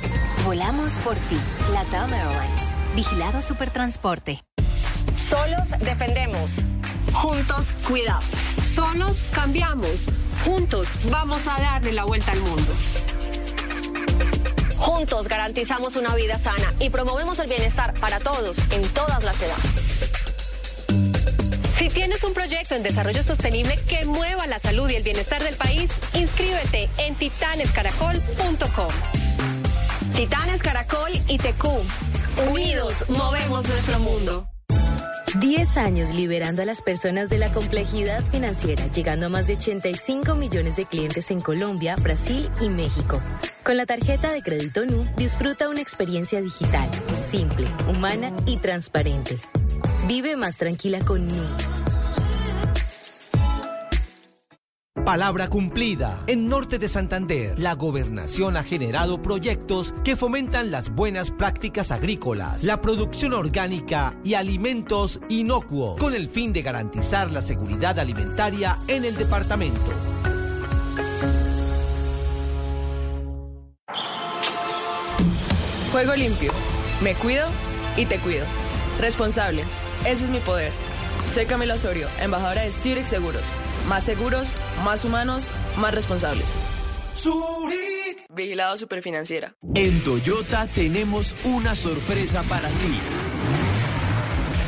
[0.44, 1.38] volamos por ti.
[1.72, 4.44] La TAM Airlines, vigilado Supertransporte.
[5.16, 6.62] Solos defendemos.
[7.12, 8.24] Juntos cuidamos.
[8.74, 10.08] Solos cambiamos.
[10.44, 12.72] Juntos vamos a darle la vuelta al mundo.
[14.78, 19.94] Juntos garantizamos una vida sana y promovemos el bienestar para todos en todas las edades.
[21.78, 25.56] Si tienes un proyecto en desarrollo sostenible que mueva la salud y el bienestar del
[25.56, 28.88] país, inscríbete en titanescaracol.com.
[30.14, 31.64] Titanes Caracol y TQ.
[32.50, 34.53] Unidos movemos nuestro mundo.
[35.40, 40.34] 10 años liberando a las personas de la complejidad financiera, llegando a más de 85
[40.34, 43.20] millones de clientes en Colombia, Brasil y México.
[43.62, 49.38] Con la tarjeta de crédito NU, disfruta una experiencia digital, simple, humana y transparente.
[50.06, 51.93] Vive más tranquila con NU.
[55.04, 56.24] Palabra cumplida.
[56.26, 62.64] En Norte de Santander, la gobernación ha generado proyectos que fomentan las buenas prácticas agrícolas,
[62.64, 69.04] la producción orgánica y alimentos inocuos, con el fin de garantizar la seguridad alimentaria en
[69.04, 69.78] el departamento.
[75.92, 76.50] Juego limpio.
[77.02, 77.46] Me cuido
[77.98, 78.46] y te cuido.
[78.98, 79.64] Responsable.
[80.06, 80.72] Ese es mi poder.
[81.34, 83.44] Soy Camila Osorio, embajadora de Zurich Seguros.
[83.88, 84.54] Más seguros,
[84.84, 86.46] más humanos, más responsables.
[87.14, 88.26] Zurich.
[88.30, 89.54] Vigilado Superfinanciera.
[89.74, 92.98] En Toyota tenemos una sorpresa para ti.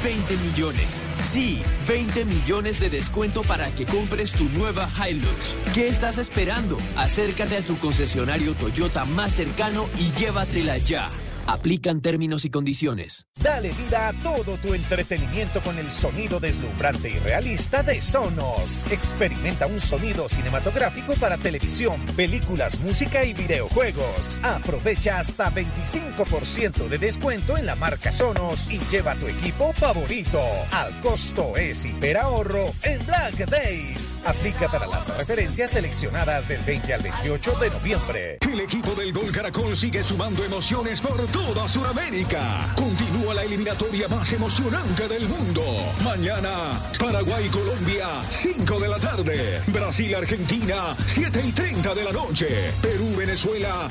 [0.04, 1.02] 20 millones.
[1.20, 5.56] Sí, 20 millones de descuento para que compres tu nueva Hilux.
[5.74, 6.76] ¿Qué estás esperando?
[6.96, 11.10] Acércate a tu concesionario Toyota más cercano y llévatela ya.
[11.46, 13.26] Aplican términos y condiciones.
[13.40, 18.86] Dale vida a todo tu entretenimiento con el sonido deslumbrante y realista de Sonos.
[18.90, 24.40] Experimenta un sonido cinematográfico para televisión, películas, música y videojuegos.
[24.42, 30.42] Aprovecha hasta 25% de descuento en la marca Sonos y lleva tu equipo favorito.
[30.72, 34.22] Al costo es hiperahorro en Black Days.
[34.26, 38.38] Aplica para las referencias seleccionadas del 20 al 28 de noviembre.
[38.40, 42.72] El equipo del Gol Caracol sigue sumando emociones por toda Sudamérica.
[42.74, 45.62] Continúa la eliminatoria más emocionante del mundo.
[46.02, 49.62] Mañana, Paraguay-Colombia, 5 de la tarde.
[49.66, 52.72] Brasil-Argentina, 7 y 30 de la noche.
[52.80, 53.90] Perú-Venezuela.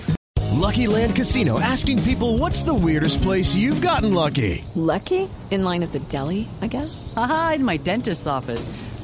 [0.53, 4.63] Lucky Land Casino asking people what's the weirdest place you've gotten lucky?
[4.73, 5.29] Lucky?
[5.51, 7.13] In line at the deli, I guess?
[7.15, 8.69] Aha, in my dentist's office.